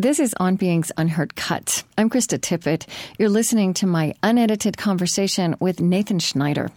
This 0.00 0.18
is 0.18 0.34
On 0.40 0.56
Being's 0.56 0.90
Unheard 0.96 1.36
Cut. 1.36 1.84
I'm 1.98 2.08
Krista 2.08 2.38
Tippett. 2.38 2.86
You're 3.18 3.28
listening 3.28 3.74
to 3.74 3.86
my 3.86 4.14
unedited 4.22 4.78
conversation 4.78 5.56
with 5.60 5.82
Nathan 5.82 6.18
Schneider. 6.20 6.70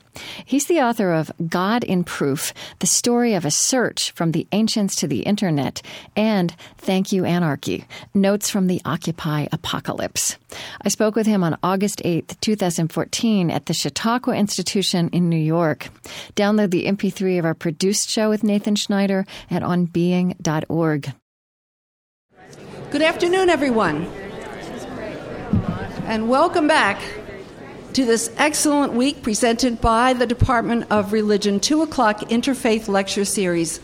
He's 0.43 0.65
the 0.65 0.81
author 0.81 1.13
of 1.13 1.31
God 1.47 1.85
in 1.85 2.03
Proof, 2.03 2.53
the 2.79 2.85
story 2.85 3.33
of 3.33 3.45
a 3.45 3.49
search 3.49 4.11
from 4.11 4.33
the 4.33 4.45
ancients 4.51 4.97
to 4.97 5.07
the 5.07 5.21
internet, 5.21 5.81
and 6.17 6.53
Thank 6.77 7.13
You 7.13 7.23
Anarchy, 7.23 7.85
notes 8.13 8.49
from 8.49 8.67
the 8.67 8.81
Occupy 8.83 9.47
apocalypse. 9.53 10.37
I 10.81 10.89
spoke 10.89 11.15
with 11.15 11.25
him 11.25 11.45
on 11.45 11.57
August 11.63 12.01
8th, 12.03 12.37
2014 12.41 13.49
at 13.49 13.67
the 13.67 13.73
Chautauqua 13.73 14.35
Institution 14.35 15.07
in 15.13 15.29
New 15.29 15.37
York. 15.37 15.87
Download 16.35 16.71
the 16.71 16.87
MP3 16.87 17.39
of 17.39 17.45
our 17.45 17.53
produced 17.53 18.09
show 18.09 18.29
with 18.29 18.43
Nathan 18.43 18.75
Schneider 18.75 19.25
at 19.49 19.63
onbeing.org. 19.63 21.13
Good 22.93 23.01
afternoon, 23.01 23.49
everyone. 23.49 24.05
And 26.05 26.29
welcome 26.29 26.67
back 26.67 27.01
to 27.93 28.05
this 28.05 28.31
excellent 28.37 28.93
week 28.93 29.23
presented 29.23 29.81
by 29.81 30.13
the 30.13 30.27
Department 30.27 30.85
of 30.91 31.11
Religion 31.11 31.59
2 31.59 31.81
o'clock 31.81 32.19
Interfaith 32.29 32.87
Lecture 32.87 33.25
Series. 33.25 33.79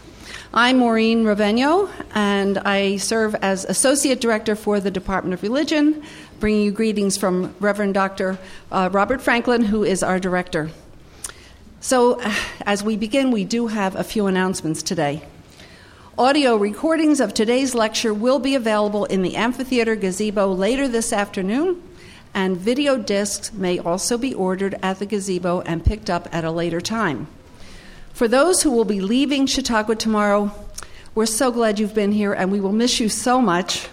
I'm 0.54 0.78
Maureen 0.78 1.24
Rovegno, 1.24 1.90
and 2.14 2.60
I 2.60 2.98
serve 2.98 3.34
as 3.42 3.66
Associate 3.66 4.22
Director 4.22 4.56
for 4.56 4.80
the 4.80 4.92
Department 4.92 5.34
of 5.34 5.42
Religion, 5.42 6.04
bringing 6.40 6.62
you 6.66 6.72
greetings 6.72 7.18
from 7.18 7.56
Reverend 7.60 7.96
Dr. 7.96 8.38
Uh, 8.72 8.90
Robert 8.92 9.24
Franklin, 9.24 9.64
who 9.64 9.84
is 9.84 10.04
our 10.04 10.20
Director. 10.20 10.70
So, 11.80 12.22
as 12.62 12.84
we 12.84 12.96
begin, 12.96 13.32
we 13.32 13.44
do 13.44 13.66
have 13.66 13.96
a 13.96 14.04
few 14.04 14.28
announcements 14.28 14.84
today. 14.84 15.24
Audio 16.20 16.58
recordings 16.58 17.22
of 17.22 17.34
today's 17.34 17.74
lecture 17.74 18.14
will 18.14 18.40
be 18.40 18.54
available 18.54 19.06
in 19.06 19.22
the 19.22 19.38
amphitheater 19.38 19.96
gazebo 19.96 20.52
later 20.52 20.86
this 20.86 21.14
afternoon, 21.14 21.82
and 22.34 22.58
video 22.58 22.98
discs 22.98 23.54
may 23.54 23.80
also 23.80 24.18
be 24.18 24.34
ordered 24.34 24.78
at 24.84 25.00
the 25.00 25.06
gazebo 25.06 25.62
and 25.62 25.86
picked 25.86 26.10
up 26.10 26.28
at 26.36 26.44
a 26.44 26.52
later 26.52 26.82
time. 26.82 27.28
For 28.12 28.28
those 28.28 28.64
who 28.64 28.72
will 28.72 28.84
be 28.84 29.00
leaving 29.00 29.46
Chautauqua 29.46 29.96
tomorrow, 29.96 30.52
we're 31.16 31.26
so 31.26 31.54
glad 31.54 31.80
you've 31.80 31.96
been 31.96 32.12
here 32.12 32.34
and 32.34 32.52
we 32.52 32.60
will 32.60 32.74
miss 32.74 33.00
you 33.00 33.08
so 33.08 33.40
much. 33.40 33.88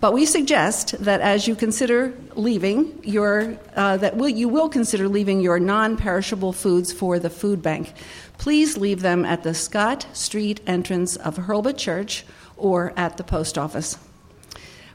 But 0.00 0.14
we 0.14 0.26
suggest 0.26 1.04
that 1.04 1.20
as 1.20 1.46
you 1.46 1.54
consider 1.54 2.14
leaving, 2.34 3.04
your, 3.04 3.56
uh, 3.76 3.98
that 3.98 4.16
will, 4.16 4.30
you 4.30 4.48
will 4.48 4.70
consider 4.70 5.06
leaving 5.08 5.42
your 5.42 5.60
non 5.60 5.96
perishable 5.96 6.54
foods 6.54 6.90
for 6.90 7.18
the 7.18 7.30
food 7.30 7.62
bank. 7.62 7.92
Please 8.40 8.78
leave 8.78 9.02
them 9.02 9.26
at 9.26 9.42
the 9.42 9.52
Scott 9.52 10.06
Street 10.14 10.62
entrance 10.66 11.14
of 11.14 11.36
Hurlbut 11.36 11.76
Church 11.76 12.24
or 12.56 12.94
at 12.96 13.18
the 13.18 13.22
post 13.22 13.58
office. 13.58 13.98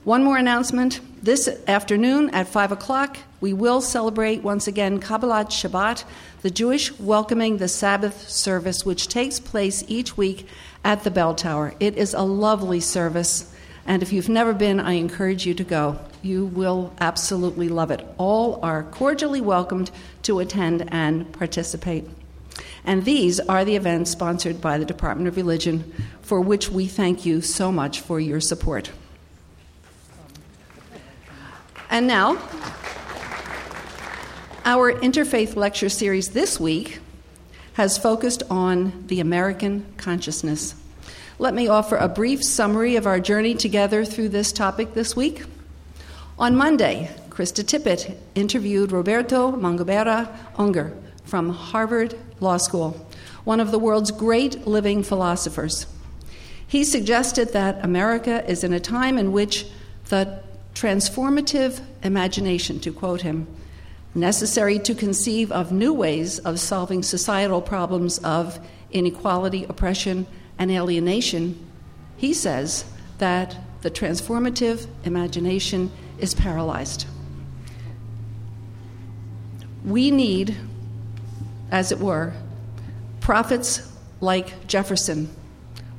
One 0.04 0.24
more 0.24 0.38
announcement. 0.38 1.00
This 1.22 1.48
afternoon 1.68 2.32
at 2.32 2.48
5 2.48 2.72
o'clock, 2.72 3.20
we 3.42 3.54
will 3.54 3.82
celebrate 3.82 4.42
once 4.42 4.68
again 4.68 5.00
Kabbalat 5.00 5.52
Shabbat, 5.52 6.06
the 6.42 6.50
Jewish 6.50 6.98
welcoming 7.00 7.58
the 7.58 7.68
Sabbath 7.68 8.28
service, 8.28 8.84
which 8.84 9.10
takes 9.10 9.40
place 9.40 9.84
each 9.88 10.18
week 10.18 10.48
at 10.84 11.04
the 11.04 11.12
bell 11.12 11.36
tower. 11.36 11.76
It 11.80 11.98
is 11.98 12.16
a 12.16 12.24
lovely 12.24 12.80
service. 12.80 13.54
And 13.86 14.02
if 14.02 14.12
you've 14.12 14.28
never 14.28 14.54
been, 14.54 14.80
I 14.80 14.94
encourage 14.94 15.46
you 15.46 15.54
to 15.54 15.64
go. 15.64 16.00
You 16.24 16.48
will 16.48 16.96
absolutely 17.00 17.70
love 17.70 17.92
it. 17.92 18.04
All 18.18 18.60
are 18.64 18.82
cordially 18.82 19.40
welcomed 19.40 19.92
to 20.24 20.40
attend 20.40 20.92
and 20.92 21.32
participate. 21.32 22.06
And 22.86 23.04
these 23.04 23.40
are 23.40 23.66
the 23.66 23.76
events 23.76 24.12
sponsored 24.12 24.62
by 24.62 24.78
the 24.78 24.86
Department 24.86 25.28
of 25.28 25.38
Religion, 25.38 25.92
for 26.22 26.40
which 26.40 26.70
we 26.70 26.86
thank 26.86 27.26
you 27.26 27.42
so 27.42 27.72
much 27.72 28.00
for 28.00 28.20
your 28.20 28.40
support. 28.40 28.92
And 31.90 32.06
now, 32.06 32.38
our 34.66 34.94
interfaith 34.94 35.56
lecture 35.56 35.90
series 35.90 36.30
this 36.30 36.60
week 36.60 37.00
has 37.74 37.98
focused 37.98 38.44
on 38.50 39.06
the 39.08 39.20
American 39.20 39.86
consciousness. 39.98 40.76
Let 41.40 41.54
me 41.54 41.68
offer 41.68 41.98
a 41.98 42.08
brief 42.08 42.44
summary 42.44 42.96
of 42.96 43.08
our 43.08 43.20
journey 43.20 43.56
together 43.56 44.06
through 44.06 44.30
this 44.30 44.52
topic 44.52 44.94
this 44.94 45.16
week. 45.16 45.44
On 46.38 46.56
Monday, 46.56 47.10
Krista 47.30 47.64
Tippett 47.64 48.16
interviewed 48.36 48.92
Roberto 48.92 49.52
Mangabeira 49.52 50.30
Unger 50.58 50.96
from 51.26 51.50
Harvard 51.50 52.18
Law 52.40 52.58
School, 52.58 53.08
one 53.44 53.60
of 53.60 53.72
the 53.72 53.80
world's 53.80 54.12
great 54.12 54.66
living 54.66 55.04
philosophers. 55.04 55.86
He 56.68 56.84
suggested 56.84 57.54
that 57.54 57.84
America 57.84 58.44
is 58.50 58.64
in 58.64 58.74
a 58.74 58.80
time 58.80 59.18
in 59.18 59.32
which 59.32 59.66
the 60.10 60.42
transformative 60.74 61.82
imagination, 62.04 62.80
to 62.82 62.92
quote 62.92 63.22
him, 63.22 63.48
necessary 64.14 64.80
to 64.80 64.96
conceive 64.96 65.52
of 65.52 65.72
new 65.72 65.94
ways 65.94 66.40
of 66.40 66.60
solving 66.60 67.04
societal 67.04 67.62
problems 67.62 68.18
of 68.20 68.60
inequality, 68.92 69.66
oppression, 69.66 70.26
and 70.58 70.72
alienation, 70.72 71.60
he 72.18 72.34
says 72.34 72.86
that 73.18 73.58
the 73.82 73.92
transformative 73.92 74.88
imagination 75.04 75.92
is 76.18 76.34
paralyzed. 76.34 77.06
We 79.84 80.12
need, 80.12 80.56
as 81.72 81.92
it 81.92 82.00
were, 82.00 82.34
prophets 83.22 83.92
like 84.22 84.68
Jefferson, 84.68 85.30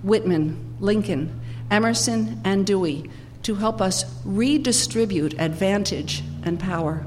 Whitman, 0.03 0.77
Lincoln, 0.81 1.41
Emerson, 1.71 2.41
and 2.44 2.66
Dewey 2.66 3.10
to 3.43 3.54
help 3.54 3.81
us 3.81 4.04
redistribute 4.25 5.34
advantage 5.38 6.22
and 6.43 6.59
power. 6.59 7.06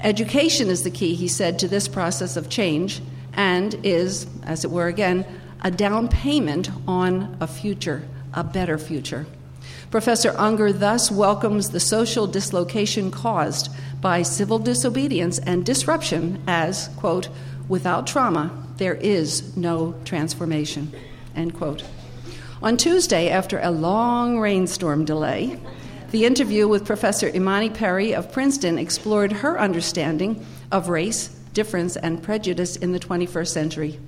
Education 0.00 0.68
is 0.68 0.84
the 0.84 0.90
key, 0.90 1.14
he 1.14 1.28
said, 1.28 1.58
to 1.58 1.68
this 1.68 1.88
process 1.88 2.36
of 2.36 2.48
change 2.48 3.00
and 3.34 3.74
is, 3.84 4.26
as 4.44 4.64
it 4.64 4.70
were 4.70 4.86
again, 4.86 5.24
a 5.62 5.70
down 5.70 6.08
payment 6.08 6.70
on 6.86 7.36
a 7.40 7.46
future, 7.46 8.02
a 8.34 8.44
better 8.44 8.78
future. 8.78 9.26
Professor 9.90 10.34
Unger 10.36 10.72
thus 10.72 11.10
welcomes 11.10 11.70
the 11.70 11.80
social 11.80 12.26
dislocation 12.26 13.10
caused 13.10 13.70
by 14.00 14.22
civil 14.22 14.58
disobedience 14.58 15.38
and 15.40 15.64
disruption 15.64 16.42
as, 16.46 16.88
quote, 16.96 17.28
without 17.68 18.06
trauma, 18.06 18.50
there 18.76 18.94
is 18.94 19.56
no 19.56 19.94
transformation, 20.04 20.92
end 21.36 21.54
quote. 21.54 21.84
On 22.62 22.76
Tuesday, 22.76 23.28
after 23.28 23.60
a 23.60 23.70
long 23.70 24.40
rainstorm 24.40 25.04
delay, 25.04 25.60
the 26.10 26.24
interview 26.24 26.66
with 26.66 26.86
Professor 26.86 27.28
Imani 27.28 27.70
Perry 27.70 28.14
of 28.14 28.32
Princeton 28.32 28.78
explored 28.78 29.30
her 29.30 29.60
understanding 29.60 30.44
of 30.72 30.88
race, 30.88 31.28
difference, 31.52 31.96
and 31.96 32.22
prejudice 32.22 32.76
in 32.76 32.92
the 32.92 32.98
21st 32.98 33.48
century. 33.48 34.00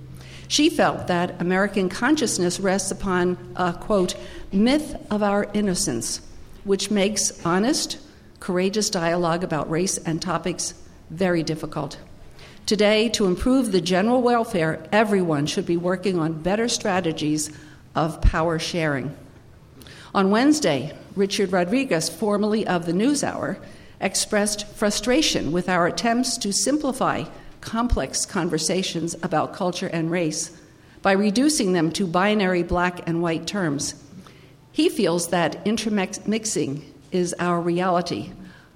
She 0.49 0.69
felt 0.69 1.07
that 1.07 1.41
American 1.41 1.89
consciousness 1.89 2.59
rests 2.59 2.91
upon 2.91 3.37
a, 3.55 3.73
quote, 3.73 4.17
myth 4.51 4.97
of 5.11 5.23
our 5.23 5.49
innocence, 5.55 6.21
which 6.65 6.91
makes 6.91 7.45
honest, 7.47 7.99
courageous 8.41 8.91
dialogue 8.91 9.45
about 9.45 9.71
race 9.71 9.99
and 9.99 10.21
topics 10.21 10.75
very 11.11 11.45
difficult. 11.45 11.99
Today, 12.71 13.09
to 13.09 13.27
improve 13.27 13.73
the 13.73 13.81
general 13.81 14.23
welfare, 14.23 14.81
everyone 14.93 15.47
should 15.47 15.67
be 15.67 15.77
working 15.77 16.21
on 16.21 16.41
better 16.41 16.69
strategies 16.69 17.51
of 17.97 18.23
power 18.23 18.61
sharing. 18.61 19.13
On 20.15 20.31
Wednesday, 20.31 20.97
Richard 21.17 21.51
Rodriguez, 21.51 22.09
formerly 22.09 22.65
of 22.65 22.87
the 22.87 22.93
NewsHour, 22.93 23.59
expressed 24.01 24.69
frustration 24.69 25.51
with 25.51 25.69
our 25.69 25.89
attempts 25.89 26.39
to 26.39 26.53
simplify 26.53 27.25
complex 27.61 28.25
conversations 28.25 29.17
about 29.21 29.53
culture 29.53 29.89
and 29.89 30.09
race 30.09 30.57
by 31.03 31.11
reducing 31.11 31.73
them 31.73 31.91
to 31.91 32.07
binary 32.07 32.63
black 32.63 33.01
and 33.09 33.21
white 33.21 33.49
terms. 33.49 34.01
He 34.71 34.89
feels 34.89 35.31
that 35.31 35.61
intermixing 35.67 36.85
is 37.11 37.35
our 37.41 37.61
reality, 37.61 38.31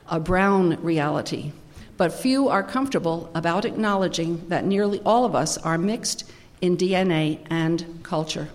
a 0.09 0.19
brown 0.19 0.83
reality, 0.83 1.53
but 1.97 2.13
few 2.13 2.49
are 2.49 2.63
comfortable 2.63 3.31
about 3.35 3.65
acknowledging 3.65 4.49
that 4.49 4.65
nearly 4.65 5.01
all 5.05 5.25
of 5.25 5.35
us 5.35 5.57
are 5.59 5.79
mixed 5.79 6.25
in 6.61 6.77
DNA 6.77 7.39
and 7.51 8.01
culture. 8.03 8.49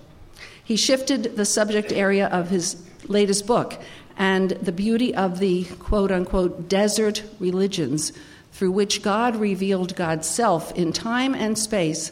He 0.63 0.75
shifted 0.75 1.35
the 1.35 1.45
subject 1.45 1.91
area 1.91 2.27
of 2.27 2.49
his 2.49 2.81
latest 3.07 3.47
book 3.47 3.81
and 4.17 4.51
the 4.51 4.71
beauty 4.71 5.15
of 5.15 5.39
the 5.39 5.65
quote 5.79 6.11
unquote 6.11 6.67
desert 6.67 7.23
religions 7.39 8.11
through 8.51 8.71
which 8.71 9.01
God 9.01 9.35
revealed 9.35 9.95
God's 9.95 10.27
self 10.27 10.71
in 10.73 10.91
time 10.91 11.33
and 11.33 11.57
space 11.57 12.11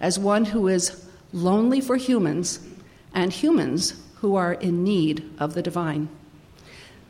as 0.00 0.18
one 0.18 0.44
who 0.44 0.68
is 0.68 1.04
lonely 1.32 1.80
for 1.80 1.96
humans 1.96 2.60
and 3.14 3.32
humans 3.32 4.00
who 4.16 4.36
are 4.36 4.54
in 4.54 4.84
need 4.84 5.28
of 5.38 5.54
the 5.54 5.62
divine. 5.62 6.08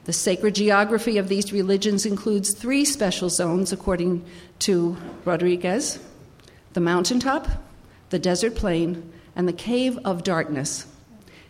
The 0.08 0.14
sacred 0.14 0.55
geography 0.55 1.19
of 1.19 1.28
these 1.28 1.52
religions 1.52 2.06
includes 2.06 2.55
three 2.55 2.87
special 2.87 3.28
zones, 3.28 3.72
according 3.72 4.25
to 4.60 4.96
Rodriguez 5.26 5.99
the 6.72 6.81
mountaintop, 6.81 7.46
the 8.08 8.19
desert 8.19 8.55
plain, 8.55 9.12
and 9.37 9.46
the 9.46 9.52
cave 9.52 9.99
of 10.06 10.25
darkness. 10.25 10.87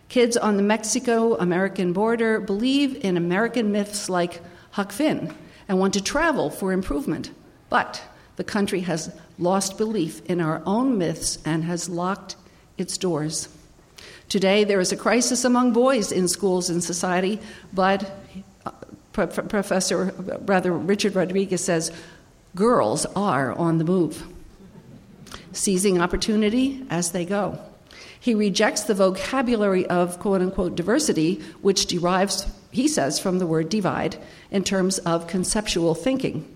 Kids 0.09 0.35
on 0.35 0.57
the 0.57 0.61
Mexico 0.61 1.37
American 1.37 1.93
border 1.93 2.41
believe 2.41 3.01
in 3.01 3.15
American 3.15 3.71
myths 3.71 4.09
like 4.09 4.41
Huck 4.71 4.91
Finn 4.91 5.33
and 5.69 5.79
want 5.79 5.93
to 5.93 6.03
travel 6.03 6.49
for 6.49 6.73
improvement. 6.73 7.31
But 7.69 8.03
the 8.35 8.43
country 8.43 8.81
has 8.81 9.09
lost 9.37 9.77
belief 9.77 10.21
in 10.25 10.41
our 10.41 10.61
own 10.65 10.97
myths 10.97 11.39
and 11.45 11.63
has 11.63 11.87
locked 11.87 12.35
its 12.77 12.97
doors. 12.97 13.47
Today, 14.27 14.65
there 14.65 14.81
is 14.81 14.91
a 14.91 14.97
crisis 14.97 15.45
among 15.45 15.71
boys 15.71 16.11
in 16.11 16.27
schools 16.27 16.69
and 16.69 16.83
society, 16.83 17.39
but 17.71 18.18
Professor, 19.11 20.13
rather, 20.41 20.71
Richard 20.71 21.15
Rodriguez 21.15 21.63
says 21.63 21.91
girls 22.55 23.05
are 23.15 23.53
on 23.53 23.77
the 23.77 23.83
move, 23.83 24.25
seizing 25.51 26.01
opportunity 26.01 26.85
as 26.89 27.11
they 27.11 27.25
go. 27.25 27.59
He 28.19 28.35
rejects 28.35 28.83
the 28.83 28.93
vocabulary 28.93 29.85
of 29.87 30.19
quote 30.19 30.41
unquote 30.41 30.75
diversity, 30.75 31.35
which 31.61 31.85
derives, 31.85 32.47
he 32.71 32.87
says, 32.87 33.19
from 33.19 33.39
the 33.39 33.47
word 33.47 33.69
divide 33.69 34.17
in 34.51 34.63
terms 34.63 34.99
of 34.99 35.27
conceptual 35.27 35.95
thinking. 35.95 36.55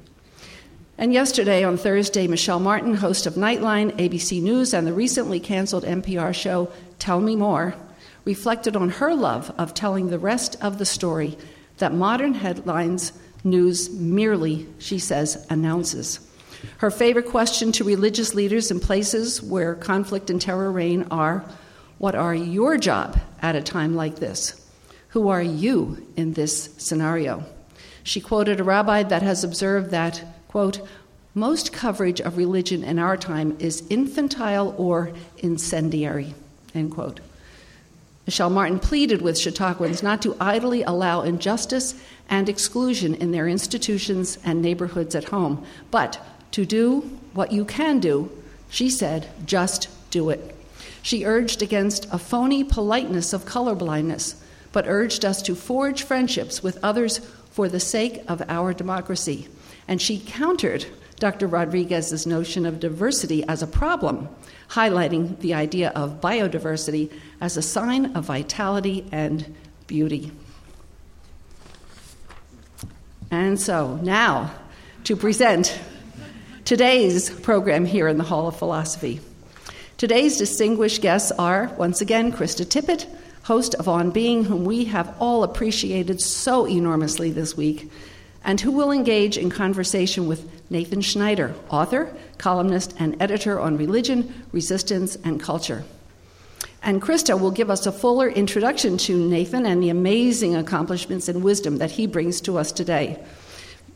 And 0.97 1.13
yesterday, 1.13 1.63
on 1.63 1.77
Thursday, 1.77 2.27
Michel 2.27 2.59
Martin, 2.59 2.95
host 2.95 3.25
of 3.25 3.33
Nightline, 3.33 3.91
ABC 3.97 4.41
News, 4.41 4.73
and 4.73 4.85
the 4.85 4.93
recently 4.93 5.39
canceled 5.39 5.83
NPR 5.85 6.35
show 6.35 6.71
Tell 6.99 7.19
Me 7.19 7.35
More, 7.35 7.75
reflected 8.25 8.75
on 8.75 8.89
her 8.89 9.15
love 9.15 9.51
of 9.57 9.73
telling 9.73 10.07
the 10.09 10.19
rest 10.19 10.55
of 10.61 10.77
the 10.77 10.85
story 10.85 11.37
that 11.83 11.93
modern 11.93 12.33
headlines 12.33 13.11
news 13.43 13.89
merely, 13.89 14.65
she 14.79 14.97
says, 14.97 15.45
announces. 15.49 16.25
Her 16.77 16.89
favorite 16.89 17.25
question 17.25 17.73
to 17.73 17.83
religious 17.83 18.33
leaders 18.33 18.71
in 18.71 18.79
places 18.79 19.41
where 19.41 19.75
conflict 19.75 20.29
and 20.29 20.39
terror 20.39 20.71
reign 20.71 21.05
are 21.11 21.43
What 21.97 22.15
are 22.15 22.33
your 22.33 22.77
job 22.77 23.19
at 23.41 23.57
a 23.57 23.61
time 23.61 23.97
like 23.97 24.15
this? 24.15 24.65
Who 25.09 25.27
are 25.27 25.41
you 25.41 26.07
in 26.15 26.31
this 26.31 26.69
scenario? 26.77 27.43
She 28.03 28.21
quoted 28.21 28.61
a 28.61 28.63
rabbi 28.63 29.03
that 29.03 29.21
has 29.21 29.43
observed 29.43 29.91
that, 29.91 30.23
quote, 30.47 30.87
most 31.33 31.73
coverage 31.73 32.21
of 32.21 32.37
religion 32.37 32.85
in 32.85 32.97
our 32.97 33.17
time 33.17 33.57
is 33.59 33.85
infantile 33.89 34.73
or 34.77 35.11
incendiary, 35.39 36.33
end 36.73 36.93
quote. 36.93 37.19
Michel 38.25 38.49
Martin 38.49 38.79
pleaded 38.79 39.21
with 39.21 39.35
Chautauquans 39.35 40.01
not 40.01 40.21
to 40.21 40.37
idly 40.39 40.81
allow 40.83 41.21
injustice 41.21 41.95
and 42.29 42.47
exclusion 42.47 43.13
in 43.15 43.31
their 43.31 43.47
institutions 43.47 44.37
and 44.45 44.61
neighborhoods 44.61 45.13
at 45.13 45.25
home, 45.25 45.65
but 45.91 46.19
to 46.51 46.65
do 46.65 47.01
what 47.33 47.51
you 47.51 47.65
can 47.65 47.99
do, 47.99 48.31
she 48.69 48.89
said, 48.89 49.29
just 49.45 49.89
do 50.09 50.29
it. 50.29 50.55
She 51.01 51.25
urged 51.25 51.61
against 51.61 52.07
a 52.11 52.17
phony 52.17 52.63
politeness 52.63 53.33
of 53.33 53.45
colorblindness, 53.45 54.35
but 54.71 54.87
urged 54.87 55.25
us 55.25 55.41
to 55.41 55.53
forge 55.53 56.03
friendships 56.03 56.63
with 56.63 56.79
others 56.81 57.19
for 57.51 57.67
the 57.67 57.79
sake 57.79 58.23
of 58.27 58.41
our 58.47 58.73
democracy. 58.73 59.49
And 59.87 60.01
she 60.01 60.17
countered 60.19 60.85
Dr. 61.19 61.45
Rodriguez's 61.47 62.25
notion 62.25 62.65
of 62.65 62.79
diversity 62.79 63.43
as 63.47 63.61
a 63.61 63.67
problem, 63.67 64.29
highlighting 64.73 65.39
the 65.39 65.53
idea 65.53 65.91
of 65.95 66.19
biodiversity 66.19 67.11
as 67.39 67.57
a 67.57 67.61
sign 67.61 68.15
of 68.15 68.25
vitality 68.25 69.05
and 69.11 69.55
beauty. 69.85 70.31
And 73.29 73.59
so 73.59 73.97
now 73.97 74.51
to 75.03 75.15
present 75.15 75.79
today's 76.65 77.29
program 77.29 77.85
here 77.85 78.07
in 78.07 78.17
the 78.17 78.23
Hall 78.23 78.47
of 78.47 78.55
Philosophy. 78.55 79.19
Today's 79.97 80.37
distinguished 80.37 81.01
guests 81.01 81.31
are, 81.31 81.71
once 81.77 82.01
again, 82.01 82.31
Krista 82.31 82.65
Tippett, 82.65 83.05
host 83.43 83.75
of 83.75 83.87
On 83.87 84.09
Being, 84.09 84.45
whom 84.45 84.65
we 84.65 84.85
have 84.85 85.15
all 85.19 85.43
appreciated 85.43 86.19
so 86.19 86.65
enormously 86.67 87.29
this 87.31 87.55
week, 87.55 87.91
and 88.43 88.61
who 88.61 88.71
will 88.71 88.91
engage 88.91 89.37
in 89.37 89.49
conversation 89.49 90.27
with 90.27 90.49
Nathan 90.69 91.01
Schneider, 91.01 91.53
author, 91.69 92.13
columnist, 92.37 92.93
and 92.99 93.21
editor 93.21 93.59
on 93.59 93.77
religion, 93.77 94.33
resistance, 94.51 95.17
and 95.23 95.39
culture. 95.39 95.83
And 96.81 97.01
Krista 97.01 97.39
will 97.39 97.51
give 97.51 97.69
us 97.69 97.85
a 97.85 97.91
fuller 97.91 98.27
introduction 98.27 98.97
to 98.99 99.17
Nathan 99.17 99.65
and 99.65 99.81
the 99.81 99.89
amazing 99.89 100.55
accomplishments 100.55 101.29
and 101.29 101.41
wisdom 101.41 101.77
that 101.77 101.91
he 101.91 102.07
brings 102.07 102.41
to 102.41 102.57
us 102.57 102.73
today. 102.73 103.23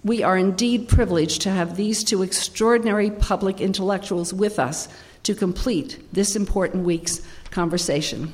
We 0.04 0.24
are 0.24 0.38
indeed 0.38 0.88
privileged 0.88 1.42
to 1.42 1.50
have 1.50 1.76
these 1.76 2.04
two 2.04 2.24
extraordinary 2.24 3.12
public 3.12 3.60
intellectuals 3.60 4.34
with 4.34 4.58
us 4.58 4.88
to 5.24 5.36
complete 5.36 6.00
this 6.14 6.38
important 6.38 6.86
week's 6.86 7.22
conversation. 7.52 8.32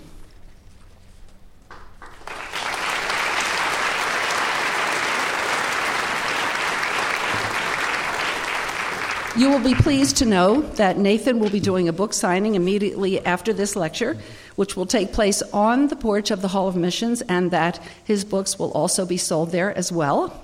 You 9.35 9.49
will 9.49 9.63
be 9.63 9.73
pleased 9.73 10.17
to 10.17 10.27
know 10.27 10.61
that 10.61 10.99
Nathan 10.99 11.39
will 11.39 11.49
be 11.49 11.59
doing 11.59 11.87
a 11.87 11.93
book 11.93 12.13
signing 12.13 12.53
immediately 12.53 13.25
after 13.25 13.51
this 13.51 13.75
lecture, 13.75 14.15
which 14.57 14.77
will 14.77 14.85
take 14.85 15.11
place 15.11 15.41
on 15.51 15.87
the 15.87 15.95
porch 15.95 16.29
of 16.29 16.43
the 16.43 16.49
Hall 16.49 16.67
of 16.67 16.75
Missions, 16.75 17.23
and 17.23 17.49
that 17.49 17.81
his 18.03 18.23
books 18.23 18.59
will 18.59 18.71
also 18.73 19.07
be 19.07 19.17
sold 19.17 19.49
there 19.49 19.75
as 19.75 19.91
well. 19.91 20.39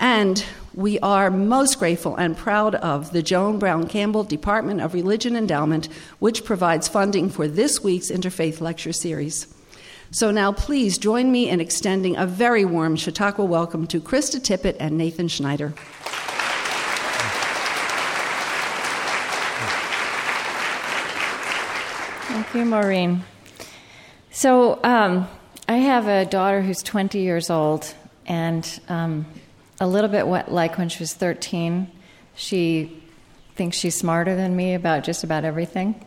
And 0.00 0.44
we 0.74 0.98
are 0.98 1.30
most 1.30 1.78
grateful 1.78 2.16
and 2.16 2.36
proud 2.36 2.74
of 2.74 3.12
the 3.12 3.22
Joan 3.22 3.60
Brown 3.60 3.86
Campbell 3.86 4.24
Department 4.24 4.80
of 4.80 4.94
Religion 4.94 5.36
Endowment, 5.36 5.88
which 6.18 6.44
provides 6.44 6.88
funding 6.88 7.30
for 7.30 7.46
this 7.46 7.84
week's 7.84 8.10
Interfaith 8.10 8.60
Lecture 8.60 8.92
Series. 8.92 9.46
So 10.10 10.32
now 10.32 10.50
please 10.50 10.98
join 10.98 11.30
me 11.30 11.48
in 11.48 11.60
extending 11.60 12.16
a 12.16 12.26
very 12.26 12.64
warm 12.64 12.96
Chautauqua 12.96 13.44
welcome 13.44 13.86
to 13.86 14.00
Krista 14.00 14.40
Tippett 14.40 14.76
and 14.80 14.98
Nathan 14.98 15.28
Schneider. 15.28 15.72
You, 22.54 22.64
Maureen. 22.64 23.24
So, 24.30 24.78
um, 24.82 25.28
I 25.68 25.76
have 25.76 26.08
a 26.08 26.26
daughter 26.26 26.60
who's 26.60 26.82
20 26.82 27.20
years 27.20 27.50
old, 27.50 27.94
and 28.26 28.80
um, 28.88 29.26
a 29.80 29.86
little 29.86 30.10
bit 30.10 30.26
what, 30.26 30.50
like 30.50 30.76
when 30.76 30.88
she 30.88 30.98
was 30.98 31.14
13, 31.14 31.90
she 32.34 33.02
thinks 33.54 33.76
she's 33.76 33.96
smarter 33.96 34.34
than 34.34 34.56
me 34.56 34.74
about 34.74 35.04
just 35.04 35.24
about 35.24 35.44
everything. 35.44 36.04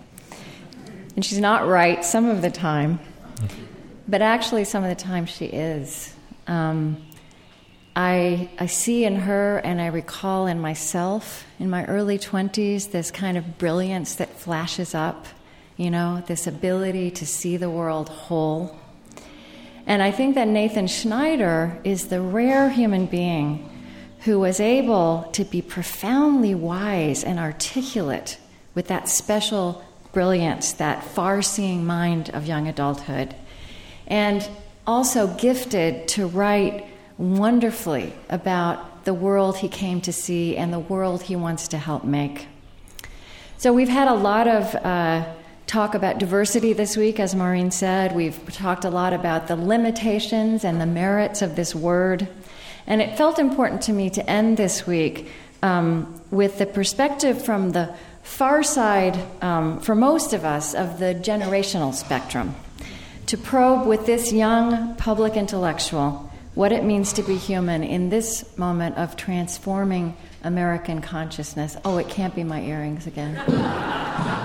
And 1.16 1.24
she's 1.24 1.40
not 1.40 1.68
right 1.68 2.04
some 2.04 2.30
of 2.30 2.42
the 2.42 2.52
time, 2.52 3.00
but 4.08 4.22
actually, 4.22 4.66
some 4.66 4.84
of 4.84 4.90
the 4.90 5.02
time 5.04 5.26
she 5.26 5.46
is. 5.46 6.14
Um, 6.48 6.98
I, 7.96 8.50
I 8.60 8.66
see 8.66 9.06
in 9.06 9.16
her 9.16 9.60
and 9.60 9.80
I 9.80 9.88
recall 9.88 10.48
in 10.48 10.60
myself 10.60 11.46
in 11.60 11.70
my 11.70 11.86
early 11.86 12.20
20s 12.20 12.92
this 12.92 13.10
kind 13.10 13.38
of 13.38 13.58
brilliance 13.58 14.16
that 14.16 14.38
flashes 14.38 14.94
up 14.94 15.26
you 15.78 15.92
know, 15.92 16.24
this 16.28 16.48
ability 16.48 17.12
to 17.12 17.26
see 17.26 17.58
the 17.58 17.70
world 17.70 18.10
whole. 18.10 18.80
And 19.86 20.02
I 20.02 20.12
think 20.12 20.36
that 20.36 20.48
Nathan 20.48 20.88
Schneider 20.88 21.80
is 21.84 22.08
the 22.08 22.22
rare 22.22 22.70
human 22.70 23.06
being 23.06 23.70
who 24.22 24.40
was 24.40 24.60
able 24.60 25.30
to 25.34 25.44
be 25.44 25.62
profoundly 25.62 26.56
wise 26.56 27.24
and 27.24 27.38
articulate 27.38 28.40
with 28.74 28.88
that 28.88 29.08
special 29.08 29.84
brilliance, 30.14 30.74
that 30.74 31.04
far 31.04 31.42
seeing 31.42 31.86
mind 31.86 32.30
of 32.30 32.48
young 32.48 32.68
adulthood, 32.68 33.36
and 34.08 34.50
also 34.88 35.28
gifted 35.36 36.08
to 36.08 36.26
write 36.26 36.86
wonderfully 37.18 38.14
about 38.30 39.06
the 39.06 39.14
world 39.14 39.58
he 39.58 39.70
came 39.70 40.02
to 40.02 40.12
see 40.12 40.58
and 40.58 40.74
the 40.74 40.80
world 40.80 41.22
he 41.24 41.36
wants 41.36 41.68
to 41.68 41.78
help 41.78 42.04
make. 42.04 42.48
So 43.58 43.72
we've 43.72 43.90
had 43.90 44.08
a 44.08 44.14
lot 44.14 44.48
of 44.48 44.76
uh, 44.76 45.26
talk 45.68 45.96
about 45.96 46.20
diversity 46.20 46.74
this 46.74 46.96
week, 46.96 47.20
as 47.20 47.34
Maureen 47.36 47.72
said. 47.72 48.16
We've 48.16 48.40
talked 48.54 48.86
a 48.86 48.90
lot 48.90 49.14
about 49.14 49.48
the 49.48 49.56
limitations 49.56 50.64
and 50.64 50.80
the 50.80 50.86
merits 50.86 51.42
of 51.42 51.56
this 51.56 51.74
word. 51.74 52.28
And 52.88 53.02
it 53.02 53.18
felt 53.18 53.40
important 53.40 53.82
to 53.84 53.94
me 53.94 54.10
to 54.12 54.30
end 54.30 54.58
this 54.58 54.86
week 54.86 55.30
um, 55.64 56.22
with 56.30 56.60
the 56.60 56.66
perspective 56.66 57.44
from 57.44 57.72
the 57.72 57.96
far 58.22 58.64
side, 58.64 59.18
um, 59.42 59.80
for 59.80 59.96
most 59.96 60.34
of 60.34 60.46
us, 60.46 60.76
of 60.76 61.00
the 61.00 61.16
generational 61.16 61.94
spectrum, 61.94 62.56
to 63.28 63.38
probe 63.38 63.88
with 63.88 64.06
this 64.06 64.32
young 64.32 64.96
public 64.96 65.36
intellectual 65.36 66.32
what 66.54 66.72
it 66.72 66.84
means 66.86 67.14
to 67.14 67.22
be 67.22 67.36
human 67.36 67.84
in 67.84 68.10
this 68.10 68.58
moment 68.58 68.98
of 68.98 69.18
transforming 69.18 70.16
American 70.44 71.02
consciousness. 71.02 71.76
Oh, 71.84 71.98
it 71.98 72.08
can't 72.08 72.34
be 72.34 72.46
my 72.46 72.62
earrings 72.62 73.08
again. 73.08 73.36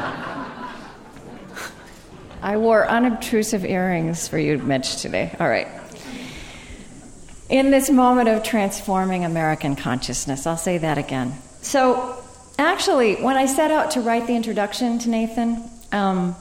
I 2.42 2.56
wore 2.56 2.88
unobtrusive 2.88 3.66
earrings 3.66 4.26
for 4.26 4.38
you, 4.38 4.56
Mitch, 4.56 5.02
today. 5.02 5.34
All 5.38 5.48
right. 5.48 5.68
In 7.50 7.70
this 7.70 7.90
moment 7.90 8.28
of 8.30 8.42
transforming 8.42 9.24
American 9.24 9.76
consciousness, 9.76 10.46
I'll 10.46 10.56
say 10.56 10.78
that 10.78 10.96
again. 10.96 11.34
So, 11.60 12.16
actually, 12.58 13.16
when 13.16 13.36
I 13.36 13.44
set 13.44 13.70
out 13.70 13.90
to 13.92 14.00
write 14.00 14.26
the 14.26 14.34
introduction 14.34 14.98
to 15.00 15.10
Nathan, 15.10 15.62
um, 15.92 16.34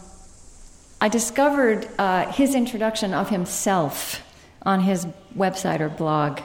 I 1.01 1.09
discovered 1.09 1.89
uh, 1.97 2.31
his 2.31 2.55
introduction 2.55 3.13
of 3.13 3.29
himself 3.29 4.21
on 4.61 4.79
his 4.79 5.05
website 5.35 5.81
or 5.81 5.89
blog. 5.89 6.39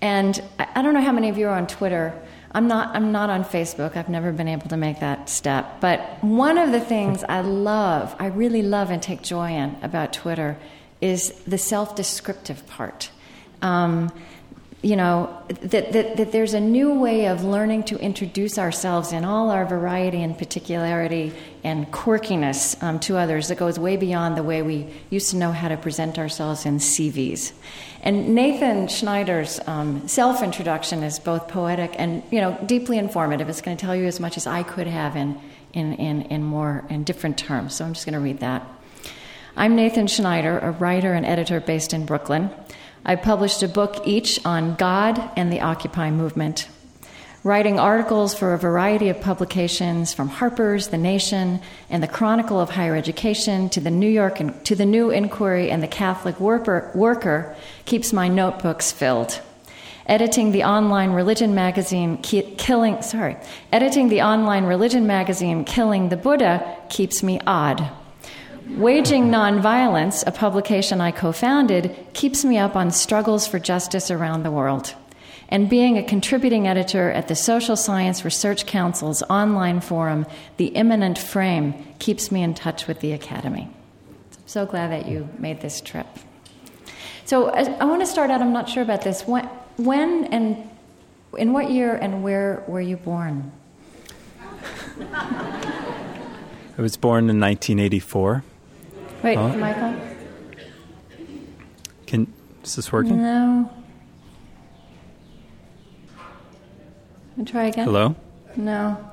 And 0.00 0.40
I, 0.60 0.68
I 0.76 0.82
don't 0.82 0.94
know 0.94 1.02
how 1.02 1.12
many 1.12 1.28
of 1.28 1.38
you 1.38 1.48
are 1.48 1.56
on 1.56 1.66
Twitter. 1.66 2.14
I'm 2.52 2.66
not, 2.66 2.94
I'm 2.96 3.12
not 3.12 3.30
on 3.30 3.44
Facebook. 3.44 3.96
I've 3.96 4.08
never 4.08 4.32
been 4.32 4.48
able 4.48 4.68
to 4.68 4.76
make 4.76 5.00
that 5.00 5.28
step. 5.28 5.80
But 5.80 6.00
one 6.22 6.58
of 6.58 6.72
the 6.72 6.80
things 6.80 7.22
I 7.24 7.42
love, 7.42 8.14
I 8.18 8.26
really 8.26 8.62
love 8.62 8.90
and 8.90 9.02
take 9.02 9.22
joy 9.22 9.52
in 9.52 9.76
about 9.82 10.12
Twitter 10.12 10.58
is 11.00 11.30
the 11.46 11.58
self 11.58 11.94
descriptive 11.94 12.66
part. 12.66 13.10
Um, 13.62 14.12
you 14.82 14.96
know, 14.96 15.36
that, 15.48 15.92
that, 15.92 16.16
that 16.16 16.32
there's 16.32 16.54
a 16.54 16.60
new 16.60 16.98
way 16.98 17.26
of 17.26 17.44
learning 17.44 17.82
to 17.84 17.98
introduce 17.98 18.58
ourselves 18.58 19.12
in 19.12 19.26
all 19.26 19.50
our 19.50 19.66
variety 19.66 20.22
and 20.22 20.38
particularity 20.38 21.34
and 21.62 21.92
quirkiness 21.92 22.82
um, 22.82 22.98
to 23.00 23.18
others 23.18 23.48
that 23.48 23.58
goes 23.58 23.78
way 23.78 23.98
beyond 23.98 24.38
the 24.38 24.42
way 24.42 24.62
we 24.62 24.86
used 25.10 25.30
to 25.30 25.36
know 25.36 25.52
how 25.52 25.68
to 25.68 25.76
present 25.76 26.18
ourselves 26.18 26.64
in 26.64 26.78
CVs. 26.78 27.52
And 28.02 28.34
Nathan 28.34 28.88
Schneider's 28.88 29.60
um, 29.66 30.08
self 30.08 30.42
introduction 30.42 31.02
is 31.02 31.18
both 31.18 31.48
poetic 31.48 31.92
and, 31.98 32.22
you 32.30 32.40
know, 32.40 32.58
deeply 32.64 32.96
informative. 32.96 33.50
It's 33.50 33.60
going 33.60 33.76
to 33.76 33.80
tell 33.84 33.94
you 33.94 34.06
as 34.06 34.18
much 34.18 34.38
as 34.38 34.46
I 34.46 34.62
could 34.62 34.86
have 34.86 35.14
in, 35.14 35.38
in, 35.74 35.92
in, 35.94 36.22
in 36.22 36.42
more, 36.42 36.86
in 36.88 37.04
different 37.04 37.36
terms. 37.36 37.74
So 37.74 37.84
I'm 37.84 37.92
just 37.92 38.06
going 38.06 38.14
to 38.14 38.20
read 38.20 38.40
that. 38.40 38.66
I'm 39.56 39.76
Nathan 39.76 40.06
Schneider, 40.06 40.58
a 40.58 40.70
writer 40.70 41.12
and 41.12 41.26
editor 41.26 41.60
based 41.60 41.92
in 41.92 42.06
Brooklyn. 42.06 42.48
I 43.04 43.16
published 43.16 43.62
a 43.62 43.68
book 43.68 44.06
each 44.06 44.44
on 44.44 44.74
God 44.74 45.30
and 45.34 45.50
the 45.50 45.62
Occupy 45.62 46.10
movement, 46.10 46.68
writing 47.42 47.78
articles 47.78 48.34
for 48.34 48.52
a 48.52 48.58
variety 48.58 49.08
of 49.08 49.22
publications 49.22 50.12
from 50.12 50.28
Harper's, 50.28 50.88
The 50.88 50.98
Nation, 50.98 51.60
and 51.88 52.02
the 52.02 52.08
Chronicle 52.08 52.60
of 52.60 52.70
Higher 52.70 52.94
Education 52.94 53.70
to 53.70 53.80
the 53.80 53.90
New 53.90 54.08
York 54.08 54.38
and 54.40 54.62
to 54.66 54.74
the 54.74 54.84
New 54.84 55.10
Inquiry 55.10 55.70
and 55.70 55.82
the 55.82 55.88
Catholic 55.88 56.38
Worker, 56.38 56.90
Worker 56.94 57.56
keeps 57.86 58.12
my 58.12 58.28
notebooks 58.28 58.92
filled. 58.92 59.40
Editing 60.04 60.52
the 60.52 60.64
online 60.64 61.12
religion 61.12 61.54
magazine 61.54 62.18
Killing 62.18 63.00
sorry, 63.00 63.36
editing 63.72 64.08
the 64.08 64.22
online 64.22 64.64
religion 64.64 65.06
magazine 65.06 65.64
Killing 65.64 66.10
the 66.10 66.16
Buddha 66.16 66.76
keeps 66.90 67.22
me 67.22 67.40
odd. 67.46 67.90
Waging 68.76 69.30
Nonviolence, 69.30 70.22
a 70.26 70.30
publication 70.30 71.00
I 71.00 71.10
co 71.10 71.32
founded, 71.32 71.96
keeps 72.12 72.44
me 72.44 72.56
up 72.56 72.76
on 72.76 72.90
struggles 72.90 73.46
for 73.46 73.58
justice 73.58 74.10
around 74.10 74.42
the 74.42 74.50
world. 74.50 74.94
And 75.48 75.68
being 75.68 75.98
a 75.98 76.02
contributing 76.02 76.68
editor 76.68 77.10
at 77.10 77.26
the 77.26 77.34
Social 77.34 77.76
Science 77.76 78.24
Research 78.24 78.66
Council's 78.66 79.22
online 79.24 79.80
forum, 79.80 80.24
The 80.56 80.66
Immanent 80.66 81.18
Frame, 81.18 81.74
keeps 81.98 82.30
me 82.30 82.42
in 82.42 82.54
touch 82.54 82.86
with 82.86 83.00
the 83.00 83.12
Academy. 83.12 83.68
I'm 83.68 84.46
so 84.46 84.66
glad 84.66 84.92
that 84.92 85.08
you 85.08 85.28
made 85.38 85.60
this 85.60 85.80
trip. 85.80 86.06
So 87.24 87.50
I, 87.50 87.84
want 87.84 88.00
to 88.02 88.06
start 88.06 88.30
out, 88.30 88.40
I'm 88.40 88.52
not 88.52 88.68
sure 88.68 88.82
about 88.82 89.02
this. 89.02 89.26
When, 89.26 89.46
when 89.76 90.26
and 90.26 90.70
in 91.36 91.52
what 91.52 91.70
year 91.70 91.96
and 91.96 92.22
where 92.22 92.62
were 92.68 92.80
you 92.80 92.96
born? 92.96 93.50
I 96.78 96.82
was 96.82 96.96
born 96.96 97.28
in 97.28 97.40
1984. 97.40 98.44
Wait, 99.22 99.36
huh? 99.36 99.48
Michael? 99.56 99.94
Can 102.06 102.32
is 102.64 102.76
this 102.76 102.90
working? 102.90 103.22
No. 103.22 103.70
And 107.36 107.46
try 107.46 107.64
again. 107.64 107.84
Hello. 107.84 108.16
No. 108.56 109.10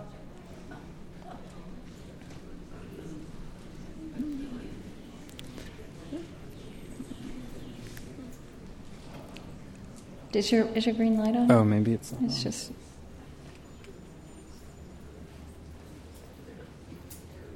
Is 10.33 10.51
your 10.51 10.67
is 10.75 10.85
your 10.85 10.93
green 10.93 11.17
light 11.17 11.35
on? 11.35 11.51
Oh, 11.51 11.63
maybe 11.63 11.93
it's. 11.93 12.13
It's 12.21 12.43
just. 12.43 12.71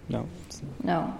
No. 0.09 0.27
No. 0.83 1.13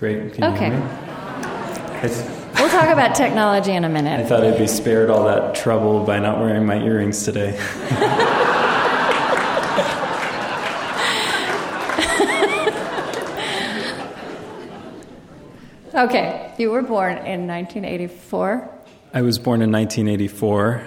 Great. 0.00 0.32
Can 0.32 0.44
okay. 0.44 0.70
we'll 2.58 2.70
talk 2.70 2.88
about 2.88 3.14
technology 3.14 3.72
in 3.72 3.84
a 3.84 3.88
minute. 3.90 4.18
I 4.18 4.24
thought 4.24 4.42
I'd 4.42 4.56
be 4.56 4.66
spared 4.66 5.10
all 5.10 5.24
that 5.24 5.54
trouble 5.54 6.06
by 6.06 6.18
not 6.18 6.40
wearing 6.40 6.64
my 6.64 6.82
earrings 6.82 7.22
today. 7.22 7.50
okay, 15.94 16.54
you 16.56 16.70
were 16.70 16.80
born 16.80 17.18
in 17.18 17.46
1984. 17.46 18.70
I 19.12 19.20
was 19.20 19.38
born 19.38 19.60
in 19.60 19.70
1984 19.70 20.82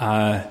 uh, 0.00 0.44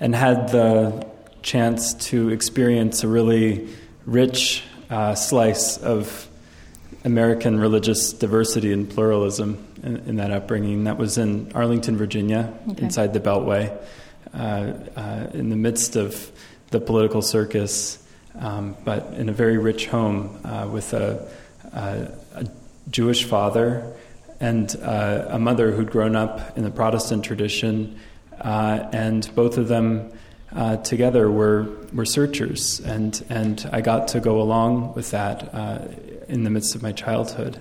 and 0.00 0.16
had 0.16 0.48
the 0.48 1.06
chance 1.42 1.94
to 2.08 2.30
experience 2.30 3.04
a 3.04 3.08
really 3.08 3.68
rich 4.04 4.64
uh, 4.90 5.14
slice 5.14 5.78
of 5.78 6.28
American 7.04 7.58
religious 7.58 8.12
diversity 8.12 8.72
and 8.72 8.88
pluralism 8.88 9.66
in, 9.82 9.96
in, 10.08 10.16
that 10.16 10.30
upbringing. 10.30 10.84
That 10.84 10.98
was 10.98 11.18
in 11.18 11.50
Arlington, 11.52 11.96
Virginia, 11.96 12.52
okay. 12.70 12.84
inside 12.84 13.12
the 13.12 13.20
Beltway, 13.20 13.76
uh, 14.32 14.38
uh, 14.38 15.30
in 15.34 15.50
the 15.50 15.56
midst 15.56 15.96
of 15.96 16.30
the 16.70 16.80
political 16.80 17.20
circus, 17.20 18.02
um, 18.38 18.76
but 18.84 19.14
in 19.14 19.28
a 19.28 19.32
very 19.32 19.58
rich 19.58 19.86
home 19.86 20.38
uh, 20.44 20.68
with 20.70 20.92
a, 20.92 21.28
a, 21.72 22.08
a, 22.34 22.46
Jewish 22.90 23.24
father 23.24 23.94
and 24.40 24.74
uh, 24.82 25.26
a 25.28 25.38
mother 25.38 25.70
who'd 25.70 25.90
grown 25.90 26.16
up 26.16 26.58
in 26.58 26.64
the 26.64 26.70
Protestant 26.70 27.24
tradition, 27.24 27.98
uh, 28.40 28.88
and 28.92 29.30
both 29.34 29.58
of 29.58 29.68
them. 29.68 30.12
Uh, 30.54 30.76
together 30.76 31.30
were 31.30 31.66
were 31.94 32.04
searchers, 32.04 32.78
and 32.80 33.24
and 33.30 33.66
I 33.72 33.80
got 33.80 34.08
to 34.08 34.20
go 34.20 34.42
along 34.42 34.92
with 34.92 35.12
that 35.12 35.54
in 36.32 36.44
the 36.44 36.50
midst 36.50 36.74
of 36.74 36.82
my 36.82 36.92
childhood. 36.92 37.60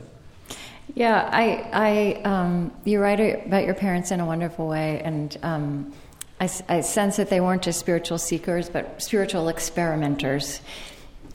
Yeah, 0.95 1.29
I, 1.31 1.69
I, 1.73 2.21
um, 2.23 2.71
you 2.85 2.99
write 2.99 3.19
about 3.45 3.65
your 3.65 3.75
parents 3.75 4.11
in 4.11 4.19
a 4.19 4.25
wonderful 4.25 4.67
way, 4.67 5.01
and 5.01 5.37
um, 5.43 5.93
I, 6.39 6.49
I, 6.67 6.81
sense 6.81 7.17
that 7.17 7.29
they 7.29 7.39
weren't 7.39 7.61
just 7.61 7.79
spiritual 7.79 8.17
seekers, 8.17 8.69
but 8.69 9.01
spiritual 9.01 9.47
experimenters. 9.47 10.61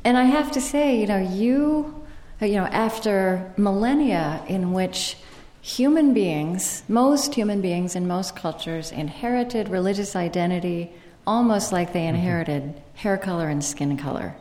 And 0.05 0.19
I 0.19 0.25
have 0.25 0.50
to 0.52 0.61
say, 0.61 1.00
you 1.00 1.07
know, 1.07 1.19
you, 1.19 2.05
you 2.40 2.55
know, 2.55 2.66
after 2.66 3.52
millennia 3.57 4.43
in 4.49 4.73
which 4.73 5.16
human 5.62 6.12
beings, 6.12 6.83
most 6.88 7.35
human 7.35 7.61
beings 7.61 7.97
in 7.97 8.07
most 8.07 8.37
cultures, 8.37 8.93
inherited 8.93 9.69
religious 9.69 10.14
identity 10.16 10.93
almost 11.26 11.73
like 11.73 11.93
they 11.93 12.00
mm-hmm. 12.00 12.16
inherited 12.16 12.62
mm-hmm. 12.62 12.97
hair 12.97 13.16
color 13.16 13.49
and 13.49 13.64
skin 13.64 13.97
color. 13.97 14.37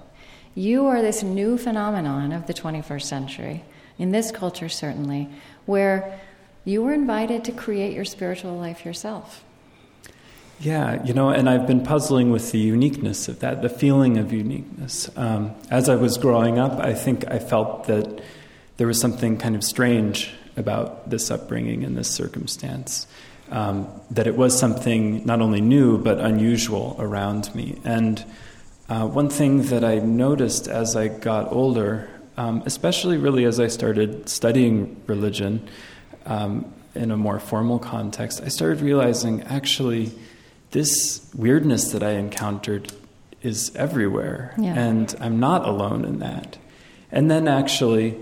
You 0.55 0.87
are 0.87 1.01
this 1.01 1.21
new 1.21 1.57
phenomenon 1.57 2.31
of 2.31 2.47
the 2.47 2.53
21st 2.53 3.01
century, 3.01 3.63
in 3.99 4.11
this 4.11 4.31
culture 4.31 4.69
certainly, 4.69 5.29
where 5.65 6.19
you 6.63 6.81
were 6.81 6.93
invited 6.93 7.43
to 7.45 7.51
create 7.51 7.93
your 7.93 8.05
spiritual 8.05 8.57
life 8.57 8.85
yourself. 8.85 9.43
Yeah, 10.61 11.03
you 11.03 11.13
know, 11.13 11.29
and 11.29 11.49
I've 11.49 11.67
been 11.67 11.83
puzzling 11.83 12.31
with 12.31 12.53
the 12.53 12.57
uniqueness 12.57 13.27
of 13.27 13.39
that, 13.39 13.61
the 13.61 13.69
feeling 13.69 14.17
of 14.17 14.31
uniqueness. 14.31 15.09
Um, 15.17 15.53
as 15.69 15.89
I 15.89 15.95
was 15.95 16.17
growing 16.17 16.57
up, 16.57 16.79
I 16.79 16.93
think 16.93 17.29
I 17.29 17.39
felt 17.39 17.87
that 17.87 18.23
there 18.77 18.87
was 18.87 18.99
something 18.99 19.37
kind 19.37 19.57
of 19.57 19.63
strange 19.63 20.33
about 20.55 21.09
this 21.09 21.29
upbringing 21.29 21.83
and 21.83 21.97
this 21.97 22.09
circumstance. 22.09 23.07
Um, 23.51 23.87
that 24.09 24.25
it 24.25 24.37
was 24.37 24.57
something 24.57 25.23
not 25.25 25.41
only 25.41 25.61
new 25.61 25.99
but 25.99 26.19
unusual 26.19 26.95
around 26.97 27.53
me. 27.53 27.77
And 27.83 28.23
uh, 28.89 29.07
one 29.07 29.29
thing 29.29 29.63
that 29.63 29.83
I 29.83 29.95
noticed 29.99 30.67
as 30.67 30.95
I 30.95 31.07
got 31.07 31.51
older, 31.51 32.09
um, 32.37 32.63
especially 32.65 33.17
really 33.17 33.45
as 33.45 33.59
I 33.59 33.67
started 33.67 34.29
studying 34.29 35.01
religion 35.07 35.67
um, 36.25 36.71
in 36.93 37.11
a 37.11 37.17
more 37.17 37.39
formal 37.39 37.79
context, 37.79 38.41
I 38.43 38.49
started 38.49 38.81
realizing 38.81 39.41
actually 39.43 40.11
this 40.71 41.27
weirdness 41.33 41.91
that 41.91 42.03
I 42.03 42.11
encountered 42.11 42.91
is 43.41 43.75
everywhere, 43.75 44.53
yeah. 44.57 44.73
and 44.77 45.15
I'm 45.19 45.39
not 45.39 45.67
alone 45.67 46.03
in 46.03 46.19
that. 46.19 46.57
And 47.11 47.29
then 47.29 47.47
actually, 47.47 48.17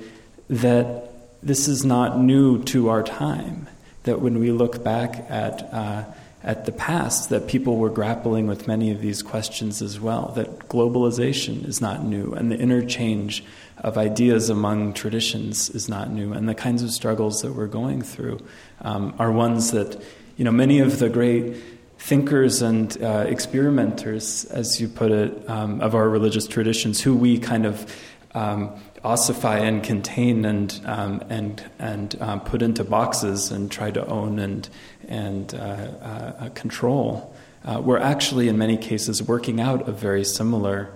that 0.50 1.10
this 1.42 1.68
is 1.68 1.84
not 1.84 2.20
new 2.20 2.64
to 2.66 2.90
our 2.90 3.04
time, 3.04 3.68
that 4.04 4.22
when 4.22 4.40
we 4.40 4.52
look 4.52 4.84
back 4.84 5.26
at 5.30 5.74
uh, 5.74 6.04
at 6.44 6.66
the 6.66 6.72
past 6.72 7.30
that 7.30 7.48
people 7.48 7.78
were 7.78 7.90
grappling 7.90 8.48
with 8.48 8.68
many 8.68 8.92
of 8.92 9.00
these 9.00 9.24
questions 9.24 9.82
as 9.82 10.00
well, 10.00 10.34
that 10.36 10.60
globalization 10.68 11.66
is 11.66 11.80
not 11.80 12.04
new, 12.04 12.34
and 12.34 12.52
the 12.52 12.60
interchange 12.60 13.44
of 13.78 13.98
ideas 13.98 14.50
among 14.50 14.94
traditions 14.94 15.70
is 15.70 15.88
not 15.88 16.12
new, 16.12 16.34
and 16.34 16.50
the 16.50 16.56
kinds 16.56 16.84
of 16.84 16.92
struggles 16.92 17.42
that 17.42 17.54
we're 17.54 17.68
going 17.68 18.02
through 18.02 18.40
um, 18.82 19.14
are 19.20 19.32
ones 19.32 19.72
that, 19.72 20.02
you 20.36 20.44
know, 20.44 20.52
many 20.52 20.80
of 20.80 21.00
the 21.00 21.10
great 21.10 21.56
thinkers 21.98 22.62
and 22.62 23.02
uh, 23.02 23.26
experimenters, 23.28 24.44
as 24.46 24.82
you 24.82 24.90
put 24.90 25.12
it, 25.12 25.50
um, 25.50 25.80
of 25.80 25.96
our 25.96 26.10
religious 26.10 26.46
traditions, 26.46 27.00
who 27.00 27.16
we 27.16 27.40
kind 27.40 27.66
of 27.66 27.96
um, 28.36 28.70
ossify 29.04 29.60
and 29.60 29.84
contain 29.84 30.46
and 30.46 30.82
um, 30.86 31.22
and 31.30 31.64
and 31.80 32.16
um, 32.22 32.40
put 32.42 32.62
into 32.62 32.84
boxes 32.84 33.52
and 33.52 33.70
try 33.70 33.92
to 33.92 34.06
own 34.08 34.40
and 34.40 34.70
and 35.08 35.54
uh, 35.54 35.58
uh, 35.58 36.50
control 36.50 37.36
uh, 37.66 37.82
were 37.82 38.00
actually 38.00 38.48
in 38.48 38.58
many 38.58 38.78
cases 38.78 39.22
working 39.22 39.60
out 39.60 39.88
of 39.88 40.00
very 40.00 40.24
similar 40.24 40.90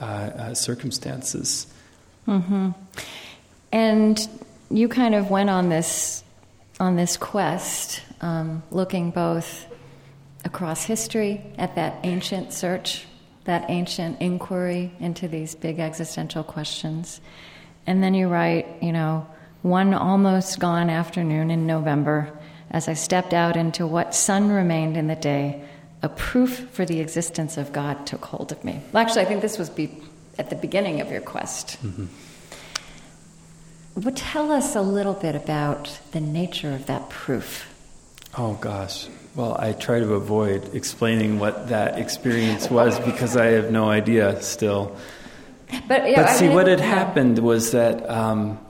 uh, 0.00 0.04
uh, 0.04 0.54
circumstances. 0.54 1.66
Mm-hmm. 2.26 2.70
And 3.72 4.28
you 4.70 4.88
kind 4.88 5.14
of 5.14 5.30
went 5.30 5.50
on 5.50 5.68
this 5.68 6.24
on 6.80 6.96
this 6.96 7.16
quest, 7.16 8.02
um, 8.20 8.62
looking 8.72 9.12
both 9.12 9.66
across 10.44 10.84
history 10.84 11.40
at 11.56 11.76
that 11.76 12.00
ancient 12.02 12.52
search 12.52 13.06
that 13.44 13.66
ancient 13.68 14.20
inquiry 14.20 14.92
into 15.00 15.28
these 15.28 15.54
big 15.54 15.78
existential 15.78 16.42
questions. 16.42 17.20
And 17.86 18.02
then 18.02 18.14
you 18.14 18.28
write, 18.28 18.82
you 18.82 18.92
know, 18.92 19.26
one 19.62 19.94
almost 19.94 20.58
gone 20.58 20.90
afternoon 20.90 21.50
in 21.50 21.66
November, 21.66 22.32
as 22.70 22.88
I 22.88 22.94
stepped 22.94 23.32
out 23.32 23.56
into 23.56 23.86
what 23.86 24.14
sun 24.14 24.50
remained 24.50 24.96
in 24.96 25.06
the 25.06 25.16
day, 25.16 25.62
a 26.02 26.08
proof 26.08 26.68
for 26.70 26.84
the 26.84 27.00
existence 27.00 27.56
of 27.56 27.72
God 27.72 28.06
took 28.06 28.24
hold 28.24 28.52
of 28.52 28.62
me. 28.64 28.80
Well, 28.92 29.02
actually, 29.02 29.22
I 29.22 29.24
think 29.26 29.42
this 29.42 29.58
was 29.58 29.70
be 29.70 30.02
at 30.38 30.50
the 30.50 30.56
beginning 30.56 31.00
of 31.00 31.10
your 31.10 31.20
quest. 31.20 31.78
Mm-hmm. 31.82 32.06
But 33.96 34.16
tell 34.16 34.50
us 34.50 34.74
a 34.74 34.82
little 34.82 35.14
bit 35.14 35.34
about 35.36 35.98
the 36.12 36.20
nature 36.20 36.72
of 36.72 36.86
that 36.86 37.08
proof. 37.10 37.70
Oh, 38.36 38.54
gosh. 38.54 39.06
Well, 39.34 39.56
I 39.58 39.72
try 39.72 39.98
to 39.98 40.14
avoid 40.14 40.76
explaining 40.76 41.40
what 41.40 41.68
that 41.70 41.98
experience 41.98 42.70
was 42.70 43.00
because 43.00 43.36
I 43.36 43.46
have 43.46 43.72
no 43.72 43.90
idea 43.90 44.40
still. 44.42 44.96
But, 45.88 46.08
yeah, 46.08 46.22
but 46.22 46.28
see, 46.28 46.46
mean, 46.46 46.54
what 46.54 46.68
had 46.68 46.78
happened 46.78 47.40
was 47.40 47.72
that 47.72 48.08
um, 48.08 48.60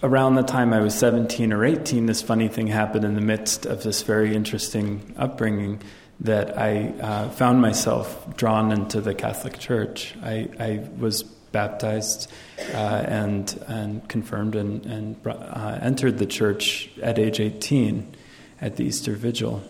around 0.00 0.36
the 0.36 0.44
time 0.44 0.72
I 0.72 0.80
was 0.80 0.94
17 0.94 1.52
or 1.52 1.64
18, 1.64 2.06
this 2.06 2.22
funny 2.22 2.46
thing 2.46 2.68
happened 2.68 3.04
in 3.04 3.16
the 3.16 3.20
midst 3.20 3.66
of 3.66 3.82
this 3.82 4.02
very 4.02 4.32
interesting 4.32 5.12
upbringing 5.16 5.82
that 6.20 6.56
I 6.56 6.90
uh, 7.00 7.28
found 7.30 7.60
myself 7.60 8.36
drawn 8.36 8.70
into 8.70 9.00
the 9.00 9.14
Catholic 9.14 9.58
Church. 9.58 10.14
I, 10.22 10.48
I 10.60 10.88
was 10.98 11.24
baptized 11.24 12.30
uh, 12.74 13.04
and, 13.08 13.60
and 13.66 14.08
confirmed 14.08 14.54
and, 14.54 14.86
and 14.86 15.16
uh, 15.26 15.78
entered 15.82 16.18
the 16.18 16.26
church 16.26 16.90
at 17.02 17.18
age 17.18 17.40
18 17.40 18.14
at 18.60 18.76
the 18.76 18.84
Easter 18.84 19.14
Vigil. 19.14 19.62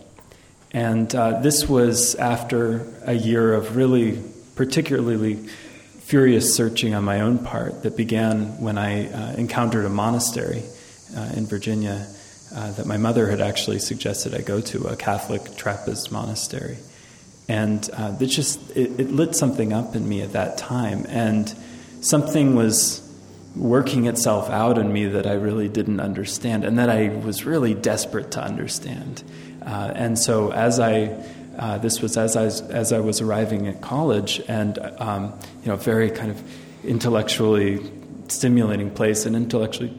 And 0.71 1.13
uh, 1.13 1.41
this 1.41 1.67
was 1.67 2.15
after 2.15 2.87
a 3.03 3.13
year 3.13 3.53
of 3.53 3.75
really 3.75 4.21
particularly 4.55 5.35
furious 5.35 6.55
searching 6.55 6.93
on 6.93 7.03
my 7.03 7.21
own 7.21 7.39
part 7.39 7.83
that 7.83 7.95
began 7.95 8.59
when 8.61 8.77
I 8.77 9.11
uh, 9.11 9.33
encountered 9.33 9.85
a 9.85 9.89
monastery 9.89 10.63
uh, 11.15 11.31
in 11.35 11.45
Virginia 11.45 12.07
uh, 12.53 12.71
that 12.73 12.85
my 12.85 12.97
mother 12.97 13.29
had 13.29 13.41
actually 13.41 13.79
suggested 13.79 14.33
I 14.33 14.41
go 14.41 14.61
to, 14.61 14.87
a 14.87 14.95
Catholic 14.95 15.55
Trappist 15.55 16.11
monastery. 16.11 16.77
And 17.47 17.89
uh, 17.93 18.15
it 18.19 18.27
just 18.27 18.75
it, 18.75 18.99
it 18.99 19.11
lit 19.11 19.35
something 19.35 19.73
up 19.73 19.95
in 19.95 20.07
me 20.07 20.21
at 20.21 20.33
that 20.33 20.57
time, 20.57 21.05
and 21.09 21.53
something 22.01 22.55
was 22.55 23.01
working 23.55 24.05
itself 24.05 24.49
out 24.49 24.77
in 24.77 24.91
me 24.91 25.05
that 25.05 25.27
I 25.27 25.33
really 25.33 25.67
didn't 25.67 25.99
understand 25.99 26.63
and 26.63 26.79
that 26.79 26.89
I 26.89 27.09
was 27.09 27.45
really 27.45 27.73
desperate 27.73 28.31
to 28.31 28.41
understand. 28.41 29.23
Uh, 29.61 29.91
and 29.93 30.17
so, 30.17 30.51
as 30.51 30.79
I, 30.79 31.23
uh, 31.57 31.77
this 31.77 32.01
was 32.01 32.17
as 32.17 32.35
I, 32.35 32.45
was, 32.45 32.61
as 32.61 32.93
I 32.93 32.99
was 32.99 33.21
arriving 33.21 33.67
at 33.67 33.81
college 33.81 34.41
and, 34.47 34.79
um, 34.97 35.37
you 35.63 35.67
know, 35.67 35.75
very 35.75 36.09
kind 36.09 36.31
of 36.31 36.41
intellectually 36.83 37.91
stimulating 38.27 38.89
place, 38.89 39.25
an 39.25 39.35
intellectually 39.35 39.95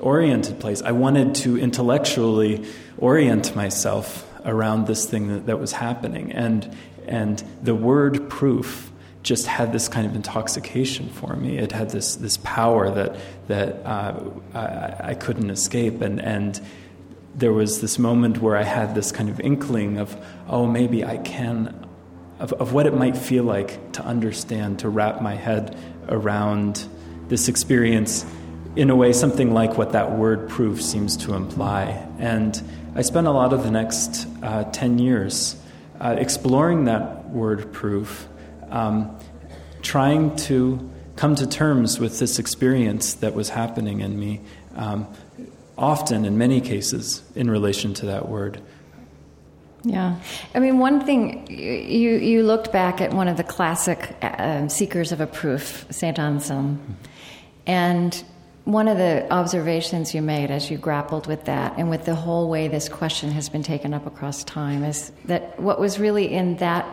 oriented 0.00 0.58
place, 0.60 0.82
I 0.82 0.92
wanted 0.92 1.36
to 1.36 1.58
intellectually 1.58 2.66
orient 2.98 3.54
myself 3.54 4.28
around 4.44 4.86
this 4.86 5.06
thing 5.06 5.28
that, 5.28 5.46
that 5.46 5.58
was 5.58 5.72
happening. 5.72 6.32
And, 6.32 6.76
and 7.06 7.42
the 7.62 7.74
word 7.74 8.28
proof 8.28 8.90
just 9.26 9.48
had 9.48 9.72
this 9.72 9.88
kind 9.88 10.06
of 10.06 10.14
intoxication 10.14 11.08
for 11.08 11.34
me. 11.34 11.58
It 11.58 11.72
had 11.72 11.90
this 11.90 12.14
this 12.14 12.36
power 12.38 12.90
that 12.90 13.16
that 13.48 13.84
uh, 13.84 14.20
I, 14.54 15.10
I, 15.10 15.14
couldn't 15.14 15.50
escape, 15.50 16.00
and 16.00 16.20
and 16.20 16.60
there 17.34 17.52
was 17.52 17.80
this 17.80 17.98
moment 17.98 18.40
where 18.40 18.56
I 18.56 18.62
had 18.62 18.94
this 18.94 19.10
kind 19.10 19.28
of 19.28 19.40
inkling 19.40 19.98
of 19.98 20.16
oh 20.48 20.66
maybe 20.66 21.04
I 21.04 21.18
can. 21.18 21.82
Of, 22.38 22.52
of 22.52 22.74
what 22.74 22.84
it 22.84 22.92
might 22.92 23.16
feel 23.16 23.44
like 23.44 23.92
to 23.92 24.02
understand, 24.04 24.80
to 24.80 24.90
wrap 24.90 25.22
my 25.22 25.34
head 25.34 25.74
around 26.06 26.86
this 27.28 27.48
experience 27.48 28.26
in 28.76 28.90
a 28.90 28.94
way, 28.94 29.14
something 29.14 29.54
like 29.54 29.78
what 29.78 29.92
that 29.92 30.12
word 30.12 30.50
proof 30.50 30.82
seems 30.82 31.16
to 31.16 31.32
imply. 31.32 32.06
And 32.18 32.62
I 32.94 33.00
spent 33.00 33.26
a 33.26 33.30
lot 33.30 33.54
of 33.54 33.64
the 33.64 33.70
next 33.70 34.28
uh, 34.42 34.64
10 34.64 34.98
years 34.98 35.56
uh, 35.98 36.16
exploring 36.18 36.84
that 36.84 37.30
word 37.30 37.72
proof 37.72 38.28
um, 38.70 39.18
trying 39.82 40.36
to 40.36 40.90
come 41.16 41.34
to 41.34 41.46
terms 41.46 41.98
with 41.98 42.18
this 42.18 42.38
experience 42.38 43.14
that 43.14 43.34
was 43.34 43.48
happening 43.48 44.00
in 44.00 44.18
me, 44.18 44.40
um, 44.74 45.06
often, 45.78 46.24
in 46.24 46.36
many 46.38 46.60
cases, 46.60 47.22
in 47.34 47.50
relation 47.50 47.94
to 47.94 48.06
that 48.06 48.28
word. 48.28 48.60
Yeah. 49.82 50.16
I 50.54 50.58
mean, 50.58 50.78
one 50.78 51.04
thing, 51.04 51.46
you, 51.48 52.16
you 52.16 52.42
looked 52.42 52.72
back 52.72 53.00
at 53.00 53.12
one 53.12 53.28
of 53.28 53.36
the 53.36 53.44
classic 53.44 54.16
uh, 54.20 54.68
seekers 54.68 55.12
of 55.12 55.20
a 55.20 55.26
proof, 55.26 55.86
St. 55.90 56.18
Anselm, 56.18 56.96
and 57.66 58.24
one 58.64 58.88
of 58.88 58.98
the 58.98 59.32
observations 59.32 60.12
you 60.12 60.20
made 60.20 60.50
as 60.50 60.72
you 60.72 60.76
grappled 60.76 61.28
with 61.28 61.44
that 61.44 61.74
and 61.78 61.88
with 61.88 62.04
the 62.04 62.16
whole 62.16 62.50
way 62.50 62.66
this 62.66 62.88
question 62.88 63.30
has 63.30 63.48
been 63.48 63.62
taken 63.62 63.94
up 63.94 64.06
across 64.06 64.42
time 64.42 64.82
is 64.82 65.12
that 65.26 65.58
what 65.60 65.78
was 65.78 66.00
really 66.00 66.32
in 66.32 66.56
that 66.56 66.84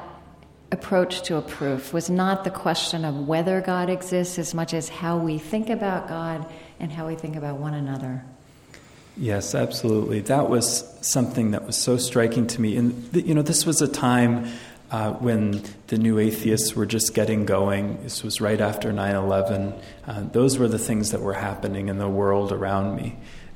approach 0.73 1.21
to 1.23 1.38
a 1.38 1.41
proof 1.41 1.93
was 1.93 2.09
not 2.09 2.43
the 2.43 2.49
question 2.49 3.05
of 3.05 3.27
whether 3.27 3.62
God 3.62 3.89
exists 3.89 4.38
as 4.38 4.53
much 4.53 4.73
as 4.73 4.89
how 4.89 5.17
we 5.17 5.38
think 5.38 5.69
about 5.69 6.09
God 6.09 6.45
and 6.79 6.91
how 6.91 7.07
we 7.07 7.15
think 7.15 7.38
about 7.38 7.57
one 7.57 7.73
another. 7.73 8.25
Yes, 9.15 9.53
absolutely. 9.53 10.21
That 10.21 10.49
was 10.49 10.83
something 11.01 11.51
that 11.51 11.65
was 11.65 11.77
so 11.77 11.97
striking 11.97 12.47
to 12.47 12.62
me. 12.62 12.75
And, 12.75 13.09
you 13.13 13.36
know, 13.36 13.43
this 13.43 13.65
was 13.65 13.81
a 13.81 13.88
time 13.88 14.47
uh, 14.89 15.13
when 15.13 15.63
the 15.88 15.97
new 15.97 16.19
atheists 16.19 16.75
were 16.75 16.88
just 16.88 17.13
getting 17.13 17.45
going. 17.45 18.01
This 18.03 18.23
was 18.23 18.41
right 18.41 18.59
after 18.59 18.91
9 18.91 19.15
11. 19.15 19.73
Uh, 20.05 20.23
those 20.31 20.57
were 20.57 20.67
the 20.67 20.79
things 20.79 21.12
that 21.12 21.21
were 21.21 21.33
happening 21.33 21.89
in 21.89 21.99
the 21.99 22.09
world 22.09 22.51
around 22.51 22.95
me. 22.95 23.15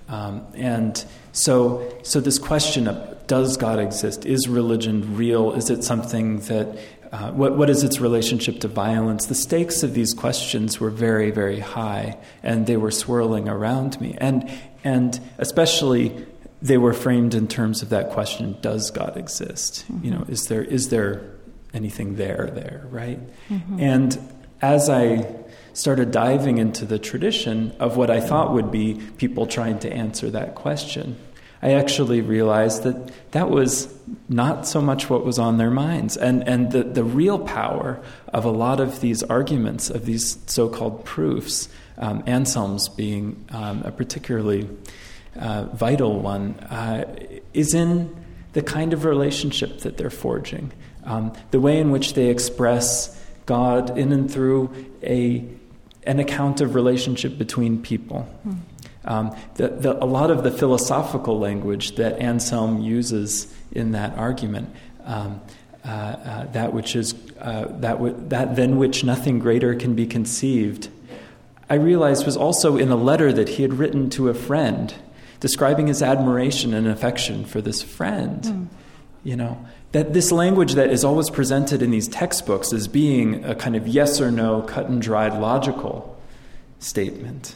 Um, 0.10 0.46
and 0.56 1.04
so, 1.34 1.92
so 2.04 2.20
this 2.20 2.40
question 2.40 2.88
of 2.88 3.18
does 3.28 3.58
God 3.58 3.78
exist? 3.78 4.26
Is 4.26 4.48
religion 4.48 5.16
real? 5.16 5.52
Is 5.52 5.70
it 5.70 5.84
something 5.84 6.40
that 6.42 6.78
uh, 7.12 7.32
what, 7.32 7.58
what 7.58 7.70
is 7.70 7.84
its 7.84 8.00
relationship 8.00 8.60
to 8.60 8.68
violence? 8.68 9.28
The 9.28 9.36
stakes 9.36 9.84
of 9.84 9.94
these 9.94 10.14
questions 10.14 10.80
were 10.80 10.90
very, 10.90 11.32
very 11.32 11.60
high, 11.60 12.18
and 12.44 12.68
they 12.68 12.78
were 12.78 12.92
swirling 12.92 13.48
around 13.48 14.00
me. 14.02 14.18
And, 14.20 14.50
and 14.84 15.20
especially, 15.38 16.26
they 16.62 16.78
were 16.78 16.94
framed 16.94 17.34
in 17.34 17.48
terms 17.48 17.82
of 17.82 17.90
that 17.90 18.12
question 18.12 18.58
Does 18.62 18.92
God 18.92 19.16
exist? 19.18 19.86
Mm-hmm. 19.92 20.06
You 20.06 20.12
know, 20.12 20.26
is 20.28 20.48
there, 20.48 20.64
is 20.64 20.90
there 20.90 21.22
anything 21.74 22.16
there, 22.16 22.50
there, 22.54 22.86
right? 22.90 23.20
Mm-hmm. 23.50 23.80
And 23.80 24.20
as 24.62 24.90
I 24.90 25.34
started 25.74 26.12
diving 26.12 26.58
into 26.58 26.86
the 26.86 26.98
tradition 26.98 27.72
of 27.80 27.98
what 27.98 28.10
I 28.10 28.20
thought 28.20 28.52
would 28.54 28.72
be 28.72 28.96
people 29.18 29.46
trying 29.46 29.80
to 29.80 29.94
answer 29.94 30.32
that 30.32 30.56
question, 30.56 31.18
I 31.62 31.74
actually 31.74 32.22
realized 32.22 32.84
that 32.84 33.12
that 33.32 33.50
was 33.50 33.94
not 34.30 34.68
so 34.68 34.82
much 34.82 35.10
what 35.10 35.26
was 35.26 35.40
on 35.40 35.58
their 35.58 35.72
minds. 35.72 36.16
And, 36.18 36.48
and 36.48 36.72
the, 36.72 36.84
the 36.84 37.04
real 37.04 37.40
power 37.40 38.00
of 38.28 38.46
a 38.46 38.52
lot 38.52 38.80
of 38.80 39.02
these 39.02 39.24
arguments, 39.24 39.90
of 39.90 40.06
these 40.06 40.38
so 40.46 40.70
called 40.70 41.04
proofs, 41.04 41.70
um, 41.98 42.24
Anselm's 42.28 42.90
being 42.90 43.44
um, 43.50 43.82
a 43.84 43.92
particularly 43.92 44.70
uh, 45.36 45.66
vital 45.66 46.20
one, 46.20 46.56
uh, 46.70 47.06
is 47.54 47.74
in 47.74 48.16
the 48.54 48.62
kind 48.62 48.94
of 48.94 49.06
relationship 49.06 49.80
that 49.80 49.98
they're 49.98 50.10
forging, 50.10 50.72
um, 51.04 51.34
the 51.52 51.60
way 51.60 51.80
in 51.80 51.92
which 51.92 52.14
they 52.14 52.28
express 52.28 53.20
God 53.46 53.98
in 53.98 54.12
and 54.12 54.32
through 54.32 54.74
a, 55.04 55.44
an 56.04 56.20
account 56.20 56.62
of 56.62 56.76
relationship 56.76 57.38
between 57.38 57.82
people. 57.82 58.28
Mm. 58.48 58.60
Um, 59.08 59.36
the, 59.56 59.70
the, 59.70 60.04
a 60.04 60.06
lot 60.06 60.30
of 60.30 60.44
the 60.44 60.52
philosophical 60.52 61.40
language 61.40 61.96
that 61.96 62.20
Anselm 62.20 62.82
uses 62.82 63.54
in 63.72 63.94
that 63.94 64.18
argument, 64.18 64.70
um, 65.06 65.40
uh, 65.86 65.88
uh, 65.88 66.46
that 66.52 66.74
which 66.74 66.96
is 66.96 67.16
uh, 67.40 67.68
that, 67.80 67.94
w- 67.94 68.16
that 68.28 68.58
than 68.58 68.78
which 68.78 69.06
nothing 69.06 69.40
greater 69.40 69.74
can 69.76 69.96
be 69.96 70.06
conceived, 70.06 70.90
I 71.70 71.76
realized 71.76 72.26
was 72.26 72.36
also 72.36 72.76
in 72.76 72.90
a 72.90 72.98
letter 72.98 73.32
that 73.32 73.50
he 73.50 73.62
had 73.62 73.76
written 73.76 74.10
to 74.12 74.28
a 74.28 74.34
friend, 74.34 74.94
describing 75.40 75.88
his 75.88 76.02
admiration 76.02 76.74
and 76.74 76.86
affection 76.86 77.46
for 77.46 77.62
this 77.62 77.82
friend. 77.82 78.42
Mm. 78.44 78.68
You 79.24 79.36
know, 79.38 79.66
that 79.94 80.14
this 80.14 80.32
language 80.34 80.74
that 80.74 80.90
is 80.90 81.06
always 81.06 81.30
presented 81.30 81.82
in 81.82 81.92
these 81.92 82.10
textbooks 82.10 82.74
as 82.74 82.88
being 82.90 83.44
a 83.46 83.56
kind 83.56 83.76
of 83.76 83.88
yes 83.88 84.20
or 84.20 84.32
no, 84.32 84.62
cut 84.64 84.90
and 84.90 85.02
dried, 85.02 85.34
logical 85.34 86.18
statement 86.80 87.56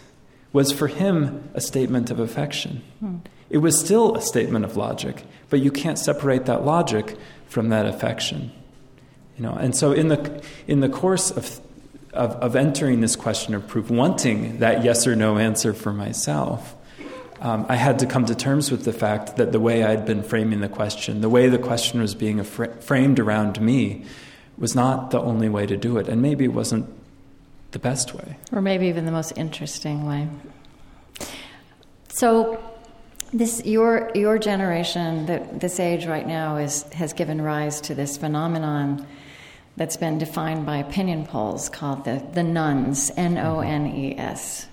was 0.54 0.72
for 0.72 0.88
him 0.88 1.50
a 1.54 1.62
statement 1.62 2.12
of 2.12 2.20
affection. 2.20 2.82
Hmm. 3.00 3.18
It 3.50 3.58
was 3.58 3.80
still 3.80 4.16
a 4.16 4.22
statement 4.22 4.66
of 4.66 4.78
logic, 4.78 5.26
but 5.50 5.60
you 5.60 5.72
can't 5.72 6.00
separate 6.00 6.46
that 6.46 6.66
logic 6.66 7.18
from 7.48 7.70
that 7.70 7.86
affection. 7.86 8.52
You 9.38 9.44
know, 9.44 9.54
and 9.54 9.76
so 9.76 9.92
in 9.92 10.08
the 10.08 10.44
in 10.68 10.80
the 10.80 10.90
course 10.90 11.32
of 11.32 11.60
of, 12.14 12.32
of 12.36 12.56
entering 12.56 13.02
this 13.02 13.16
question 13.16 13.54
of 13.54 13.68
proof, 13.68 13.90
wanting 13.90 14.60
that 14.60 14.84
yes 14.84 15.08
or 15.08 15.16
no 15.16 15.38
answer 15.38 15.74
for 15.74 15.94
myself, 15.94 16.76
um, 17.40 17.66
I 17.70 17.76
had 17.76 18.00
to 18.00 18.06
come 18.06 18.26
to 18.26 18.36
terms 18.36 18.70
with 18.70 18.84
the 18.84 18.94
fact 18.94 19.38
that 19.38 19.52
the 19.52 19.60
way 19.60 19.84
I'd 19.84 20.06
been 20.06 20.22
framing 20.22 20.60
the 20.60 20.70
question, 20.70 21.22
the 21.22 21.30
way 21.30 21.48
the 21.50 21.58
question 21.58 22.02
was 22.02 22.14
being 22.14 22.44
framed 22.44 23.20
around 23.20 23.60
me, 23.60 24.06
was 24.58 24.76
not 24.76 25.12
the 25.12 25.20
only 25.20 25.50
way 25.50 25.66
to 25.66 25.78
do 25.78 25.98
it, 25.98 26.08
and 26.08 26.22
maybe 26.22 26.46
it 26.46 26.54
wasn't 26.54 26.88
the 27.72 27.80
best 27.80 28.14
way. 28.14 28.38
Or 28.52 28.62
maybe 28.62 28.88
even 28.88 29.06
the 29.06 29.12
most 29.12 29.34
interesting 29.38 30.06
way. 30.06 30.28
So, 32.10 32.62
this 33.34 33.66
your 33.66 34.12
your 34.14 34.38
generation, 34.38 35.26
that 35.28 35.60
this 35.62 35.80
age 35.80 36.06
right 36.06 36.28
now 36.28 36.58
is 36.58 36.84
has 36.94 37.14
given 37.14 37.42
rise 37.42 37.80
to 37.82 37.96
this 37.96 38.18
phenomenon 38.18 39.08
that's 39.78 39.96
been 39.96 40.18
defined 40.18 40.66
by 40.66 40.78
opinion 40.78 41.26
polls 41.26 41.70
called 41.70 42.04
the 42.04 42.22
the 42.34 42.44
nones, 42.44 43.12
N 43.16 43.38
O 43.38 43.62
N 43.62 43.88
E 43.88 44.18
S. 44.18 44.68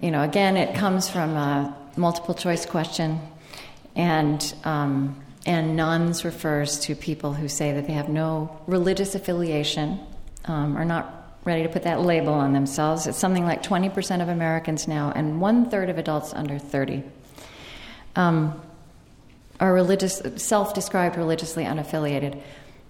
You 0.00 0.10
know, 0.12 0.22
again, 0.22 0.56
it 0.56 0.74
comes 0.74 1.10
from 1.10 1.36
a 1.36 1.76
multiple 1.96 2.34
choice 2.34 2.64
question, 2.64 3.18
and 3.96 4.54
um, 4.62 5.20
and 5.44 5.74
nones 5.74 6.24
refers 6.24 6.78
to 6.80 6.94
people 6.94 7.32
who 7.32 7.48
say 7.48 7.72
that 7.72 7.86
they 7.88 7.92
have 7.94 8.08
no 8.08 8.60
religious 8.68 9.16
affiliation, 9.16 9.98
um, 10.44 10.76
are 10.76 10.84
not 10.84 11.19
ready 11.44 11.62
to 11.62 11.68
put 11.68 11.84
that 11.84 12.00
label 12.00 12.32
on 12.32 12.52
themselves. 12.52 13.06
It's 13.06 13.18
something 13.18 13.44
like 13.44 13.62
20% 13.62 14.22
of 14.22 14.28
Americans 14.28 14.86
now, 14.86 15.12
and 15.14 15.40
one 15.40 15.70
third 15.70 15.88
of 15.88 15.98
adults 15.98 16.34
under 16.34 16.58
30 16.58 17.02
um, 18.16 18.60
are 19.58 19.72
religious, 19.72 20.22
self-described 20.36 21.16
religiously 21.16 21.64
unaffiliated. 21.64 22.40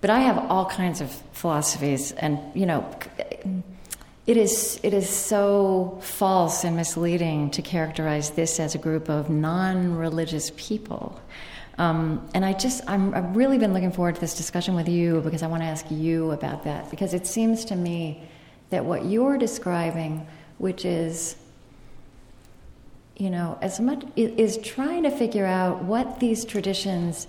But 0.00 0.10
I 0.10 0.20
have 0.20 0.38
all 0.50 0.66
kinds 0.66 1.00
of 1.00 1.10
philosophies, 1.32 2.12
and 2.12 2.38
you 2.54 2.66
know, 2.66 2.88
it 4.26 4.36
is 4.36 4.80
it 4.82 4.94
is 4.94 5.08
so 5.08 5.98
false 6.02 6.64
and 6.64 6.76
misleading 6.76 7.50
to 7.50 7.62
characterize 7.62 8.30
this 8.30 8.58
as 8.58 8.74
a 8.74 8.78
group 8.78 9.08
of 9.10 9.28
non-religious 9.28 10.52
people. 10.56 11.20
Um, 11.78 12.28
and 12.34 12.44
I 12.44 12.52
just, 12.52 12.82
I'm, 12.86 13.14
I've 13.14 13.34
really 13.34 13.56
been 13.56 13.72
looking 13.72 13.90
forward 13.90 14.16
to 14.16 14.20
this 14.20 14.36
discussion 14.36 14.74
with 14.74 14.86
you 14.86 15.22
because 15.22 15.42
I 15.42 15.46
want 15.46 15.62
to 15.62 15.66
ask 15.66 15.86
you 15.90 16.30
about 16.30 16.64
that. 16.64 16.90
Because 16.90 17.14
it 17.14 17.26
seems 17.26 17.64
to 17.66 17.74
me 17.74 18.22
that 18.70 18.84
what 18.84 19.04
you're 19.04 19.36
describing, 19.36 20.26
which 20.58 20.84
is, 20.84 21.36
you 23.16 23.30
know, 23.30 23.58
as 23.60 23.80
much 23.80 24.04
is 24.16 24.58
trying 24.58 25.02
to 25.02 25.10
figure 25.10 25.46
out 25.46 25.84
what 25.84 26.20
these 26.20 26.44
traditions 26.44 27.26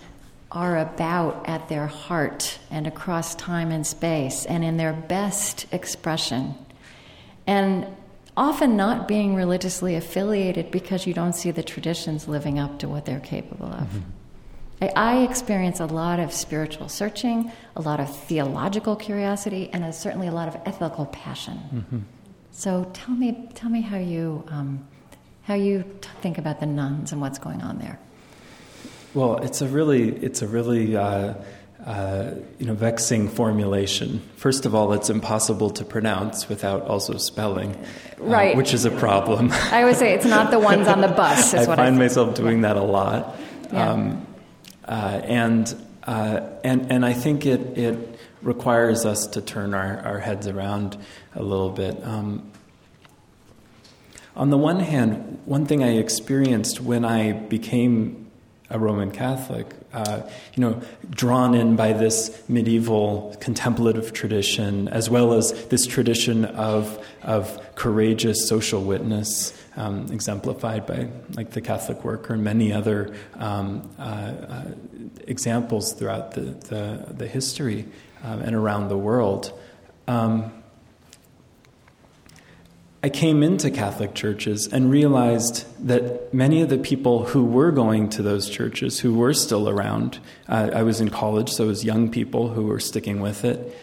are 0.52 0.78
about 0.78 1.48
at 1.48 1.70
their 1.70 1.88
heart 1.88 2.60
and 2.70 2.86
across 2.88 3.36
time 3.36 3.72
and 3.72 3.86
space 3.86 4.46
and 4.46 4.64
in 4.64 4.78
their 4.78 4.94
best 4.94 5.66
expression. 5.72 6.56
And 7.48 7.88
often 8.36 8.78
not 8.78 9.08
being 9.08 9.36
religiously 9.36 9.96
affiliated 9.96 10.72
because 10.72 11.06
you 11.06 11.14
don't 11.14 11.34
see 11.34 11.52
the 11.52 11.64
traditions 11.64 12.28
living 12.28 12.60
up 12.60 12.80
to 12.80 12.88
what 12.88 13.06
they're 13.06 13.20
capable 13.20 13.68
of. 13.68 13.88
Mm-hmm. 13.88 14.00
I 14.82 15.24
experience 15.24 15.80
a 15.80 15.86
lot 15.86 16.20
of 16.20 16.34
spiritual 16.34 16.90
searching, 16.90 17.52
a 17.76 17.82
lot 17.82 18.00
of 18.00 18.16
theological 18.16 18.96
curiosity, 18.96 19.70
and 19.72 19.84
a, 19.84 19.94
certainly 19.94 20.28
a 20.28 20.32
lot 20.32 20.48
of 20.48 20.58
ethical 20.66 21.06
passion. 21.08 21.60
Mm-hmm. 21.74 22.00
So 22.52 22.90
tell 22.94 23.14
me, 23.14 23.48
tell 23.54 23.70
me 23.70 23.82
how 23.82 23.98
you 23.98 24.44
um, 24.50 24.88
how 25.44 25.54
you 25.54 25.84
t- 26.02 26.10
think 26.22 26.38
about 26.38 26.60
the 26.60 26.66
nones 26.66 27.12
and 27.12 27.22
what's 27.22 27.38
going 27.38 27.62
on 27.62 27.78
there. 27.78 28.00
Well, 29.14 29.38
it's 29.38 29.62
a 29.62 29.68
really 29.68 30.10
it's 30.10 30.42
a 30.42 30.48
really 30.48 30.96
uh, 30.96 31.36
uh, 31.86 32.32
you 32.58 32.66
know 32.66 32.74
vexing 32.74 33.30
formulation. 33.30 34.22
First 34.36 34.66
of 34.66 34.74
all, 34.74 34.94
it's 34.94 35.12
impossible 35.12 35.70
to 35.72 35.86
pronounce 35.86 36.50
without 36.50 36.88
also 36.88 37.18
spelling, 37.18 37.76
uh, 37.76 38.24
right? 38.24 38.58
Which 38.58 38.74
is 38.74 38.86
a 38.86 38.92
problem. 38.92 39.52
I 39.52 39.82
always 39.82 39.98
say 39.98 40.14
it's 40.14 40.26
not 40.26 40.50
the 40.50 40.60
ones 40.60 40.88
on 40.88 41.02
the 41.02 41.08
bus. 41.08 41.54
I 41.54 41.66
find 41.66 41.82
I 41.82 41.92
myself 41.92 42.36
doing 42.36 42.62
that 42.62 42.78
a 42.78 42.84
lot. 42.84 43.36
Yeah. 43.72 43.92
Um, 43.92 44.28
and, 44.92 45.74
uh, 46.04 46.42
and, 46.64 46.92
and 46.92 47.06
I 47.06 47.14
think 47.14 47.46
it, 47.46 47.78
it 47.78 48.20
requires 48.42 49.06
us 49.06 49.28
to 49.28 49.42
turn 49.42 49.74
our, 49.74 50.00
our 50.00 50.20
heads 50.20 50.48
around 50.48 50.98
a 51.36 51.44
little 51.44 51.70
bit. 51.70 52.04
Um, 52.04 52.52
on 54.36 54.50
the 54.50 54.58
one 54.58 54.80
hand, 54.80 55.40
one 55.46 55.66
thing 55.66 55.84
I 55.84 55.98
experienced 55.98 56.82
when 56.82 57.06
I 57.06 57.34
became 57.34 58.32
a 58.70 58.80
Roman 58.80 59.12
Catholic, 59.12 59.68
uh, 59.94 60.22
you 60.56 60.62
know, 60.62 60.82
drawn 61.10 61.54
in 61.54 61.76
by 61.76 61.94
this 61.94 62.44
medieval 62.48 63.36
contemplative 63.40 64.14
tradition, 64.14 64.88
as 64.88 65.10
well 65.10 65.34
as 65.34 65.52
this 65.68 65.86
tradition 65.86 66.46
of, 66.46 67.04
of 67.24 67.60
courageous 67.76 68.48
social 68.48 68.84
witness, 68.84 69.58
um, 69.76 70.08
exemplified 70.12 70.86
by 70.86 71.08
like 71.36 71.52
the 71.52 71.62
Catholic 71.62 72.04
worker 72.04 72.34
and 72.34 72.44
many 72.44 72.72
other 72.72 73.14
um, 73.36 73.90
uh, 74.00 74.02
uh, 74.02 74.64
examples 75.28 75.94
throughout 75.94 76.32
the, 76.32 76.42
the, 76.42 77.14
the 77.14 77.28
history 77.28 77.86
um, 78.24 78.42
and 78.42 78.56
around 78.56 78.88
the 78.90 78.98
world. 78.98 79.58
Um, 80.08 80.52
I 83.04 83.10
came 83.10 83.42
into 83.42 83.72
Catholic 83.72 84.14
churches 84.14 84.68
and 84.68 84.92
realized 84.92 85.66
that 85.88 86.34
many 86.34 86.62
of 86.62 86.70
the 86.70 86.78
people 86.78 87.26
who 87.26 87.44
were 87.44 87.72
going 87.72 88.10
to 88.10 88.22
those 88.22 88.50
churches, 88.50 89.00
who 89.00 89.16
were 89.16 89.34
still 89.34 89.68
around, 89.68 90.20
uh, 90.48 90.70
I 90.74 90.84
was 90.84 91.02
in 91.02 91.10
college, 91.10 91.50
so 91.50 91.64
it 91.64 91.68
was 91.68 91.84
young 91.84 92.12
people 92.12 92.50
who 92.50 92.64
were 92.64 92.80
sticking 92.80 93.20
with 93.20 93.44
it, 93.44 93.76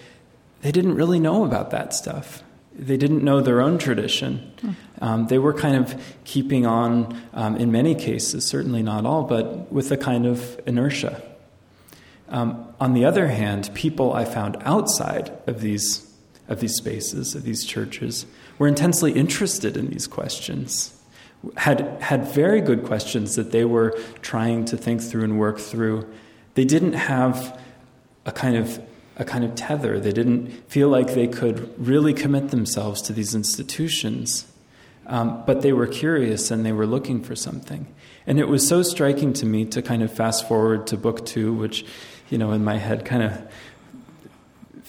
they 0.62 0.70
didn't 0.70 0.94
really 0.94 1.18
know 1.18 1.44
about 1.44 1.70
that 1.70 1.94
stuff 1.94 2.42
they 2.78 2.96
didn't 2.96 3.24
know 3.24 3.40
their 3.40 3.61
own 3.61 3.76
tradition. 3.76 4.76
Um, 5.00 5.26
they 5.26 5.38
were 5.38 5.52
kind 5.52 5.76
of 5.76 6.00
keeping 6.24 6.64
on, 6.64 7.20
um, 7.35 7.57
in 7.57 7.72
many 7.72 7.94
cases, 7.94 8.46
certainly 8.46 8.83
not 8.83 9.04
all, 9.04 9.24
but 9.24 9.70
with 9.72 9.90
a 9.90 9.96
kind 9.96 10.26
of 10.26 10.61
inertia. 10.64 11.20
Um, 12.28 12.72
on 12.81 12.94
the 12.94 13.04
other 13.04 13.28
hand, 13.28 13.70
people 13.74 14.12
I 14.12 14.24
found 14.24 14.57
outside 14.61 15.33
of 15.46 15.61
these, 15.61 16.09
of 16.46 16.61
these 16.61 16.74
spaces, 16.74 17.35
of 17.35 17.42
these 17.42 17.64
churches, 17.64 18.26
were 18.59 18.68
intensely 18.68 19.12
interested 19.12 19.77
in 19.77 19.88
these 19.88 20.07
questions, 20.07 20.94
had, 21.57 21.81
had 22.01 22.27
very 22.27 22.61
good 22.61 22.85
questions 22.85 23.37
that 23.37 23.53
they 23.53 23.64
were 23.64 23.97
trying 24.23 24.64
to 24.66 24.77
think 24.77 25.01
through 25.01 25.25
and 25.25 25.38
work 25.38 25.59
through. 25.59 26.09
They 26.55 26.64
didn't 26.64 26.94
have 26.94 27.59
a 28.27 28.33
kind 28.33 28.57
of 28.57 28.83
a 29.18 29.25
kind 29.25 29.44
of 29.44 29.55
tether. 29.57 29.99
They 29.99 30.12
didn't 30.12 30.49
feel 30.71 30.88
like 30.88 31.14
they 31.14 31.27
could 31.27 31.75
really 31.85 32.14
commit 32.14 32.51
themselves 32.51 33.03
to 33.03 33.12
these 33.12 33.35
institutions. 33.35 34.47
Um, 35.07 35.42
but 35.47 35.62
they 35.62 35.73
were 35.73 35.87
curious 35.87 36.51
and 36.51 36.64
they 36.64 36.73
were 36.73 36.87
looking 36.87 37.23
for 37.23 37.35
something. 37.35 37.92
And 38.27 38.38
it 38.38 38.47
was 38.47 38.66
so 38.68 38.83
striking 38.83 39.33
to 39.35 39.47
me 39.47 39.64
to 39.66 39.83
kind 39.83 40.03
of 40.03 40.12
fast 40.12 40.47
forward 40.47 40.87
to 40.88 40.97
book 40.97 41.27
two, 41.27 41.53
which, 41.53 41.85
you 42.31 42.38
know, 42.38 42.53
in 42.53 42.62
my 42.62 42.77
head 42.77 43.05
kind 43.05 43.23
of 43.23 43.53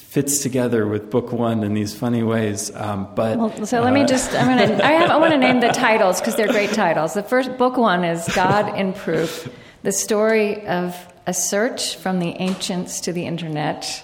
fits 0.09 0.41
together 0.41 0.87
with 0.87 1.11
book 1.11 1.31
one 1.31 1.63
in 1.63 1.75
these 1.75 1.95
funny 1.95 2.23
ways. 2.23 2.75
Um, 2.75 3.07
but 3.13 3.37
well, 3.37 3.65
so 3.67 3.79
let 3.81 3.91
uh, 3.91 3.93
me 3.93 4.05
just 4.05 4.33
I'm 4.33 4.47
gonna 4.47 4.83
I, 4.83 4.93
have, 4.93 5.11
I 5.11 5.17
want 5.17 5.33
to 5.33 5.37
name 5.37 5.59
the 5.59 5.67
titles 5.69 6.19
because 6.19 6.35
they're 6.35 6.47
great 6.47 6.71
titles. 6.71 7.13
The 7.13 7.21
first 7.21 7.55
book 7.59 7.77
one 7.77 8.03
is 8.03 8.27
God 8.33 8.75
in 8.75 8.93
Proof, 8.93 9.47
the 9.83 9.91
story 9.91 10.65
of 10.65 10.95
a 11.27 11.33
search 11.33 11.95
from 11.95 12.17
the 12.17 12.29
ancients 12.29 13.01
to 13.01 13.13
the 13.13 13.27
internet. 13.27 14.03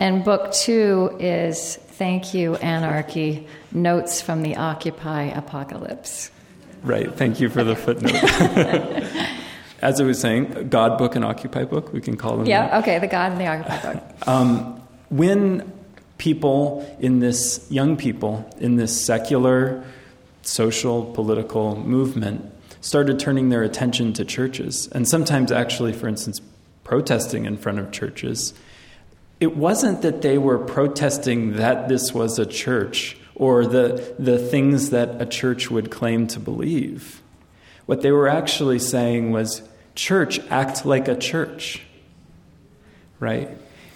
And 0.00 0.24
book 0.24 0.52
two 0.52 1.16
is 1.20 1.76
Thank 1.76 2.34
You, 2.34 2.56
Anarchy 2.56 3.46
Notes 3.70 4.20
from 4.20 4.42
the 4.42 4.56
Occupy 4.56 5.26
Apocalypse. 5.26 6.32
Right. 6.82 7.14
Thank 7.14 7.38
you 7.38 7.50
for 7.50 7.62
the 7.62 7.76
footnote. 7.76 8.14
As 9.82 10.00
I 10.00 10.04
was 10.04 10.20
saying, 10.20 10.70
God 10.70 10.98
book 10.98 11.14
and 11.14 11.24
Occupy 11.24 11.64
book, 11.64 11.92
we 11.92 12.00
can 12.00 12.16
call 12.16 12.38
them. 12.38 12.46
Yeah, 12.46 12.66
that. 12.66 12.82
okay, 12.82 12.98
the 12.98 13.06
God 13.06 13.32
and 13.32 13.40
the 13.40 13.46
Occupy 13.46 13.92
book. 13.92 14.28
Um, 14.28 14.79
when 15.10 15.70
people 16.16 16.96
in 17.00 17.18
this, 17.18 17.66
young 17.70 17.96
people 17.96 18.48
in 18.58 18.76
this 18.76 19.04
secular, 19.04 19.84
social, 20.42 21.04
political 21.04 21.76
movement 21.76 22.50
started 22.80 23.18
turning 23.18 23.50
their 23.50 23.62
attention 23.62 24.12
to 24.14 24.24
churches, 24.24 24.88
and 24.88 25.06
sometimes 25.06 25.52
actually, 25.52 25.92
for 25.92 26.08
instance, 26.08 26.40
protesting 26.84 27.44
in 27.44 27.56
front 27.56 27.78
of 27.78 27.90
churches, 27.92 28.54
it 29.38 29.56
wasn't 29.56 30.02
that 30.02 30.22
they 30.22 30.38
were 30.38 30.58
protesting 30.58 31.56
that 31.56 31.88
this 31.88 32.12
was 32.12 32.38
a 32.38 32.46
church 32.46 33.16
or 33.34 33.64
the, 33.66 34.14
the 34.18 34.38
things 34.38 34.90
that 34.90 35.20
a 35.20 35.26
church 35.26 35.70
would 35.70 35.90
claim 35.90 36.26
to 36.26 36.38
believe. 36.38 37.22
What 37.86 38.02
they 38.02 38.12
were 38.12 38.28
actually 38.28 38.78
saying 38.78 39.32
was, 39.32 39.62
church, 39.94 40.38
act 40.50 40.84
like 40.84 41.08
a 41.08 41.16
church. 41.16 41.82
Right? 43.18 43.48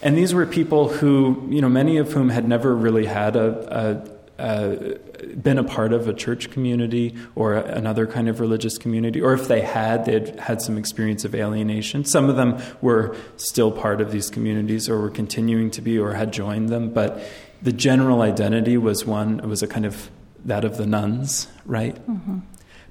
And 0.05 0.17
these 0.17 0.35
were 0.35 0.47
people 0.47 0.89
who, 0.89 1.49
you 1.51 1.63
know, 1.63 1.69
many 1.69 1.97
of 1.97 2.13
whom 2.13 2.29
had 2.29 2.47
never 2.47 2.77
really 2.77 3.07
had 3.07 3.37
a, 3.37 4.05
uh, 4.39 4.99
been 5.43 5.59
a 5.59 5.65
part 5.65 5.93
of 5.93 6.09
a 6.09 6.13
church 6.13 6.51
community 6.51 7.15
or 7.35 7.55
another 7.55 8.07
kind 8.07 8.29
of 8.29 8.39
religious 8.39 8.77
community, 8.77 9.21
or 9.21 9.33
if 9.33 9.49
they 9.49 9.63
had, 9.63 10.05
they 10.05 10.13
had 10.13 10.39
had 10.39 10.61
some 10.61 10.77
experience 10.77 11.25
of 11.25 11.35
alienation. 11.35 12.05
Some 12.05 12.29
of 12.29 12.37
them 12.37 12.61
were 12.83 13.17
still 13.37 13.73
part 13.73 14.03
of 14.03 14.13
these 14.13 14.29
communities 14.29 14.89
or 14.91 15.01
were 15.01 15.11
continuing 15.11 15.71
to 15.71 15.81
be 15.81 15.99
or 15.99 16.13
had 16.13 16.33
joined 16.33 16.69
them, 16.69 16.93
but 16.93 17.23
the 17.63 17.73
general 17.73 18.21
identity 18.21 18.77
was 18.77 19.07
one, 19.07 19.39
it 19.39 19.47
was 19.47 19.63
a 19.63 19.67
kind 19.67 19.87
of 19.87 20.11
that 20.45 20.65
of 20.65 20.77
the 20.77 20.87
nones, 20.87 21.49
right? 21.65 21.95
Mm-hmm. 21.95 22.41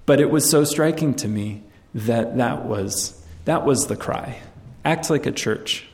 But 0.08 0.20
it 0.20 0.32
was 0.32 0.50
so 0.50 0.64
striking 0.64 1.14
to 1.16 1.28
me 1.28 1.62
that 1.94 2.38
that 2.38 2.66
was, 2.66 3.24
that 3.46 3.66
was 3.66 3.86
the 3.86 3.96
cry 3.96 4.40
act 4.86 5.10
like 5.10 5.26
a 5.26 5.32
church. 5.32 5.86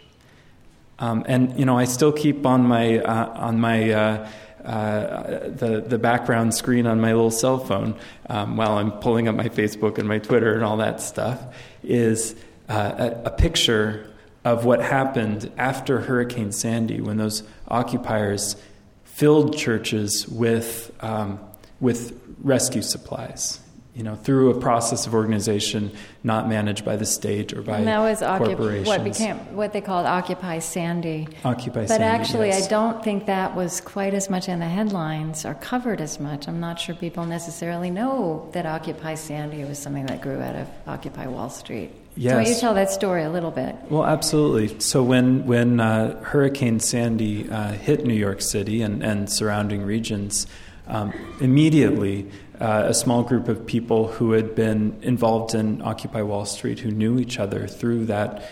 Um, 0.99 1.23
and 1.27 1.57
you 1.57 1.65
know, 1.65 1.77
I 1.77 1.85
still 1.85 2.12
keep 2.12 2.45
on 2.45 2.63
my 2.63 2.99
uh, 2.99 3.29
on 3.33 3.59
my 3.59 3.91
uh, 3.91 4.29
uh, 4.63 5.49
the 5.49 5.83
the 5.88 5.97
background 5.97 6.53
screen 6.53 6.85
on 6.85 6.99
my 6.99 7.13
little 7.13 7.31
cell 7.31 7.57
phone 7.57 7.95
um, 8.29 8.57
while 8.57 8.77
I'm 8.77 8.91
pulling 8.91 9.27
up 9.27 9.35
my 9.35 9.47
Facebook 9.49 9.97
and 9.97 10.07
my 10.07 10.19
Twitter 10.19 10.53
and 10.53 10.63
all 10.63 10.77
that 10.77 11.01
stuff 11.01 11.41
is 11.83 12.35
uh, 12.67 13.12
a, 13.23 13.27
a, 13.27 13.31
picture 13.31 14.12
of 14.43 14.65
what 14.65 14.81
happened 14.81 15.51
after 15.57 16.01
Hurricane 16.01 16.51
Sandy 16.51 17.01
when 17.01 17.17
those 17.17 17.43
occupiers 17.67 18.57
filled 19.05 19.57
churches 19.57 20.27
with 20.27 20.91
um, 20.99 21.39
with 21.79 22.19
rescue 22.43 22.81
supplies 22.81 23.59
you 23.95 24.04
know, 24.04 24.15
through 24.15 24.52
a 24.52 24.60
process 24.60 25.08
of 25.08 25.13
organization 25.13 25.91
not 26.23 26.47
managed 26.47 26.86
by 26.86 26.95
the 26.95 27.06
state 27.06 27.54
or 27.54 27.62
by 27.62 27.80
and 27.80 27.88
that 27.88 27.99
was 27.99 28.19
corporations. 28.19 28.88
what 28.88 29.04
became 29.04 29.38
what 29.56 29.73
they 29.73 29.82
called 29.82 30.06
Occupy 30.06 30.60
Sandy. 30.60 31.28
Occupy 31.43 31.82
but 31.82 31.88
Sandy. 31.89 32.04
But 32.04 32.21
actually, 32.21 32.47
yes. 32.49 32.65
I 32.65 32.69
don't 32.69 33.04
think 33.04 33.25
that 33.25 33.56
was 33.56 33.82
quite 33.82 34.13
as 34.13 34.30
much 34.30 34.47
in 34.47 34.60
the 34.60 34.67
headlines 34.67 35.43
or 35.43 35.56
covered 35.56 36.02
as 36.02 36.19
much. 36.19 36.47
I'm 36.47 36.60
not 36.60 36.80
sure 36.80 36.95
people 36.95 37.25
necessarily 37.25 37.89
know 37.89 38.49
that 38.54 38.65
Occupy 38.65 39.15
Sandy 39.15 39.63
was 39.63 39.80
something 39.80 40.06
that 40.06 40.21
grew 40.21 40.39
out 40.39 40.56
of 40.56 40.67
Occupy 40.88 41.28
Wall 41.28 41.49
Street. 41.49 41.91
Yes. 42.15 42.32
So 42.32 42.38
why 42.38 42.49
you 42.49 42.60
tell 42.60 42.73
that 42.75 42.91
story 42.91 43.23
a 43.23 43.30
little 43.30 43.52
bit? 43.52 43.75
Well, 43.89 44.06
absolutely. 44.06 44.80
So 44.80 45.04
when 45.04 45.45
when 45.45 45.80
uh, 45.80 46.21
Hurricane 46.23 46.80
Sandy 46.80 47.49
uh, 47.49 47.71
hit 47.71 48.06
New 48.06 48.13
York 48.13 48.41
City 48.41 48.82
and, 48.82 49.04
and 49.04 49.32
surrounding 49.32 49.84
regions, 49.84 50.45
um, 50.89 51.13
immediately 51.39 52.30
uh, 52.60 52.84
a 52.88 52.93
small 52.93 53.23
group 53.23 53.47
of 53.47 53.65
people 53.65 54.08
who 54.08 54.34
had 54.34 54.56
been 54.56 54.99
involved 55.02 55.56
in 55.56 55.82
Occupy 55.82 56.21
Wall 56.23 56.45
Street, 56.45 56.80
who 56.80 56.91
knew 56.91 57.19
each 57.19 57.39
other 57.39 57.67
through 57.67 58.08
that 58.08 58.49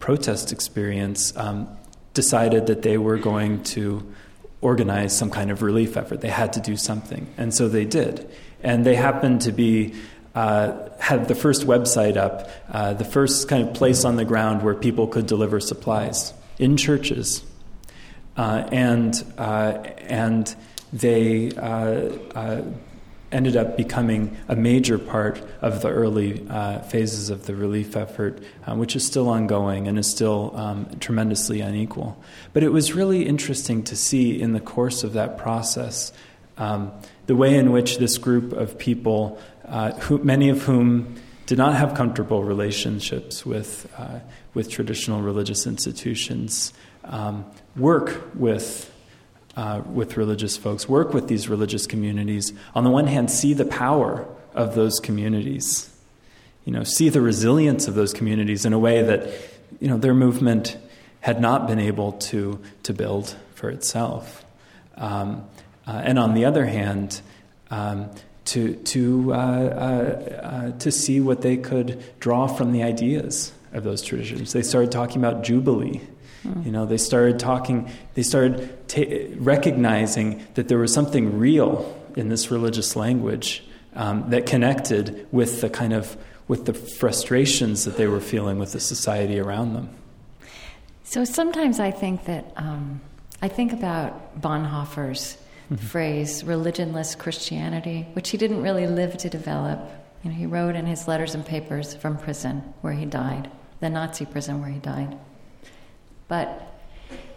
protest 0.00 0.50
experience, 0.50 1.36
um, 1.36 1.68
decided 2.14 2.66
that 2.66 2.82
they 2.82 2.98
were 2.98 3.18
going 3.18 3.62
to 3.62 4.04
organize 4.60 5.16
some 5.16 5.30
kind 5.30 5.50
of 5.50 5.62
relief 5.62 5.96
effort. 5.96 6.20
They 6.20 6.30
had 6.30 6.54
to 6.54 6.60
do 6.60 6.76
something, 6.76 7.28
and 7.36 7.54
so 7.54 7.68
they 7.68 7.84
did. 7.84 8.28
And 8.62 8.84
they 8.84 8.96
happened 8.96 9.42
to 9.42 9.52
be 9.52 9.94
uh, 10.34 10.88
had 10.98 11.28
the 11.28 11.34
first 11.34 11.66
website 11.66 12.16
up, 12.16 12.50
uh, 12.70 12.94
the 12.94 13.04
first 13.04 13.48
kind 13.48 13.68
of 13.68 13.74
place 13.74 14.04
on 14.04 14.16
the 14.16 14.24
ground 14.24 14.62
where 14.62 14.74
people 14.74 15.06
could 15.06 15.26
deliver 15.26 15.60
supplies 15.60 16.32
in 16.58 16.76
churches, 16.76 17.44
uh, 18.36 18.68
and 18.72 19.24
uh, 19.36 19.78
and 19.98 20.54
they 20.92 21.50
uh, 21.52 22.10
uh, 22.34 22.62
ended 23.30 23.56
up 23.56 23.76
becoming 23.76 24.36
a 24.48 24.56
major 24.56 24.98
part 24.98 25.42
of 25.60 25.82
the 25.82 25.88
early 25.88 26.46
uh, 26.48 26.80
phases 26.80 27.28
of 27.28 27.46
the 27.46 27.54
relief 27.54 27.94
effort, 27.96 28.42
uh, 28.66 28.74
which 28.74 28.96
is 28.96 29.04
still 29.04 29.28
ongoing 29.28 29.86
and 29.86 29.98
is 29.98 30.10
still 30.10 30.52
um, 30.56 30.88
tremendously 30.98 31.60
unequal. 31.60 32.20
But 32.52 32.62
it 32.62 32.70
was 32.70 32.94
really 32.94 33.26
interesting 33.26 33.82
to 33.84 33.96
see 33.96 34.40
in 34.40 34.52
the 34.52 34.60
course 34.60 35.04
of 35.04 35.12
that 35.12 35.36
process 35.36 36.12
um, 36.56 36.90
the 37.26 37.36
way 37.36 37.56
in 37.56 37.70
which 37.70 37.98
this 37.98 38.18
group 38.18 38.52
of 38.52 38.78
people, 38.78 39.38
uh, 39.66 39.92
who, 39.92 40.18
many 40.18 40.48
of 40.48 40.62
whom 40.62 41.16
did 41.46 41.58
not 41.58 41.74
have 41.74 41.94
comfortable 41.94 42.42
relationships 42.42 43.44
with, 43.46 43.90
with 44.54 44.68
traditional 44.68 45.22
religious 45.22 45.66
institutions, 45.66 46.72
um, 47.04 47.44
work 47.76 48.28
with 48.34 48.92
uh, 49.58 49.82
with 49.92 50.16
religious 50.16 50.56
folks, 50.56 50.88
work 50.88 51.12
with 51.12 51.26
these 51.26 51.48
religious 51.48 51.84
communities. 51.84 52.52
On 52.76 52.84
the 52.84 52.90
one 52.90 53.08
hand, 53.08 53.28
see 53.28 53.54
the 53.54 53.64
power 53.64 54.24
of 54.54 54.76
those 54.76 55.00
communities, 55.00 55.90
you 56.64 56.72
know, 56.72 56.84
see 56.84 57.08
the 57.08 57.20
resilience 57.20 57.88
of 57.88 57.96
those 57.96 58.12
communities 58.12 58.64
in 58.64 58.72
a 58.72 58.78
way 58.78 59.02
that, 59.02 59.28
you 59.80 59.88
know, 59.88 59.98
their 59.98 60.14
movement 60.14 60.78
had 61.18 61.40
not 61.40 61.66
been 61.66 61.80
able 61.80 62.12
to, 62.12 62.60
to 62.84 62.94
build 62.94 63.34
for 63.56 63.68
itself. 63.68 64.44
Um, 64.96 65.44
uh, 65.88 66.02
and 66.04 66.20
on 66.20 66.34
the 66.34 66.44
other 66.44 66.66
hand, 66.66 67.20
um, 67.72 68.10
to, 68.44 68.76
to, 68.76 69.34
uh, 69.34 69.36
uh, 69.36 70.40
uh 70.70 70.78
to 70.78 70.92
see 70.92 71.20
what 71.20 71.42
they 71.42 71.56
could 71.56 72.00
draw 72.20 72.46
from 72.46 72.70
the 72.70 72.84
ideas 72.84 73.52
of 73.72 73.82
those 73.82 74.02
traditions. 74.02 74.52
They 74.52 74.62
started 74.62 74.92
talking 74.92 75.16
about 75.16 75.42
Jubilee 75.42 76.00
Mm. 76.48 76.66
You 76.66 76.72
know, 76.72 76.86
they 76.86 76.98
started 76.98 77.38
talking, 77.38 77.90
they 78.14 78.22
started 78.22 78.88
ta- 78.88 79.34
recognizing 79.36 80.46
that 80.54 80.68
there 80.68 80.78
was 80.78 80.92
something 80.92 81.38
real 81.38 81.94
in 82.16 82.28
this 82.28 82.50
religious 82.50 82.96
language 82.96 83.62
um, 83.94 84.30
that 84.30 84.46
connected 84.46 85.26
with 85.32 85.60
the 85.60 85.70
kind 85.70 85.92
of 85.92 86.16
with 86.46 86.64
the 86.64 86.72
frustrations 86.72 87.84
that 87.84 87.98
they 87.98 88.06
were 88.06 88.20
feeling 88.20 88.58
with 88.58 88.72
the 88.72 88.80
society 88.80 89.38
around 89.38 89.74
them. 89.74 89.90
So 91.04 91.24
sometimes 91.24 91.78
I 91.78 91.90
think 91.90 92.24
that 92.24 92.52
um, 92.56 93.00
I 93.42 93.48
think 93.48 93.72
about 93.72 94.40
Bonhoeffer's 94.40 95.36
mm-hmm. 95.70 95.76
phrase 95.76 96.42
"religionless 96.42 97.18
Christianity," 97.18 98.06
which 98.14 98.30
he 98.30 98.38
didn't 98.38 98.62
really 98.62 98.86
live 98.86 99.16
to 99.18 99.28
develop. 99.28 99.78
You 100.22 100.30
know, 100.30 100.36
he 100.36 100.46
wrote 100.46 100.74
in 100.74 100.86
his 100.86 101.06
letters 101.06 101.34
and 101.34 101.44
papers 101.46 101.94
from 101.94 102.18
prison 102.18 102.74
where 102.80 102.94
he 102.94 103.06
died, 103.06 103.50
the 103.80 103.88
Nazi 103.88 104.26
prison 104.26 104.60
where 104.60 104.70
he 104.70 104.80
died. 104.80 105.16
But 106.28 106.62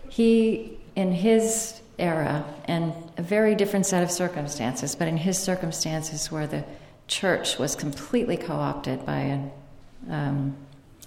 he, 0.09 0.77
in 0.95 1.11
his 1.11 1.81
era, 1.97 2.45
and 2.65 2.93
a 3.17 3.21
very 3.21 3.55
different 3.55 3.85
set 3.85 4.03
of 4.03 4.11
circumstances, 4.11 4.95
but 4.95 5.07
in 5.07 5.17
his 5.17 5.37
circumstances 5.37 6.31
where 6.31 6.47
the 6.47 6.63
church 7.07 7.57
was 7.57 7.75
completely 7.75 8.37
co 8.37 8.53
opted 8.53 9.05
by 9.05 9.19
a, 9.19 10.13
um, 10.13 10.55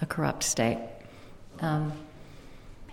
a 0.01 0.05
corrupt 0.05 0.43
state, 0.43 0.79
um, 1.59 1.93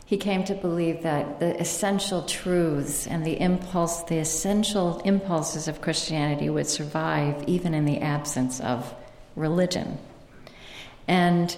he 0.04 0.18
came 0.18 0.44
to 0.44 0.54
believe 0.54 1.04
that 1.04 1.40
the 1.40 1.58
essential 1.58 2.22
truths 2.24 3.06
and 3.06 3.24
the 3.24 3.40
impulse, 3.40 4.02
the 4.02 4.18
essential 4.18 5.00
impulses 5.06 5.68
of 5.68 5.80
Christianity 5.80 6.50
would 6.50 6.66
survive 6.66 7.42
even 7.48 7.72
in 7.72 7.86
the 7.86 7.98
absence 8.00 8.60
of 8.60 8.94
religion. 9.36 9.96
And 11.08 11.56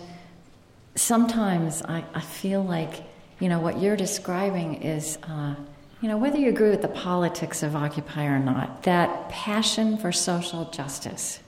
sometimes 0.94 1.83
I, 1.83 2.05
I 2.14 2.20
feel 2.20 2.62
like 2.62 3.03
you 3.45 3.51
know, 3.51 3.59
what 3.59 3.79
you're 3.79 3.95
describing 3.95 4.77
is, 4.83 5.19
uh, 5.25 5.55
you 6.01 6.09
know, 6.09 6.17
whether 6.17 6.39
you 6.39 6.49
agree 6.49 6.71
with 6.71 6.81
the 6.81 6.89
politics 6.89 7.63
of 7.63 7.77
Occupy 7.77 8.25
or 8.25 8.39
not, 8.39 8.85
that 8.85 9.29
passion 9.29 9.99
for 9.99 10.13
social 10.13 10.65
justice, 10.71 11.41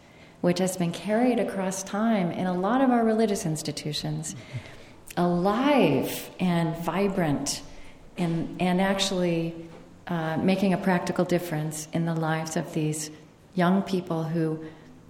which 0.43 0.59
has 0.59 0.77
been 0.77 0.93
carried 0.93 1.39
across 1.39 1.83
time 1.83 2.31
in 2.33 2.47
a 2.47 2.53
lot 2.53 2.83
of 2.83 2.91
our 2.91 3.03
religious 3.03 3.47
institutions, 3.47 4.37
alive 5.17 6.29
and 6.39 6.77
vibrant, 6.85 7.63
and, 8.19 8.61
and 8.61 8.79
actually 8.79 9.55
uh, 10.07 10.37
making 10.37 10.75
a 10.75 10.77
practical 10.77 11.25
difference 11.25 11.89
in 11.95 12.05
the 12.05 12.15
lives 12.15 12.59
of 12.59 12.75
these 12.75 13.11
young 13.55 13.81
people 13.81 14.23
who 14.23 14.63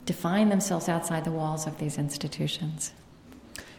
define 0.05 0.51
themselves 0.51 0.89
outside 0.89 1.25
the 1.25 1.33
walls 1.33 1.67
of 1.67 1.79
these 1.79 1.99
institutions. 1.99 2.93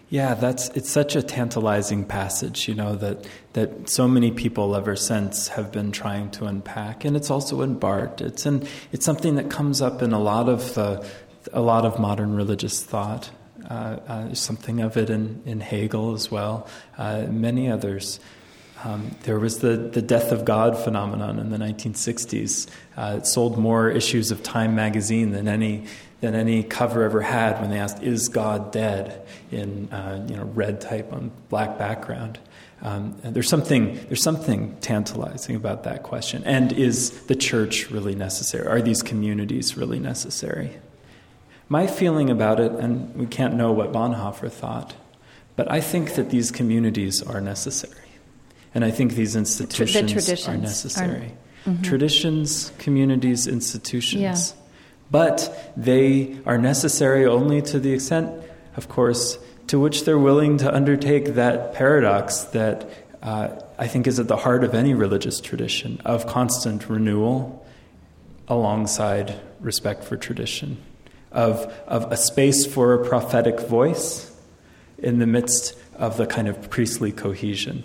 Yeah, 0.09 0.35
that's 0.35 0.69
it's 0.69 0.89
such 0.89 1.17
a 1.17 1.21
tantalizing 1.21 2.05
passage, 2.05 2.69
you 2.69 2.75
know, 2.75 2.95
that 2.95 3.27
that 3.53 3.89
so 3.89 4.07
many 4.07 4.31
people 4.31 4.75
ever 4.75 4.95
since 4.95 5.49
have 5.49 5.71
been 5.71 5.91
trying 5.91 6.31
to 6.31 6.45
unpack, 6.45 7.03
and 7.03 7.17
it's 7.17 7.29
also 7.29 7.61
in 7.61 7.77
Barth. 7.77 8.21
It's 8.21 8.45
in 8.45 8.65
it's 8.93 9.05
something 9.05 9.35
that 9.35 9.49
comes 9.49 9.81
up 9.81 10.01
in 10.01 10.13
a 10.13 10.19
lot 10.19 10.47
of 10.47 10.73
the 10.75 11.05
a 11.51 11.61
lot 11.61 11.85
of 11.85 11.99
modern 11.99 12.35
religious 12.35 12.83
thought. 12.83 13.29
Uh, 13.69 13.99
uh, 14.07 14.33
something 14.33 14.79
of 14.79 14.95
it 14.95 15.09
in, 15.09 15.41
in 15.45 15.59
Hegel 15.59 16.13
as 16.13 16.31
well, 16.31 16.69
uh, 16.97 17.25
many 17.29 17.69
others. 17.69 18.21
Um, 18.85 19.11
there 19.23 19.39
was 19.39 19.59
the, 19.59 19.75
the 19.75 20.01
death 20.01 20.31
of 20.31 20.45
God 20.45 20.77
phenomenon 20.77 21.37
in 21.37 21.49
the 21.49 21.57
1960s. 21.57 22.69
Uh, 22.95 23.15
it 23.17 23.25
sold 23.25 23.57
more 23.57 23.89
issues 23.89 24.31
of 24.31 24.41
Time 24.41 24.73
magazine 24.73 25.31
than 25.31 25.49
any 25.49 25.85
than 26.19 26.33
any 26.33 26.63
cover 26.63 27.03
ever 27.03 27.21
had 27.21 27.59
when 27.61 27.69
they 27.69 27.79
asked, 27.79 28.01
"Is 28.01 28.27
God 28.29 28.71
dead?" 28.71 29.25
in 29.51 29.89
uh, 29.91 30.25
you 30.29 30.35
know 30.35 30.45
red 30.45 30.81
type 30.81 31.13
on 31.13 31.31
black 31.49 31.77
background. 31.77 32.39
Um, 32.81 33.19
and 33.23 33.35
there's 33.35 33.49
something 33.49 33.95
there's 34.07 34.21
something 34.21 34.77
tantalizing 34.81 35.55
about 35.55 35.83
that 35.83 36.03
question. 36.03 36.43
And 36.45 36.71
is 36.71 37.11
the 37.25 37.35
church 37.35 37.89
really 37.89 38.15
necessary? 38.15 38.67
Are 38.67 38.81
these 38.81 39.01
communities 39.01 39.77
really 39.77 39.99
necessary? 39.99 40.77
My 41.69 41.87
feeling 41.87 42.29
about 42.29 42.59
it, 42.59 42.71
and 42.71 43.13
we 43.15 43.25
can't 43.25 43.55
know 43.55 43.71
what 43.71 43.91
Bonhoeffer 43.91 44.49
thought, 44.49 44.95
but 45.55 45.69
I 45.69 45.81
think 45.81 46.15
that 46.15 46.29
these 46.29 46.49
communities 46.49 47.21
are 47.21 47.41
necessary, 47.41 48.09
and 48.73 48.85
I 48.85 48.91
think 48.91 49.13
these 49.13 49.35
institutions 49.35 50.27
the, 50.27 50.51
are 50.51 50.57
necessary. 50.57 51.33
Mm-hmm. 51.65 51.81
Traditions, 51.81 52.71
communities, 52.77 53.47
institutions. 53.47 54.53
Yeah. 54.55 54.66
But 55.09 55.73
they 55.77 56.37
are 56.45 56.57
necessary 56.57 57.25
only 57.25 57.61
to 57.63 57.79
the 57.79 57.93
extent, 57.93 58.31
of 58.75 58.89
course, 58.89 59.39
to 59.67 59.79
which 59.79 60.05
they're 60.05 60.19
willing 60.19 60.57
to 60.57 60.73
undertake 60.73 61.35
that 61.35 61.73
paradox 61.73 62.43
that 62.45 62.89
uh, 63.21 63.49
I 63.77 63.87
think 63.87 64.07
is 64.07 64.19
at 64.19 64.27
the 64.27 64.37
heart 64.37 64.63
of 64.63 64.73
any 64.73 64.93
religious 64.93 65.39
tradition 65.39 66.01
of 66.05 66.27
constant 66.27 66.89
renewal 66.89 67.65
alongside 68.47 69.39
respect 69.59 70.03
for 70.03 70.15
tradition, 70.15 70.77
of, 71.31 71.65
of 71.87 72.11
a 72.11 72.17
space 72.17 72.65
for 72.65 72.93
a 72.93 73.05
prophetic 73.05 73.59
voice 73.59 74.31
in 74.97 75.19
the 75.19 75.27
midst 75.27 75.77
of 75.95 76.17
the 76.17 76.25
kind 76.25 76.47
of 76.47 76.69
priestly 76.69 77.11
cohesion. 77.11 77.83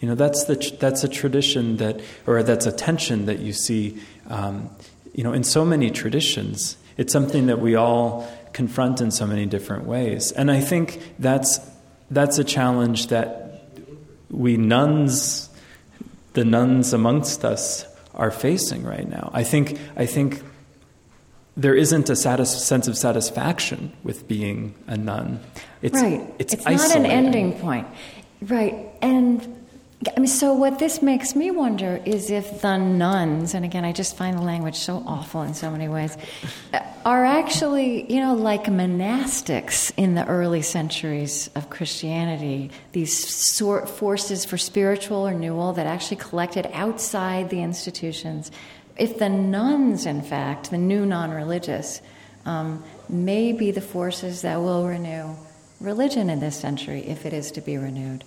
You 0.00 0.08
know, 0.08 0.14
that's, 0.14 0.44
the, 0.44 0.56
that's 0.80 1.04
a 1.04 1.08
tradition 1.08 1.76
that, 1.76 2.00
or 2.26 2.42
that's 2.42 2.66
a 2.66 2.72
tension 2.72 3.26
that 3.26 3.38
you 3.38 3.52
see, 3.52 4.02
um, 4.28 4.68
you 5.14 5.24
know, 5.24 5.32
in 5.32 5.44
so 5.44 5.64
many 5.64 5.90
traditions. 5.90 6.76
It's 6.96 7.12
something 7.12 7.46
that 7.46 7.58
we 7.58 7.74
all 7.74 8.28
confront 8.52 9.00
in 9.00 9.10
so 9.10 9.26
many 9.26 9.46
different 9.46 9.84
ways. 9.86 10.32
And 10.32 10.50
I 10.50 10.60
think 10.60 11.00
that's, 11.18 11.58
that's 12.10 12.38
a 12.38 12.44
challenge 12.44 13.06
that 13.08 13.64
we 14.30 14.56
nones, 14.56 15.48
the 16.34 16.44
nones 16.44 16.92
amongst 16.92 17.44
us, 17.44 17.86
are 18.14 18.30
facing 18.30 18.84
right 18.84 19.08
now. 19.08 19.30
I 19.32 19.42
think, 19.42 19.78
I 19.96 20.04
think 20.04 20.42
there 21.56 21.74
isn't 21.74 22.10
a 22.10 22.16
satis- 22.16 22.64
sense 22.64 22.88
of 22.88 22.96
satisfaction 22.96 23.92
with 24.02 24.28
being 24.28 24.74
a 24.86 24.96
none. 24.96 25.40
It's, 25.80 26.00
right. 26.00 26.22
It's, 26.38 26.54
it's 26.54 26.64
not 26.64 26.96
an 26.96 27.06
ending 27.06 27.58
point. 27.58 27.86
Right. 28.42 28.90
And 29.00 29.61
I 30.04 30.18
mean, 30.18 30.26
so 30.26 30.52
what 30.52 30.78
this 30.78 31.00
makes 31.00 31.36
me 31.36 31.50
wonder 31.50 32.00
is 32.04 32.30
if 32.30 32.60
the 32.60 32.76
nones, 32.76 33.54
and 33.54 33.64
again, 33.64 33.84
I 33.84 33.92
just 33.92 34.16
find 34.16 34.36
the 34.36 34.42
language 34.42 34.76
so 34.76 35.02
awful 35.06 35.42
in 35.42 35.54
so 35.54 35.70
many 35.70 35.86
ways, 35.86 36.16
are 37.04 37.24
actually, 37.24 38.12
you 38.12 38.20
know, 38.20 38.34
like 38.34 38.64
monastics 38.64 39.92
in 39.96 40.14
the 40.14 40.26
early 40.26 40.62
centuries 40.62 41.50
of 41.54 41.70
Christianity, 41.70 42.70
these 42.92 43.16
sort 43.28 43.88
forces 43.88 44.44
for 44.44 44.58
spiritual 44.58 45.26
renewal 45.26 45.72
that 45.74 45.86
actually 45.86 46.16
collected 46.16 46.68
outside 46.72 47.50
the 47.50 47.62
institutions. 47.62 48.50
If 48.96 49.18
the 49.18 49.28
nones, 49.28 50.06
in 50.06 50.22
fact, 50.22 50.70
the 50.70 50.78
new 50.78 51.06
non 51.06 51.30
religious, 51.30 52.00
um, 52.44 52.82
may 53.08 53.52
be 53.52 53.70
the 53.70 53.80
forces 53.80 54.42
that 54.42 54.60
will 54.60 54.86
renew 54.86 55.36
religion 55.80 56.28
in 56.28 56.40
this 56.40 56.58
century 56.58 57.06
if 57.06 57.24
it 57.24 57.32
is 57.32 57.52
to 57.52 57.60
be 57.60 57.76
renewed. 57.76 58.24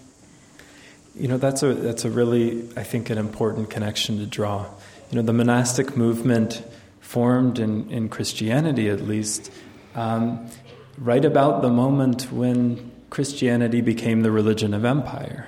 You 1.17 1.29
know, 1.29 1.37
that's 1.37 1.63
a, 1.63 1.73
that's 1.73 2.03
a 2.03 2.09
really, 2.09 2.67
I 2.75 2.83
think, 2.83 3.09
an 3.09 3.17
important 3.17 3.69
connection 3.69 4.17
to 4.17 4.25
draw. 4.25 4.65
You 5.11 5.17
know, 5.17 5.21
the 5.21 5.33
monastic 5.33 5.95
movement 5.95 6.61
formed 6.99 7.57
in, 7.57 7.89
in 7.89 8.09
Christianity, 8.09 8.89
at 8.89 9.01
least, 9.01 9.49
um, 9.95 10.49
right 10.97 11.23
about 11.23 11.61
the 11.61 11.69
moment 11.69 12.31
when 12.31 12.91
Christianity 13.09 13.79
became 13.79 14.23
the 14.23 14.31
religion 14.31 14.73
of 14.73 14.83
empire. 14.83 15.47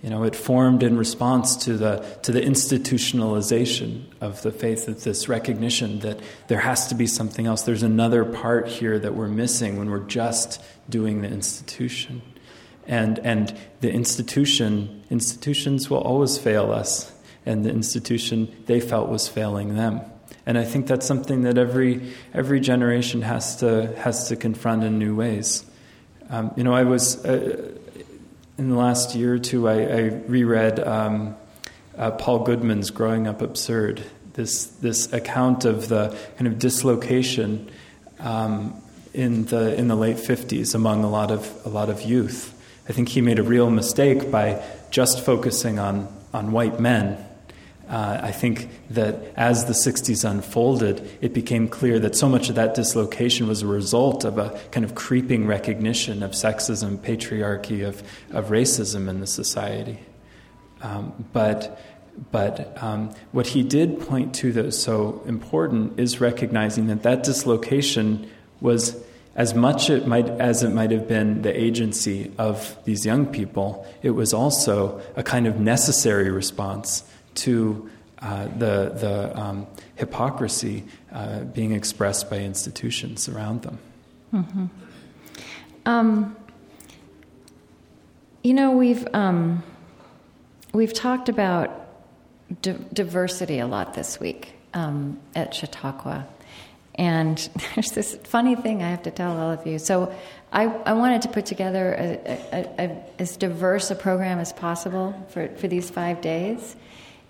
You 0.00 0.10
know, 0.10 0.22
it 0.22 0.36
formed 0.36 0.84
in 0.84 0.96
response 0.96 1.56
to 1.64 1.76
the, 1.76 2.06
to 2.22 2.30
the 2.30 2.40
institutionalization 2.40 4.04
of 4.20 4.40
the 4.42 4.52
faith, 4.52 4.86
that 4.86 5.00
this 5.00 5.28
recognition 5.28 5.98
that 6.00 6.20
there 6.46 6.60
has 6.60 6.86
to 6.86 6.94
be 6.94 7.08
something 7.08 7.46
else. 7.46 7.62
There's 7.62 7.82
another 7.82 8.24
part 8.24 8.68
here 8.68 8.98
that 8.98 9.14
we're 9.14 9.28
missing 9.28 9.76
when 9.76 9.90
we're 9.90 10.06
just 10.06 10.62
doing 10.88 11.20
the 11.22 11.28
institution 11.28 12.22
and 12.90 13.20
and 13.20 13.56
the 13.80 13.90
institution 13.90 15.02
institutions 15.10 15.88
will 15.88 16.00
always 16.00 16.36
fail 16.36 16.72
us 16.72 17.10
and 17.46 17.64
the 17.64 17.70
institution 17.70 18.54
they 18.66 18.80
felt 18.80 19.08
was 19.08 19.28
failing 19.28 19.76
them. 19.76 20.02
And 20.44 20.58
i 20.58 20.64
think 20.64 20.86
that's 20.86 21.06
something 21.06 21.42
that 21.42 21.56
every 21.56 22.12
every 22.34 22.60
generation 22.60 23.22
has 23.22 23.56
to 23.56 23.94
has 23.96 24.28
to 24.28 24.36
confront 24.36 24.84
in 24.84 24.98
new 24.98 25.14
ways. 25.14 25.64
Um, 26.28 26.52
you 26.56 26.64
know 26.64 26.74
i 26.74 26.84
was 26.84 27.24
uh, 27.24 27.72
in 28.58 28.68
the 28.68 28.76
last 28.76 29.14
year 29.14 29.34
or 29.34 29.38
two 29.38 29.68
i, 29.68 29.78
I 29.82 30.00
reread 30.26 30.78
um, 30.80 31.36
uh, 31.96 32.12
paul 32.12 32.40
goodman's 32.40 32.90
growing 32.90 33.26
up 33.26 33.42
absurd 33.42 34.04
this 34.34 34.66
this 34.66 35.12
account 35.12 35.64
of 35.64 35.88
the 35.88 36.16
kind 36.36 36.46
of 36.46 36.58
dislocation 36.60 37.68
um, 38.20 38.80
in 39.12 39.44
the 39.46 39.74
in 39.74 39.88
the 39.88 39.96
late 39.96 40.18
50s 40.18 40.74
among 40.74 41.02
a 41.02 41.10
lot 41.10 41.32
of 41.32 41.50
a 41.64 41.68
lot 41.68 41.88
of 41.88 42.02
youth 42.02 42.56
I 42.90 42.92
think 42.92 43.10
he 43.10 43.20
made 43.20 43.38
a 43.38 43.44
real 43.44 43.70
mistake 43.70 44.32
by 44.32 44.60
just 44.90 45.24
focusing 45.24 45.78
on, 45.78 46.12
on 46.34 46.50
white 46.50 46.80
men. 46.80 47.24
Uh, 47.88 48.18
I 48.20 48.32
think 48.32 48.68
that 48.90 49.32
as 49.36 49.66
the 49.66 49.74
60s 49.74 50.28
unfolded, 50.28 51.08
it 51.20 51.32
became 51.32 51.68
clear 51.68 52.00
that 52.00 52.16
so 52.16 52.28
much 52.28 52.48
of 52.48 52.56
that 52.56 52.74
dislocation 52.74 53.46
was 53.46 53.62
a 53.62 53.68
result 53.68 54.24
of 54.24 54.38
a 54.38 54.58
kind 54.72 54.84
of 54.84 54.96
creeping 54.96 55.46
recognition 55.46 56.24
of 56.24 56.32
sexism, 56.32 56.98
patriarchy, 56.98 57.86
of, 57.86 58.02
of 58.32 58.48
racism 58.48 59.08
in 59.08 59.20
the 59.20 59.26
society. 59.28 60.00
Um, 60.82 61.26
but 61.32 61.80
but 62.32 62.76
um, 62.82 63.14
what 63.30 63.46
he 63.46 63.62
did 63.62 64.00
point 64.00 64.34
to 64.36 64.52
that 64.52 64.64
was 64.64 64.82
so 64.82 65.22
important 65.26 66.00
is 66.00 66.20
recognizing 66.20 66.88
that 66.88 67.04
that 67.04 67.22
dislocation 67.22 68.28
was 68.60 69.00
as 69.34 69.54
much 69.54 69.90
it 69.90 70.06
might, 70.06 70.28
as 70.28 70.62
it 70.62 70.70
might 70.70 70.90
have 70.90 71.06
been 71.06 71.42
the 71.42 71.58
agency 71.58 72.32
of 72.36 72.76
these 72.84 73.06
young 73.06 73.26
people, 73.26 73.86
it 74.02 74.10
was 74.10 74.34
also 74.34 75.00
a 75.16 75.22
kind 75.22 75.46
of 75.46 75.60
necessary 75.60 76.30
response 76.30 77.04
to 77.34 77.88
uh, 78.20 78.46
the, 78.58 78.92
the 78.96 79.38
um, 79.38 79.66
hypocrisy 79.94 80.84
uh, 81.12 81.40
being 81.40 81.72
expressed 81.72 82.28
by 82.28 82.38
institutions 82.38 83.28
around 83.28 83.62
them. 83.62 83.78
Mm-hmm. 84.34 84.66
Um, 85.86 86.36
you 88.42 88.52
know, 88.52 88.72
we've, 88.72 89.06
um, 89.14 89.62
we've 90.72 90.92
talked 90.92 91.28
about 91.28 91.70
di- 92.62 92.76
diversity 92.92 93.58
a 93.58 93.66
lot 93.66 93.94
this 93.94 94.20
week 94.20 94.52
um, 94.74 95.18
at 95.34 95.54
Chautauqua. 95.54 96.26
And 97.00 97.38
there's 97.74 97.92
this 97.92 98.14
funny 98.24 98.54
thing 98.54 98.82
I 98.82 98.90
have 98.90 99.04
to 99.04 99.10
tell 99.10 99.32
all 99.32 99.50
of 99.50 99.66
you. 99.66 99.78
So 99.78 100.14
I, 100.52 100.64
I 100.66 100.92
wanted 100.92 101.22
to 101.22 101.28
put 101.28 101.46
together 101.46 101.94
a, 101.94 102.38
a, 102.52 102.84
a, 102.84 103.04
as 103.18 103.38
diverse 103.38 103.90
a 103.90 103.94
program 103.94 104.38
as 104.38 104.52
possible 104.52 105.14
for, 105.30 105.48
for 105.56 105.66
these 105.66 105.88
five 105.88 106.20
days. 106.20 106.76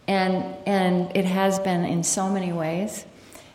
And, 0.09 0.56
and 0.66 1.16
it 1.16 1.24
has 1.24 1.61
been 1.61 1.85
in 1.85 2.02
so 2.02 2.28
many 2.28 2.52
ways. 2.52 3.06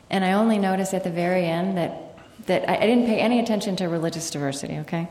And 0.09 0.23
I 0.23 0.33
only 0.33 0.57
noticed 0.57 0.93
at 0.93 1.03
the 1.03 1.09
very 1.11 1.45
end 1.45 1.77
that, 1.77 2.17
that 2.45 2.69
I, 2.69 2.77
I 2.77 2.85
didn't 2.85 3.07
pay 3.07 3.19
any 3.19 3.41
attention 3.41 3.75
to 3.75 3.89
religious 3.89 4.29
diversity, 4.29 4.77
okay? 4.79 5.09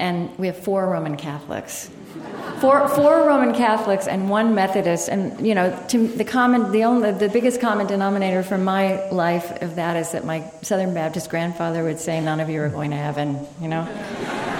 And 0.00 0.36
we 0.38 0.48
have 0.48 0.56
four 0.56 0.88
Roman 0.88 1.16
Catholics 1.16 1.90
four, 2.60 2.88
four 2.88 3.26
Roman 3.26 3.54
Catholics 3.54 4.06
and 4.06 4.28
one 4.28 4.54
Methodist, 4.54 5.08
and 5.08 5.44
you 5.44 5.54
know, 5.54 5.76
to 5.88 6.06
the 6.06 6.24
common, 6.24 6.72
the 6.72 6.84
only, 6.84 7.12
the 7.12 7.28
biggest 7.28 7.60
common 7.60 7.86
denominator 7.86 8.42
for 8.42 8.58
my 8.58 9.08
life 9.10 9.62
of 9.62 9.76
that 9.76 9.96
is 9.96 10.12
that 10.12 10.24
my 10.24 10.50
Southern 10.62 10.94
Baptist 10.94 11.30
grandfather 11.30 11.82
would 11.82 11.98
say, 11.98 12.20
"None 12.20 12.40
of 12.40 12.50
you 12.50 12.62
are 12.62 12.68
going 12.68 12.90
to 12.90 12.96
heaven," 12.96 13.46
you 13.60 13.68
know. 13.68 13.86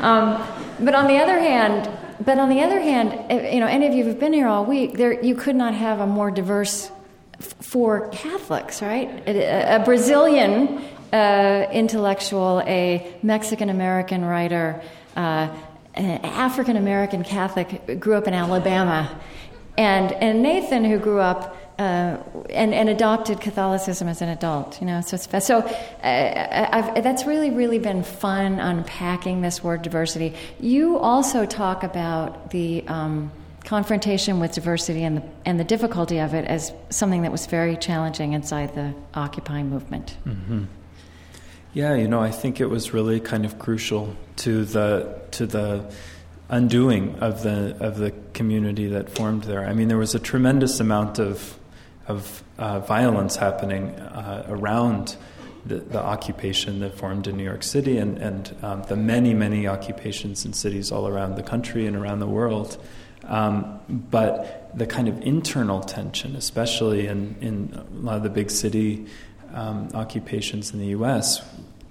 Um, 0.00 0.42
but 0.80 0.94
on 0.94 1.08
the 1.08 1.18
other 1.18 1.38
hand, 1.38 1.90
but 2.24 2.38
on 2.38 2.48
the 2.48 2.62
other 2.62 2.80
hand, 2.80 3.30
if, 3.30 3.52
you 3.52 3.60
know, 3.60 3.66
any 3.66 3.86
of 3.86 3.92
you 3.92 4.02
who've 4.02 4.18
been 4.18 4.32
here 4.32 4.48
all 4.48 4.64
week, 4.64 4.94
there 4.94 5.22
you 5.22 5.34
could 5.34 5.54
not 5.54 5.74
have 5.74 6.00
a 6.00 6.06
more 6.06 6.30
diverse 6.30 6.90
f- 7.38 7.52
four 7.60 8.08
Catholics, 8.08 8.80
right? 8.80 9.10
A, 9.26 9.76
a 9.76 9.84
Brazilian 9.84 10.82
uh, 11.12 11.66
intellectual, 11.72 12.62
a 12.66 13.14
Mexican 13.22 13.70
American 13.70 14.24
writer. 14.24 14.80
Uh, 15.16 15.48
an 15.94 16.24
African 16.24 16.76
American 16.76 17.24
Catholic, 17.24 17.98
grew 18.00 18.14
up 18.14 18.28
in 18.28 18.34
Alabama, 18.34 19.20
and 19.76 20.12
and 20.12 20.42
Nathan, 20.42 20.84
who 20.84 20.98
grew 20.98 21.18
up 21.18 21.56
uh, 21.78 22.16
and, 22.50 22.72
and 22.74 22.88
adopted 22.88 23.40
Catholicism 23.40 24.06
as 24.06 24.22
an 24.22 24.28
adult. 24.28 24.80
You 24.80 24.86
know, 24.86 25.00
so 25.00 25.16
it's 25.16 25.46
so 25.46 25.58
uh, 25.58 27.00
that's 27.00 27.26
really 27.26 27.50
really 27.50 27.78
been 27.78 28.02
fun 28.02 28.60
unpacking 28.60 29.40
this 29.40 29.64
word 29.64 29.82
diversity. 29.82 30.34
You 30.58 30.98
also 30.98 31.46
talk 31.46 31.82
about 31.82 32.50
the. 32.50 32.84
Um, 32.86 33.32
confrontation 33.62 34.40
with 34.40 34.52
diversity 34.52 35.04
and 35.04 35.18
the, 35.18 35.22
and 35.44 35.60
the 35.60 35.64
difficulty 35.64 36.18
of 36.18 36.32
it 36.32 36.46
as 36.46 36.72
something 36.88 37.22
that 37.22 37.30
was 37.30 37.44
very 37.44 37.76
challenging 37.76 38.32
inside 38.32 38.74
the 38.74 38.94
Occupy 39.12 39.62
movement. 39.62 40.16
Mm-hmm. 40.26 40.64
Yeah, 41.72 41.94
you 41.94 42.08
know, 42.08 42.20
I 42.20 42.32
think 42.32 42.60
it 42.60 42.66
was 42.66 42.92
really 42.92 43.20
kind 43.20 43.44
of 43.44 43.58
crucial 43.60 44.16
to 44.36 44.64
the 44.64 45.20
to 45.32 45.46
the 45.46 45.88
undoing 46.48 47.14
of 47.20 47.44
the 47.44 47.76
of 47.78 47.96
the 47.98 48.12
community 48.32 48.88
that 48.88 49.08
formed 49.08 49.44
there. 49.44 49.64
I 49.64 49.72
mean, 49.72 49.86
there 49.86 49.98
was 49.98 50.16
a 50.16 50.18
tremendous 50.18 50.80
amount 50.80 51.20
of 51.20 51.56
of 52.08 52.42
uh, 52.58 52.80
violence 52.80 53.36
happening 53.36 53.90
uh, 53.90 54.46
around 54.48 55.16
the, 55.64 55.76
the, 55.76 56.02
occupation 56.02 56.80
that 56.80 56.94
formed 56.94 57.28
in 57.28 57.36
New 57.36 57.44
York 57.44 57.62
City 57.62 57.98
and 57.98 58.18
and 58.18 58.56
um, 58.62 58.82
the 58.88 58.96
many 58.96 59.32
many 59.32 59.68
occupations 59.68 60.44
in 60.44 60.52
cities 60.52 60.90
all 60.90 61.06
around 61.06 61.36
the 61.36 61.42
country 61.42 61.86
and 61.86 61.94
around 61.94 62.18
the 62.18 62.26
world. 62.26 62.82
Um, 63.24 63.78
but 63.88 64.76
the 64.76 64.86
kind 64.86 65.06
of 65.06 65.20
internal 65.20 65.80
tension, 65.80 66.34
especially 66.34 67.06
in, 67.06 67.36
in 67.40 67.74
a 67.74 68.00
lot 68.00 68.16
of 68.16 68.22
the 68.22 68.30
big 68.30 68.50
city 68.50 69.06
um, 69.54 69.88
occupations 69.94 70.72
in 70.72 70.78
the 70.78 70.86
U.S., 70.86 71.42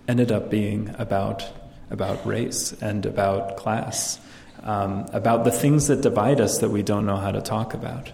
ended 0.07 0.31
up 0.31 0.49
being 0.49 0.93
about 0.97 1.43
about 1.89 2.25
race 2.25 2.73
and 2.81 3.05
about 3.05 3.57
class, 3.57 4.19
um, 4.63 5.07
about 5.11 5.43
the 5.43 5.51
things 5.51 5.87
that 5.87 6.01
divide 6.01 6.39
us 6.39 6.59
that 6.59 6.69
we 6.69 6.83
don't 6.83 7.05
know 7.05 7.17
how 7.17 7.31
to 7.31 7.41
talk 7.41 7.73
about. 7.73 8.11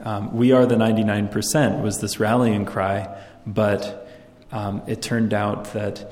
Um, 0.00 0.34
we 0.34 0.52
are 0.52 0.64
the 0.64 0.76
99% 0.76 1.82
was 1.82 2.00
this 2.00 2.18
rallying 2.18 2.64
cry, 2.64 3.14
but 3.46 4.08
um, 4.52 4.82
it 4.86 5.02
turned 5.02 5.34
out 5.34 5.72
that 5.74 6.10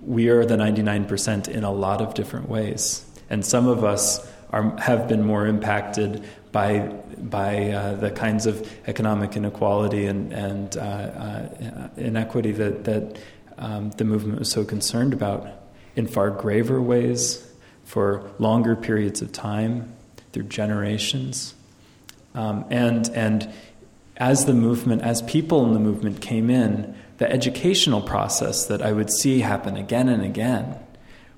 we 0.00 0.28
are 0.30 0.46
the 0.46 0.56
99% 0.56 1.48
in 1.48 1.64
a 1.64 1.72
lot 1.72 2.00
of 2.00 2.14
different 2.14 2.48
ways. 2.48 3.04
And 3.28 3.44
some 3.44 3.68
of 3.68 3.84
us 3.84 4.26
are, 4.50 4.76
have 4.78 5.06
been 5.06 5.24
more 5.24 5.46
impacted 5.46 6.24
by, 6.52 6.80
by 7.18 7.70
uh, 7.70 7.94
the 7.94 8.10
kinds 8.10 8.46
of 8.46 8.68
economic 8.86 9.36
inequality 9.36 10.06
and, 10.06 10.32
and 10.32 10.76
uh, 10.76 10.80
uh, 10.80 11.88
inequity 11.96 12.52
that, 12.52 12.84
that 12.84 13.18
um, 13.58 13.90
the 13.92 14.04
movement 14.04 14.38
was 14.38 14.50
so 14.50 14.64
concerned 14.64 15.12
about 15.12 15.46
in 15.96 16.06
far 16.06 16.30
graver 16.30 16.80
ways 16.80 17.46
for 17.84 18.30
longer 18.38 18.76
periods 18.76 19.22
of 19.22 19.32
time 19.32 19.92
through 20.32 20.44
generations. 20.44 21.54
Um, 22.34 22.64
and, 22.70 23.08
and 23.10 23.52
as 24.16 24.46
the 24.46 24.54
movement, 24.54 25.02
as 25.02 25.22
people 25.22 25.66
in 25.66 25.72
the 25.72 25.80
movement 25.80 26.20
came 26.20 26.50
in, 26.50 26.96
the 27.18 27.30
educational 27.30 28.00
process 28.00 28.66
that 28.66 28.80
I 28.80 28.92
would 28.92 29.10
see 29.10 29.40
happen 29.40 29.76
again 29.76 30.08
and 30.08 30.24
again 30.24 30.78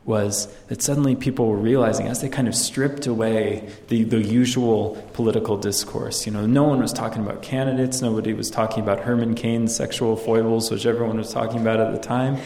was 0.04 0.52
that 0.66 0.82
suddenly 0.82 1.14
people 1.14 1.46
were 1.46 1.56
realizing 1.56 2.08
as 2.08 2.20
they 2.20 2.28
kind 2.28 2.48
of 2.48 2.54
stripped 2.54 3.06
away 3.06 3.68
the, 3.88 4.02
the 4.02 4.20
usual 4.20 5.00
political 5.12 5.56
discourse. 5.56 6.26
You 6.26 6.32
know, 6.32 6.44
no 6.44 6.64
one 6.64 6.80
was 6.80 6.92
talking 6.92 7.22
about 7.22 7.42
candidates, 7.42 8.02
nobody 8.02 8.32
was 8.32 8.50
talking 8.50 8.82
about 8.82 9.00
Herman 9.00 9.34
Cain's 9.34 9.74
sexual 9.74 10.16
foibles, 10.16 10.70
which 10.70 10.86
everyone 10.86 11.18
was 11.18 11.32
talking 11.32 11.60
about 11.60 11.78
at 11.78 11.92
the 11.92 12.00
time. 12.00 12.38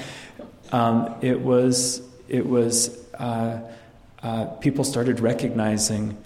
Um, 0.71 1.15
it 1.23 1.41
was, 1.41 2.03
it 2.29 2.47
was 2.47 2.99
uh, 3.15 3.61
uh, 4.23 4.47
people 4.57 4.85
started 4.85 5.21
recognizing 5.21 6.19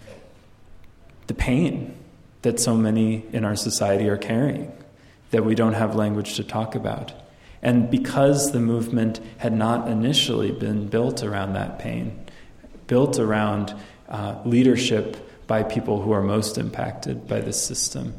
the 1.29 1.35
pain 1.35 1.95
that 2.43 2.59
so 2.59 2.77
many 2.77 3.25
in 3.33 3.45
our 3.45 3.55
society 3.55 4.09
are 4.09 4.17
carrying, 4.17 4.73
that 5.31 5.45
we 5.45 5.55
don't 5.55 5.75
have 5.75 5.95
language 5.95 6.35
to 6.35 6.45
talk 6.45 6.75
about. 6.75 7.13
And 7.63 7.91
because 7.91 8.53
the 8.53 8.61
movement 8.61 9.21
had 9.39 9.53
not 9.53 9.89
initially 9.89 10.51
been 10.51 10.89
built 10.89 11.23
around 11.23 11.53
that 11.55 11.79
pain, 11.79 12.25
built 12.87 13.19
around 13.19 13.75
uh, 14.09 14.41
leadership 14.45 15.47
by 15.47 15.63
people 15.63 16.01
who 16.01 16.13
are 16.13 16.23
most 16.23 16.57
impacted 16.57 17.29
by 17.29 17.41
this 17.41 17.63
system, 17.63 18.15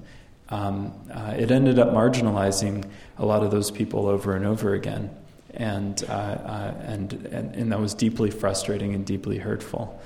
um, 0.49 0.93
uh, 1.11 1.33
it 1.37 1.49
ended 1.49 1.79
up 1.79 1.89
marginalizing 1.89 2.85
a 3.17 3.25
lot 3.25 3.41
of 3.41 3.51
those 3.51 3.71
people 3.71 4.07
over 4.07 4.35
and 4.35 4.45
over 4.45 4.73
again. 4.73 5.09
And, 5.53 6.03
uh, 6.07 6.11
uh 6.11 6.73
and, 6.85 7.13
and, 7.13 7.55
and, 7.55 7.71
that 7.71 7.79
was 7.79 7.93
deeply 7.93 8.31
frustrating 8.31 8.93
and 8.93 9.05
deeply 9.05 9.37
hurtful. 9.37 10.01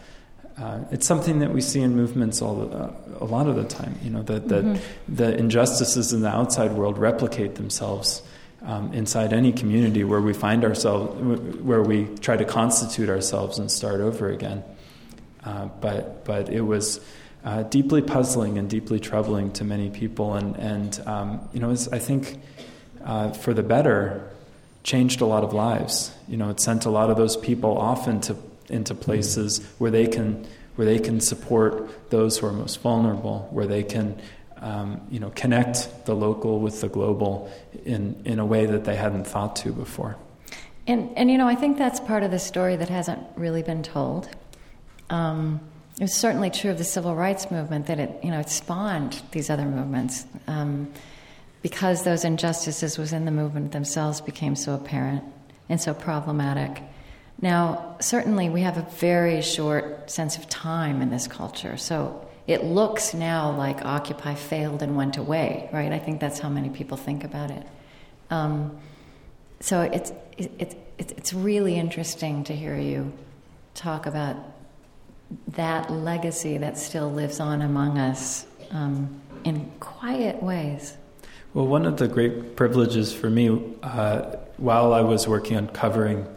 Uh, 0.57 0.79
it's 0.91 1.05
something 1.05 1.39
that 1.39 1.53
we 1.53 1.61
see 1.61 1.81
in 1.81 1.95
movements 1.95 2.41
all 2.41 2.65
the, 2.65 2.75
uh, 2.75 2.93
a 3.19 3.25
lot 3.25 3.47
of 3.47 3.55
the 3.55 3.63
time. 3.63 3.95
You 4.01 4.09
know 4.09 4.23
that, 4.23 4.47
that 4.47 4.63
mm-hmm. 4.63 5.15
the 5.15 5.37
injustices 5.37 6.13
in 6.13 6.21
the 6.21 6.29
outside 6.29 6.71
world 6.71 6.97
replicate 6.97 7.55
themselves 7.55 8.23
um, 8.65 8.93
inside 8.93 9.31
any 9.31 9.53
community 9.53 10.03
where 10.03 10.21
we 10.21 10.33
find 10.33 10.63
ourselves, 10.65 11.15
where 11.61 11.81
we 11.81 12.05
try 12.19 12.35
to 12.35 12.45
constitute 12.45 13.09
ourselves 13.09 13.59
and 13.59 13.71
start 13.71 14.01
over 14.01 14.29
again. 14.29 14.63
Uh, 15.43 15.67
but 15.79 16.25
but 16.25 16.49
it 16.49 16.61
was 16.61 16.99
uh, 17.43 17.63
deeply 17.63 18.01
puzzling 18.01 18.57
and 18.57 18.69
deeply 18.69 18.99
troubling 18.99 19.51
to 19.53 19.63
many 19.63 19.89
people, 19.89 20.33
and 20.33 20.55
and 20.57 20.99
um, 21.05 21.47
you 21.53 21.59
know 21.59 21.69
was, 21.69 21.87
I 21.89 21.99
think 21.99 22.39
uh, 23.03 23.31
for 23.31 23.53
the 23.53 23.63
better 23.63 24.27
changed 24.83 25.21
a 25.21 25.25
lot 25.25 25.43
of 25.43 25.53
lives. 25.53 26.11
You 26.27 26.37
know, 26.37 26.49
it 26.49 26.59
sent 26.59 26.85
a 26.85 26.89
lot 26.89 27.09
of 27.09 27.17
those 27.17 27.37
people 27.37 27.77
off 27.77 28.07
into 28.07 28.35
into 28.69 28.95
places 28.95 29.63
where 29.77 29.91
they 29.91 30.07
can 30.07 30.47
where 30.75 30.85
they 30.85 30.99
can 30.99 31.21
support 31.21 32.09
those 32.09 32.37
who 32.39 32.47
are 32.47 32.51
most 32.51 32.81
vulnerable, 32.81 33.47
where 33.51 33.67
they 33.67 33.83
can 33.83 34.19
um, 34.61 35.01
you 35.09 35.19
know, 35.19 35.31
connect 35.35 36.05
the 36.05 36.15
local 36.15 36.59
with 36.59 36.81
the 36.81 36.89
global 36.89 37.51
in, 37.85 38.21
in 38.25 38.39
a 38.39 38.45
way 38.45 38.65
that 38.65 38.85
they 38.85 38.95
hadn't 38.95 39.25
thought 39.25 39.55
to 39.57 39.71
before. 39.71 40.15
And, 40.87 41.17
and 41.17 41.31
you 41.31 41.37
know, 41.37 41.47
I 41.47 41.55
think 41.55 41.77
that's 41.77 41.99
part 41.99 42.23
of 42.23 42.31
the 42.31 42.39
story 42.39 42.75
that 42.75 42.89
hasn't 42.89 43.19
really 43.35 43.63
been 43.63 43.83
told. 43.83 44.29
Um, 45.09 45.59
it 45.99 46.03
was 46.03 46.13
certainly 46.13 46.49
true 46.49 46.71
of 46.71 46.77
the 46.77 46.83
civil 46.83 47.15
rights 47.15 47.49
movement 47.49 47.87
that 47.87 47.99
it, 47.99 48.23
you 48.23 48.29
know, 48.29 48.39
it 48.39 48.49
spawned 48.49 49.21
these 49.31 49.49
other 49.49 49.65
movements 49.65 50.25
um, 50.47 50.91
because 51.61 52.03
those 52.03 52.25
injustices 52.25 52.97
within 52.97 53.25
the 53.25 53.31
movement 53.31 53.71
themselves 53.71 54.21
became 54.21 54.55
so 54.55 54.75
apparent 54.75 55.23
and 55.69 55.79
so 55.79 55.93
problematic. 55.93 56.83
Now, 57.41 57.95
certainly, 57.99 58.49
we 58.49 58.61
have 58.61 58.77
a 58.77 58.87
very 58.97 59.41
short 59.41 60.09
sense 60.09 60.37
of 60.37 60.47
time 60.47 61.01
in 61.01 61.09
this 61.09 61.27
culture, 61.27 61.75
so 61.77 62.25
it 62.47 62.63
looks 62.63 63.13
now 63.13 63.51
like 63.51 63.83
Occupy 63.83 64.35
failed 64.35 64.81
and 64.81 64.95
went 64.95 65.17
away, 65.17 65.69
right? 65.73 65.91
I 65.91 65.99
think 65.99 66.19
that's 66.19 66.39
how 66.39 66.49
many 66.49 66.69
people 66.69 66.97
think 66.97 67.23
about 67.23 67.51
it. 67.51 67.65
Um, 68.29 68.77
so 69.59 69.81
it's, 69.81 70.11
it, 70.37 70.51
it, 70.59 70.75
it's 70.97 71.33
really 71.33 71.75
interesting 71.75 72.43
to 72.45 72.55
hear 72.55 72.77
you 72.77 73.11
talk 73.73 74.05
about 74.05 74.35
that 75.49 75.91
legacy 75.91 76.57
that 76.59 76.77
still 76.77 77.11
lives 77.11 77.39
on 77.39 77.61
among 77.61 77.97
us 77.97 78.45
um, 78.71 79.21
in 79.43 79.71
quiet 79.79 80.41
ways. 80.41 80.97
Well, 81.53 81.67
one 81.67 81.85
of 81.85 81.97
the 81.97 82.07
great 82.07 82.55
privileges 82.55 83.13
for 83.13 83.29
me 83.29 83.75
uh, 83.81 84.35
while 84.57 84.93
I 84.93 85.01
was 85.01 85.27
working 85.27 85.57
on 85.57 85.67
covering 85.67 86.27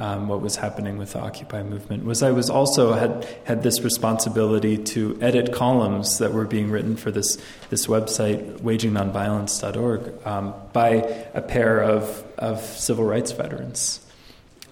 um, 0.00 0.28
what 0.28 0.40
was 0.40 0.56
happening 0.56 0.96
with 0.96 1.12
the 1.12 1.20
Occupy 1.20 1.62
movement 1.62 2.04
was 2.04 2.22
I 2.22 2.30
was 2.30 2.48
also 2.48 2.94
had 2.94 3.28
had 3.44 3.62
this 3.62 3.82
responsibility 3.82 4.78
to 4.78 5.18
edit 5.20 5.52
columns 5.52 6.18
that 6.18 6.32
were 6.32 6.46
being 6.46 6.70
written 6.70 6.96
for 6.96 7.10
this 7.10 7.36
this 7.68 7.86
website 7.86 8.60
wagingnonviolence.org 8.60 10.26
um, 10.26 10.54
by 10.72 10.88
a 11.34 11.42
pair 11.42 11.80
of 11.82 12.24
of 12.38 12.60
civil 12.60 13.04
rights 13.04 13.32
veterans. 13.32 14.00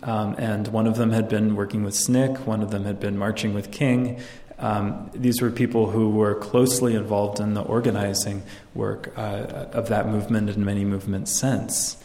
Um, 0.02 0.36
and 0.38 0.68
one 0.68 0.86
of 0.86 0.96
them 0.96 1.10
had 1.10 1.28
been 1.28 1.56
working 1.56 1.84
with 1.84 1.94
SNCC, 1.94 2.46
one 2.46 2.62
of 2.62 2.70
them 2.70 2.84
had 2.84 2.98
been 2.98 3.18
marching 3.18 3.52
with 3.52 3.70
King. 3.70 4.20
Um, 4.60 5.10
these 5.14 5.42
were 5.42 5.50
people 5.50 5.90
who 5.90 6.10
were 6.10 6.34
closely 6.36 6.94
involved 6.94 7.38
in 7.38 7.54
the 7.54 7.62
organizing 7.62 8.42
work 8.74 9.12
uh, 9.16 9.66
of 9.72 9.88
that 9.88 10.08
movement 10.08 10.50
and 10.50 10.64
many 10.64 10.84
movements 10.84 11.38
since. 11.38 11.96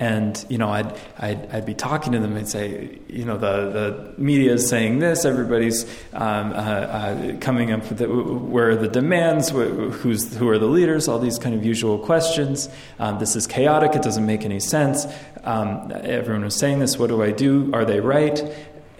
And 0.00 0.44
you 0.48 0.58
know, 0.58 0.68
I'd, 0.68 0.96
I'd, 1.18 1.50
I'd 1.50 1.66
be 1.66 1.74
talking 1.74 2.12
to 2.12 2.20
them 2.20 2.36
and 2.36 2.48
say, 2.48 3.00
you 3.08 3.24
know, 3.24 3.36
the, 3.36 3.70
the 3.70 4.14
media 4.16 4.52
is 4.52 4.68
saying 4.68 5.00
this. 5.00 5.24
Everybody's 5.24 5.84
um, 6.12 6.52
uh, 6.52 6.54
uh, 6.54 7.38
coming 7.40 7.72
up 7.72 7.80
with 7.88 7.98
the, 7.98 8.08
where 8.08 8.70
are 8.70 8.76
the 8.76 8.88
demands, 8.88 9.50
who's 9.50 10.36
who 10.36 10.48
are 10.48 10.58
the 10.58 10.66
leaders, 10.66 11.08
all 11.08 11.18
these 11.18 11.38
kind 11.38 11.54
of 11.54 11.64
usual 11.64 11.98
questions. 11.98 12.68
Um, 13.00 13.18
this 13.18 13.34
is 13.34 13.48
chaotic. 13.48 13.96
It 13.96 14.02
doesn't 14.02 14.24
make 14.24 14.44
any 14.44 14.60
sense. 14.60 15.06
Um, 15.42 15.90
everyone 15.92 16.44
was 16.44 16.56
saying 16.56 16.78
this. 16.78 16.96
What 16.96 17.08
do 17.08 17.20
I 17.22 17.32
do? 17.32 17.70
Are 17.72 17.84
they 17.84 17.98
right? 17.98 18.40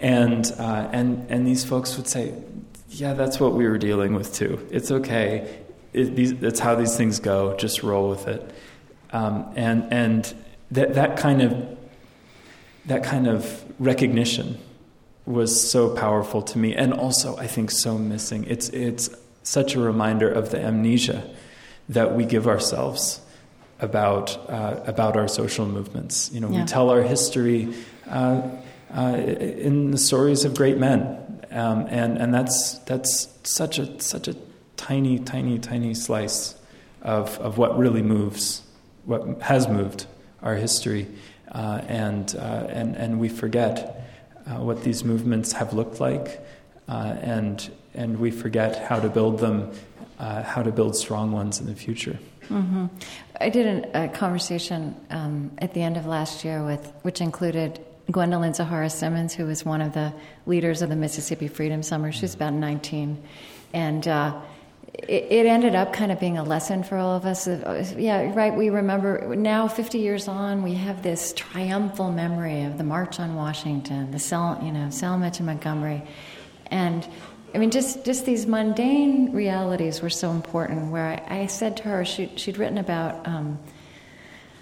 And 0.01 0.51
uh, 0.59 0.89
and 0.91 1.25
and 1.29 1.47
these 1.47 1.63
folks 1.63 1.95
would 1.95 2.07
say, 2.07 2.33
yeah, 2.89 3.13
that's 3.13 3.39
what 3.39 3.53
we 3.53 3.67
were 3.67 3.77
dealing 3.77 4.13
with 4.15 4.33
too. 4.33 4.67
It's 4.69 4.91
okay. 4.91 5.63
It, 5.93 6.15
these, 6.15 6.31
it's 6.31 6.59
how 6.59 6.75
these 6.75 6.97
things 6.97 7.19
go. 7.19 7.55
Just 7.55 7.83
roll 7.83 8.09
with 8.09 8.27
it. 8.27 8.51
Um, 9.11 9.51
and 9.55 9.91
and 9.91 10.35
that, 10.71 10.93
that 10.95 11.17
kind 11.17 11.41
of 11.41 11.77
that 12.85 13.03
kind 13.03 13.27
of 13.27 13.63
recognition 13.79 14.57
was 15.25 15.69
so 15.69 15.95
powerful 15.95 16.41
to 16.41 16.57
me 16.57 16.75
and 16.75 16.93
also 16.93 17.37
I 17.37 17.47
think 17.47 17.71
so 17.71 17.97
missing. 17.97 18.45
It's 18.45 18.69
it's 18.69 19.09
such 19.43 19.75
a 19.75 19.79
reminder 19.79 20.29
of 20.29 20.49
the 20.49 20.59
amnesia 20.59 21.29
that 21.89 22.15
we 22.15 22.25
give 22.25 22.47
ourselves 22.47 23.21
about 23.79 24.37
uh, 24.49 24.81
about 24.85 25.17
our 25.17 25.27
social 25.27 25.65
movements. 25.65 26.31
You 26.33 26.41
know, 26.41 26.49
yeah. 26.49 26.61
we 26.61 26.65
tell 26.65 26.89
our 26.89 27.01
history 27.01 27.73
uh, 28.07 28.41
uh, 28.95 29.15
in 29.17 29.91
the 29.91 29.97
stories 29.97 30.45
of 30.45 30.55
great 30.55 30.77
men, 30.77 31.45
um, 31.51 31.87
and 31.89 32.17
and 32.17 32.33
that's 32.33 32.79
that's 32.79 33.29
such 33.43 33.79
a 33.79 34.01
such 34.01 34.27
a 34.27 34.35
tiny, 34.77 35.19
tiny, 35.19 35.59
tiny 35.59 35.93
slice 35.93 36.55
of 37.01 37.37
of 37.39 37.57
what 37.57 37.77
really 37.77 38.01
moves, 38.01 38.63
what 39.05 39.41
has 39.41 39.67
moved 39.67 40.07
our 40.41 40.55
history, 40.55 41.07
uh, 41.51 41.81
and, 41.87 42.35
uh, 42.35 42.67
and, 42.69 42.95
and 42.95 43.19
we 43.19 43.29
forget 43.29 44.07
uh, 44.47 44.55
what 44.55 44.83
these 44.83 45.03
movements 45.03 45.51
have 45.53 45.73
looked 45.73 45.99
like, 45.99 46.45
uh, 46.87 47.15
and, 47.21 47.71
and 47.93 48.19
we 48.19 48.31
forget 48.31 48.83
how 48.87 48.99
to 48.99 49.09
build 49.09 49.39
them, 49.39 49.71
uh, 50.19 50.43
how 50.43 50.63
to 50.63 50.71
build 50.71 50.95
strong 50.95 51.31
ones 51.31 51.59
in 51.59 51.67
the 51.67 51.75
future. 51.75 52.17
Mm-hmm. 52.49 52.87
I 53.39 53.49
did 53.49 53.65
an, 53.67 53.91
a 53.93 54.07
conversation 54.09 54.95
um, 55.11 55.51
at 55.59 55.73
the 55.73 55.81
end 55.81 55.97
of 55.97 56.05
last 56.05 56.43
year 56.43 56.65
with, 56.65 56.91
which 57.03 57.21
included 57.21 57.79
Gwendolyn 58.11 58.53
Zoharah 58.53 58.91
Simmons, 58.91 59.33
who 59.33 59.45
was 59.45 59.63
one 59.63 59.81
of 59.81 59.93
the 59.93 60.11
leaders 60.47 60.81
of 60.81 60.89
the 60.89 60.95
Mississippi 60.95 61.47
Freedom 61.47 61.83
Summer. 61.83 62.11
She 62.11 62.23
was 62.23 62.33
about 62.33 62.53
19. 62.53 63.21
And 63.73 64.07
uh, 64.07 64.41
it, 64.93 65.27
it, 65.29 65.45
ended 65.45 65.75
up 65.75 65.93
kind 65.93 66.11
of 66.11 66.19
being 66.19 66.37
a 66.37 66.43
lesson 66.43 66.83
for 66.83 66.97
all 66.97 67.15
of 67.15 67.25
us. 67.25 67.47
Yeah, 67.95 68.33
right. 68.33 68.55
We 68.55 68.69
remember 68.69 69.35
now, 69.35 69.67
50 69.67 69.99
years 69.99 70.27
on, 70.27 70.63
we 70.63 70.75
have 70.75 71.03
this 71.03 71.33
triumphal 71.35 72.11
memory 72.11 72.63
of 72.63 72.77
the 72.77 72.83
March 72.83 73.19
on 73.19 73.35
Washington, 73.35 74.11
the 74.11 74.19
Sel- 74.19 74.59
you 74.63 74.71
know, 74.71 74.89
Selma 74.89 75.31
to 75.31 75.43
Montgomery. 75.43 76.01
And 76.67 77.07
I 77.53 77.57
mean, 77.57 77.71
just, 77.71 78.05
just 78.05 78.25
these 78.25 78.45
mundane 78.45 79.31
realities 79.31 80.01
were 80.01 80.09
so 80.09 80.31
important. 80.31 80.91
Where 80.91 81.05
I, 81.27 81.41
I 81.41 81.45
said 81.47 81.77
to 81.77 81.83
her, 81.83 82.05
she, 82.05 82.31
she'd 82.35 82.57
written 82.57 82.77
about 82.77 83.27
um, 83.27 83.59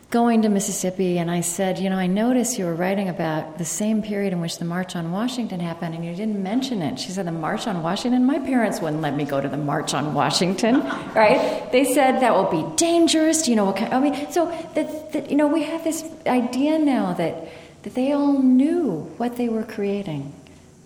going 0.09 0.41
to 0.43 0.49
Mississippi, 0.49 1.17
and 1.17 1.29
I 1.29 1.41
said, 1.41 1.79
You 1.79 1.89
know, 1.89 1.97
I 1.97 2.07
noticed 2.07 2.57
you 2.57 2.65
were 2.65 2.73
writing 2.73 3.09
about 3.09 3.57
the 3.57 3.65
same 3.65 4.01
period 4.01 4.31
in 4.31 4.39
which 4.39 4.57
the 4.57 4.65
March 4.65 4.95
on 4.95 5.11
Washington 5.11 5.59
happened, 5.59 5.95
and 5.95 6.05
you 6.05 6.15
didn't 6.15 6.41
mention 6.41 6.81
it. 6.81 6.99
She 6.99 7.11
said, 7.11 7.27
The 7.27 7.31
March 7.31 7.67
on 7.67 7.83
Washington? 7.83 8.25
My 8.25 8.39
parents 8.39 8.79
wouldn't 8.79 9.01
let 9.01 9.15
me 9.15 9.25
go 9.25 9.41
to 9.41 9.49
the 9.49 9.57
March 9.57 9.93
on 9.93 10.13
Washington, 10.13 10.81
right? 11.15 11.69
They 11.71 11.83
said 11.93 12.21
that 12.21 12.33
will 12.33 12.49
be 12.49 12.75
dangerous. 12.77 13.47
You 13.47 13.57
know, 13.57 13.65
what 13.65 13.77
kind, 13.77 13.93
I 13.93 13.99
mean, 13.99 14.31
so 14.31 14.45
that, 14.75 15.11
that, 15.11 15.29
you 15.29 15.35
know, 15.35 15.47
we 15.47 15.63
have 15.63 15.83
this 15.83 16.05
idea 16.25 16.79
now 16.79 17.13
that, 17.13 17.49
that 17.83 17.93
they 17.93 18.13
all 18.13 18.41
knew 18.41 19.11
what 19.17 19.35
they 19.35 19.49
were 19.49 19.63
creating 19.63 20.33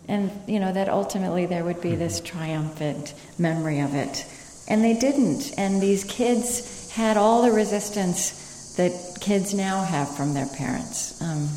and 0.07 0.31
you 0.47 0.59
know 0.59 0.73
that 0.73 0.89
ultimately 0.89 1.45
there 1.45 1.63
would 1.63 1.79
be 1.79 1.91
mm-hmm. 1.91 1.99
this 1.99 2.19
triumphant 2.19 3.13
memory 3.37 3.79
of 3.79 3.93
it 3.93 4.25
and 4.67 4.83
they 4.83 4.93
didn't 4.93 5.53
and 5.57 5.81
these 5.81 6.03
kids 6.03 6.91
had 6.91 7.17
all 7.17 7.43
the 7.43 7.51
resistance 7.51 8.40
that 8.77 9.17
kids 9.19 9.53
now 9.53 9.83
have 9.83 10.15
from 10.15 10.33
their 10.33 10.47
parents 10.47 11.21
um, 11.21 11.47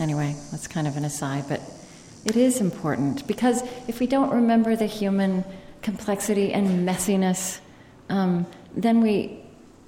anyway 0.00 0.34
that's 0.50 0.66
kind 0.66 0.86
of 0.86 0.96
an 0.96 1.04
aside 1.04 1.44
but 1.48 1.60
it 2.24 2.36
is 2.36 2.60
important 2.60 3.26
because 3.26 3.62
if 3.88 3.98
we 4.00 4.06
don't 4.06 4.30
remember 4.30 4.76
the 4.76 4.86
human 4.86 5.44
complexity 5.82 6.52
and 6.52 6.88
messiness 6.88 7.60
um, 8.08 8.46
then 8.74 9.00
we 9.00 9.42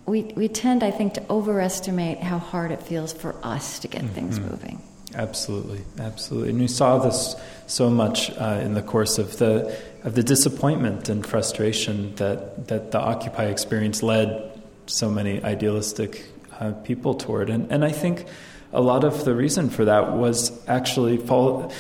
we, 0.07 0.23
we 0.37 0.49
tend, 0.49 0.83
I 0.83 0.91
think, 0.91 1.15
to 1.15 1.23
overestimate 1.31 2.19
how 2.19 2.39
hard 2.39 2.71
it 2.71 2.83
feels 2.83 3.13
for 3.13 3.35
us 3.43 3.79
to 3.81 3.89
get 3.89 4.03
mm-hmm. 4.03 4.15
things 4.15 4.41
moving. 4.41 4.83
Absolutely, 5.15 5.83
absolutely. 5.99 6.51
And 6.51 6.59
we 6.59 6.67
saw 6.67 6.99
this 6.99 7.37
so 7.67 7.89
much 7.89 8.31
uh, 8.33 8.61
in 8.63 8.75
the 8.75 8.83
course 8.83 9.19
of 9.19 9.39
the 9.39 9.79
of 10.03 10.17
the 10.17 10.25
disappointment 10.25 11.09
and 11.09 11.25
frustration 11.25 12.15
that 12.17 12.67
that 12.67 12.91
the 12.91 12.99
Occupy 12.99 13.45
experience 13.45 14.03
led 14.03 14.61
so 14.87 15.09
many 15.09 15.43
idealistic 15.45 16.27
uh, 16.61 16.73
people 16.85 17.15
toward. 17.15 17.51
And 17.51 17.71
and 17.71 17.85
I 17.85 17.93
think 17.93 18.27
a 18.73 18.81
lot 18.81 19.05
of 19.05 19.25
the 19.25 19.35
reason 19.35 19.71
for 19.71 19.85
that 19.85 20.13
was 20.13 20.53
actually 20.67 21.19
fall 21.19 21.73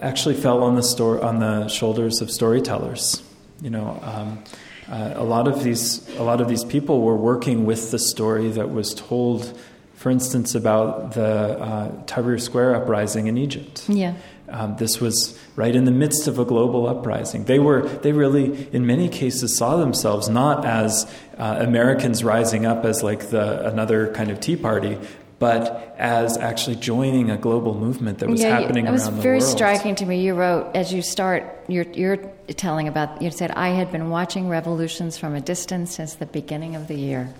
actually 0.00 0.34
fell 0.34 0.62
on 0.62 0.74
the 0.74 0.82
store 0.82 1.22
on 1.22 1.40
the 1.40 1.68
shoulders 1.68 2.20
of 2.20 2.30
storytellers. 2.30 3.22
You 3.60 3.70
know. 3.70 4.00
Um, 4.02 4.44
uh, 4.90 5.12
a 5.16 5.22
lot 5.22 5.46
of 5.46 5.62
these, 5.62 6.08
a 6.16 6.22
lot 6.22 6.40
of 6.40 6.48
these 6.48 6.64
people 6.64 7.02
were 7.02 7.14
working 7.14 7.66
with 7.66 7.90
the 7.90 7.98
story 7.98 8.48
that 8.48 8.70
was 8.70 8.94
told 8.94 9.54
for 9.98 10.10
instance, 10.10 10.54
about 10.54 11.14
the 11.14 11.24
uh, 11.60 11.90
Tahrir 12.04 12.40
Square 12.40 12.76
uprising 12.76 13.26
in 13.26 13.36
Egypt. 13.36 13.84
Yeah. 13.88 14.14
Um, 14.50 14.76
this 14.76 15.00
was 15.00 15.38
right 15.56 15.74
in 15.74 15.84
the 15.84 15.90
midst 15.90 16.26
of 16.26 16.38
a 16.38 16.44
global 16.44 16.86
uprising. 16.88 17.44
They 17.44 17.58
were, 17.58 17.82
they 17.88 18.12
really, 18.12 18.68
in 18.72 18.86
many 18.86 19.08
cases, 19.08 19.56
saw 19.56 19.76
themselves 19.76 20.28
not 20.28 20.64
as 20.64 21.10
uh, 21.36 21.58
Americans 21.60 22.24
rising 22.24 22.64
up 22.64 22.84
as 22.84 23.02
like 23.02 23.30
the 23.30 23.66
another 23.68 24.12
kind 24.14 24.30
of 24.30 24.40
Tea 24.40 24.56
Party, 24.56 24.98
but 25.38 25.94
as 25.98 26.36
actually 26.38 26.76
joining 26.76 27.30
a 27.30 27.36
global 27.36 27.74
movement 27.74 28.18
that 28.18 28.28
was 28.28 28.42
yeah, 28.42 28.58
happening 28.58 28.86
around 28.86 28.96
the 28.96 29.02
world. 29.02 29.14
It 29.14 29.16
was 29.16 29.22
very 29.22 29.40
striking 29.40 29.94
to 29.96 30.06
me. 30.06 30.22
You 30.22 30.34
wrote 30.34 30.74
as 30.74 30.92
you 30.92 31.02
start, 31.02 31.64
you're, 31.68 31.86
you're 31.92 32.16
telling 32.56 32.88
about. 32.88 33.22
You 33.22 33.30
said 33.30 33.50
I 33.52 33.68
had 33.68 33.92
been 33.92 34.10
watching 34.10 34.48
revolutions 34.48 35.18
from 35.18 35.34
a 35.34 35.40
distance 35.40 35.94
since 35.94 36.14
the 36.14 36.26
beginning 36.26 36.74
of 36.74 36.88
the 36.88 36.96
year. 36.96 37.32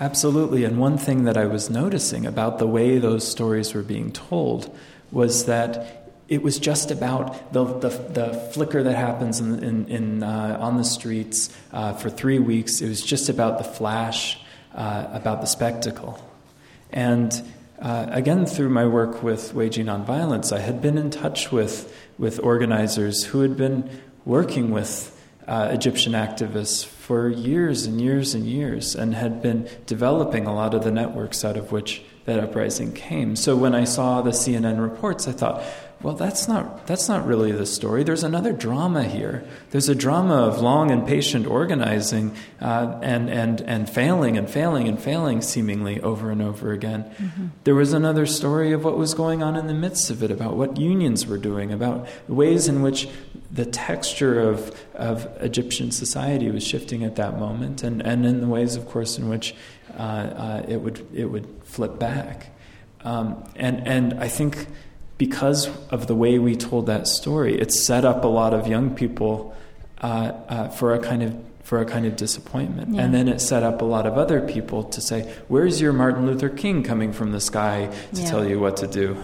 Absolutely. 0.00 0.64
And 0.64 0.78
one 0.78 0.98
thing 0.98 1.24
that 1.24 1.36
I 1.36 1.46
was 1.46 1.70
noticing 1.70 2.26
about 2.26 2.58
the 2.58 2.66
way 2.66 2.98
those 2.98 3.26
stories 3.26 3.74
were 3.74 3.82
being 3.82 4.10
told 4.12 4.76
was 5.12 5.46
that 5.46 6.03
it 6.34 6.42
was 6.42 6.58
just 6.58 6.90
about 6.90 7.52
the, 7.52 7.64
the, 7.64 7.88
the 7.88 8.34
flicker 8.52 8.82
that 8.82 8.96
happens 8.96 9.38
in, 9.38 9.62
in, 9.62 9.86
in 9.86 10.22
uh, 10.24 10.58
on 10.60 10.76
the 10.76 10.84
streets 10.84 11.56
uh, 11.72 11.92
for 11.92 12.10
three 12.10 12.40
weeks. 12.40 12.80
It 12.80 12.88
was 12.88 13.02
just 13.02 13.28
about 13.28 13.58
the 13.58 13.64
flash, 13.64 14.36
uh, 14.74 15.06
about 15.12 15.40
the 15.40 15.46
spectacle. 15.46 16.18
And 16.90 17.32
uh, 17.80 18.06
again, 18.08 18.46
through 18.46 18.70
my 18.70 18.84
work 18.84 19.22
with 19.22 19.54
Waging 19.54 19.86
Nonviolence, 19.86 20.52
I 20.52 20.58
had 20.58 20.82
been 20.82 20.98
in 20.98 21.10
touch 21.10 21.52
with, 21.52 21.96
with 22.18 22.40
organizers 22.40 23.22
who 23.26 23.42
had 23.42 23.56
been 23.56 23.88
working 24.24 24.72
with 24.72 25.12
uh, 25.46 25.68
Egyptian 25.70 26.14
activists 26.14 26.84
for 26.84 27.28
years 27.28 27.86
and 27.86 28.00
years 28.00 28.34
and 28.34 28.44
years 28.44 28.96
and 28.96 29.14
had 29.14 29.40
been 29.40 29.68
developing 29.86 30.46
a 30.46 30.54
lot 30.54 30.74
of 30.74 30.82
the 30.82 30.90
networks 30.90 31.44
out 31.44 31.56
of 31.56 31.70
which 31.70 32.02
that 32.24 32.40
uprising 32.40 32.92
came. 32.92 33.36
So 33.36 33.56
when 33.56 33.74
I 33.74 33.84
saw 33.84 34.22
the 34.22 34.30
CNN 34.30 34.80
reports, 34.80 35.28
I 35.28 35.32
thought, 35.32 35.62
well, 36.04 36.14
that's 36.14 36.46
not, 36.46 36.86
that's 36.86 37.08
not 37.08 37.26
really 37.26 37.50
the 37.50 37.64
story. 37.64 38.04
There's 38.04 38.24
another 38.24 38.52
drama 38.52 39.04
here. 39.04 39.42
There's 39.70 39.88
a 39.88 39.94
drama 39.94 40.34
of 40.34 40.60
long 40.60 40.90
and 40.90 41.06
patient 41.06 41.46
organizing 41.46 42.36
uh, 42.60 42.98
and, 43.02 43.30
and, 43.30 43.62
and 43.62 43.88
failing 43.88 44.36
and 44.36 44.48
failing 44.48 44.86
and 44.86 45.00
failing 45.00 45.40
seemingly 45.40 46.02
over 46.02 46.30
and 46.30 46.42
over 46.42 46.72
again. 46.72 47.04
Mm-hmm. 47.04 47.46
There 47.64 47.74
was 47.74 47.94
another 47.94 48.26
story 48.26 48.72
of 48.72 48.84
what 48.84 48.98
was 48.98 49.14
going 49.14 49.42
on 49.42 49.56
in 49.56 49.66
the 49.66 49.72
midst 49.72 50.10
of 50.10 50.22
it, 50.22 50.30
about 50.30 50.56
what 50.56 50.76
unions 50.76 51.26
were 51.26 51.38
doing, 51.38 51.72
about 51.72 52.06
the 52.26 52.34
ways 52.34 52.68
in 52.68 52.82
which 52.82 53.08
the 53.50 53.64
texture 53.64 54.38
of, 54.40 54.78
of 54.94 55.26
Egyptian 55.40 55.90
society 55.90 56.50
was 56.50 56.66
shifting 56.66 57.02
at 57.02 57.16
that 57.16 57.38
moment, 57.38 57.82
and, 57.82 58.02
and 58.02 58.26
in 58.26 58.42
the 58.42 58.46
ways, 58.46 58.76
of 58.76 58.86
course, 58.90 59.16
in 59.16 59.30
which 59.30 59.54
uh, 59.96 60.02
uh, 60.02 60.66
it, 60.68 60.82
would, 60.82 61.06
it 61.14 61.24
would 61.24 61.48
flip 61.64 61.98
back. 61.98 62.50
Um, 63.04 63.42
and, 63.56 63.86
and 63.88 64.14
I 64.14 64.28
think 64.28 64.66
because 65.18 65.68
of 65.90 66.06
the 66.06 66.14
way 66.14 66.38
we 66.38 66.56
told 66.56 66.86
that 66.86 67.06
story, 67.06 67.58
it 67.58 67.72
set 67.72 68.04
up 68.04 68.24
a 68.24 68.28
lot 68.28 68.52
of 68.52 68.66
young 68.66 68.94
people 68.94 69.54
uh, 69.98 70.32
uh, 70.48 70.68
for 70.68 70.94
a 70.94 70.98
kind 70.98 71.22
of 71.22 71.36
for 71.62 71.80
a 71.80 71.86
kind 71.86 72.04
of 72.04 72.14
disappointment, 72.14 72.94
yeah. 72.94 73.02
and 73.02 73.14
then 73.14 73.26
it 73.26 73.40
set 73.40 73.62
up 73.62 73.80
a 73.80 73.84
lot 73.86 74.06
of 74.06 74.18
other 74.18 74.40
people 74.40 74.84
to 74.84 75.00
say, 75.00 75.32
"Where's 75.48 75.80
your 75.80 75.92
Martin 75.92 76.26
Luther 76.26 76.50
King 76.50 76.82
coming 76.82 77.12
from 77.12 77.32
the 77.32 77.40
sky 77.40 77.90
to 78.12 78.20
yeah. 78.20 78.28
tell 78.28 78.46
you 78.46 78.60
what 78.60 78.76
to 78.78 78.86
do?" 78.86 79.16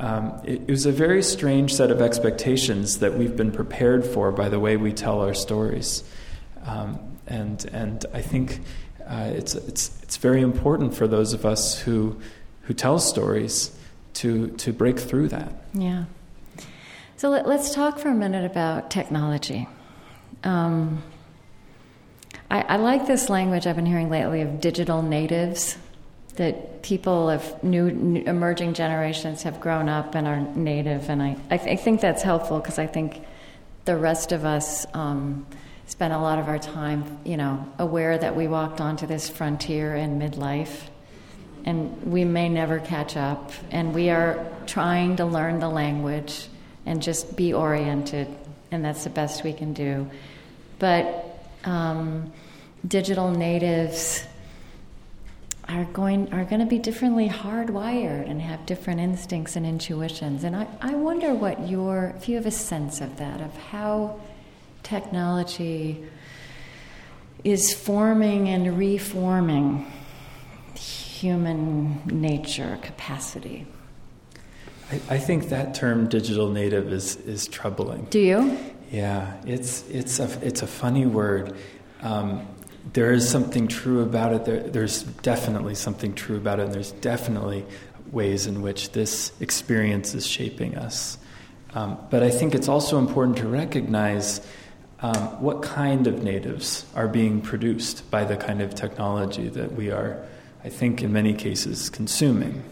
Um, 0.00 0.40
it, 0.44 0.62
it, 0.62 0.70
was 0.70 0.84
a 0.84 0.92
very 0.92 1.22
strange 1.22 1.74
set 1.74 1.90
of 1.90 2.00
expectations 2.00 2.98
that 2.98 3.14
we've 3.14 3.34
been 3.34 3.50
prepared 3.50 4.04
for 4.04 4.30
by 4.30 4.48
the 4.48 4.60
way 4.60 4.76
we 4.76 4.92
tell 4.92 5.20
our 5.20 5.34
stories, 5.34 6.04
um, 6.66 7.00
and 7.26 7.64
and 7.72 8.04
I 8.12 8.20
think 8.20 8.60
uh, 9.06 9.30
it's 9.34 9.54
it's 9.54 10.02
it's 10.02 10.18
very 10.18 10.42
important 10.42 10.94
for 10.94 11.06
those 11.06 11.32
of 11.32 11.46
us 11.46 11.78
who 11.78 12.20
who 12.62 12.74
tell 12.74 12.98
stories 12.98 13.77
to, 14.18 14.48
to 14.48 14.72
break 14.72 14.98
through 14.98 15.28
that. 15.28 15.52
Yeah. 15.72 16.04
So 17.16 17.30
let, 17.30 17.46
us 17.46 17.74
talk 17.74 17.98
for 17.98 18.08
a 18.08 18.14
minute 18.14 18.44
about 18.44 18.90
technology. 18.90 19.68
Um, 20.42 21.02
I, 22.50 22.62
I, 22.62 22.76
like 22.76 23.06
this 23.06 23.28
language 23.28 23.66
I've 23.66 23.76
been 23.76 23.86
hearing 23.86 24.10
lately 24.10 24.40
of 24.40 24.60
digital 24.60 25.02
natives, 25.02 25.76
that 26.34 26.82
people 26.82 27.30
of 27.30 27.62
new, 27.62 27.90
new 27.90 28.22
emerging 28.24 28.74
generations 28.74 29.42
have 29.42 29.60
grown 29.60 29.88
up 29.88 30.14
and 30.14 30.26
are 30.26 30.40
native, 30.40 31.10
and 31.10 31.22
I, 31.22 31.36
I, 31.50 31.56
th- 31.58 31.78
I 31.78 31.82
think 31.82 32.00
that's 32.00 32.22
helpful 32.22 32.58
because 32.58 32.78
I 32.78 32.86
think 32.86 33.24
the 33.84 33.96
rest 33.96 34.32
of 34.32 34.44
us 34.44 34.86
um, 34.94 35.46
spend 35.86 36.12
a 36.12 36.18
lot 36.18 36.38
of 36.38 36.48
our 36.48 36.58
time, 36.58 37.18
you 37.24 37.36
know, 37.36 37.66
aware 37.78 38.16
that 38.16 38.36
we 38.36 38.46
walked 38.46 38.80
onto 38.80 39.06
this 39.06 39.28
frontier 39.28 39.94
in 39.96 40.18
midlife 40.18 40.88
and 41.64 42.02
we 42.02 42.24
may 42.24 42.48
never 42.48 42.78
catch 42.78 43.16
up. 43.16 43.52
And 43.70 43.94
we 43.94 44.10
are 44.10 44.46
trying 44.66 45.16
to 45.16 45.24
learn 45.24 45.60
the 45.60 45.68
language 45.68 46.48
and 46.86 47.02
just 47.02 47.36
be 47.36 47.52
oriented, 47.52 48.28
and 48.70 48.84
that's 48.84 49.04
the 49.04 49.10
best 49.10 49.44
we 49.44 49.52
can 49.52 49.72
do. 49.72 50.08
But 50.78 51.38
um, 51.64 52.32
digital 52.86 53.30
natives 53.30 54.24
are 55.68 55.84
going 55.84 56.32
are 56.32 56.44
going 56.44 56.60
to 56.60 56.66
be 56.66 56.78
differently 56.78 57.28
hardwired 57.28 58.28
and 58.28 58.40
have 58.40 58.64
different 58.64 59.00
instincts 59.00 59.54
and 59.54 59.66
intuitions. 59.66 60.44
And 60.44 60.56
I, 60.56 60.66
I 60.80 60.94
wonder 60.94 61.34
what 61.34 61.68
your 61.68 62.14
if 62.16 62.28
you 62.28 62.36
have 62.36 62.46
a 62.46 62.50
sense 62.50 63.00
of 63.00 63.18
that, 63.18 63.40
of 63.40 63.54
how 63.56 64.20
technology 64.82 66.04
is 67.44 67.74
forming 67.74 68.48
and 68.48 68.78
reforming 68.78 69.90
human 71.20 72.00
nature 72.06 72.78
capacity. 72.82 73.66
I, 74.90 75.00
I, 75.10 75.18
think 75.18 75.48
that 75.48 75.74
term 75.74 76.08
digital 76.08 76.50
native 76.50 76.92
is, 76.92 77.16
is 77.16 77.48
troubling. 77.48 78.06
Do 78.10 78.20
you? 78.20 78.58
Yeah, 78.92 79.34
it's, 79.44 79.88
it's, 79.88 80.20
a, 80.20 80.46
it's 80.46 80.62
a 80.62 80.66
funny 80.66 81.06
word. 81.06 81.54
Um, 82.02 82.46
there 82.92 83.12
is 83.12 83.28
something 83.28 83.68
true 83.68 84.02
about 84.02 84.32
it. 84.32 84.44
There, 84.44 84.60
there's 84.60 85.02
definitely 85.02 85.74
something 85.74 86.14
true 86.14 86.36
about 86.36 86.60
it, 86.60 86.66
and 86.66 86.74
there's 86.74 86.92
definitely 86.92 87.66
ways 88.12 88.46
in 88.46 88.62
which 88.62 88.92
this 88.92 89.32
experience 89.40 90.14
is 90.14 90.26
shaping 90.26 90.76
us. 90.76 91.18
Um, 91.74 91.98
but 92.10 92.22
I 92.22 92.30
think 92.30 92.54
it's 92.54 92.68
also 92.68 92.98
important 92.98 93.38
to 93.38 93.48
recognize 93.48 94.40
um, 95.00 95.42
what 95.42 95.62
kind 95.62 96.06
of 96.06 96.22
natives 96.22 96.86
are 96.94 97.08
being 97.08 97.40
produced 97.40 98.10
by 98.10 98.24
the 98.24 98.36
kind 98.36 98.62
of 98.62 98.74
technology 98.74 99.48
that 99.50 99.72
we 99.72 99.90
are, 99.90 100.24
I 100.64 100.68
think, 100.68 101.02
in 101.02 101.12
many 101.12 101.34
cases, 101.34 101.90
consuming. 101.90 102.62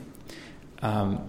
Um, 0.82 1.28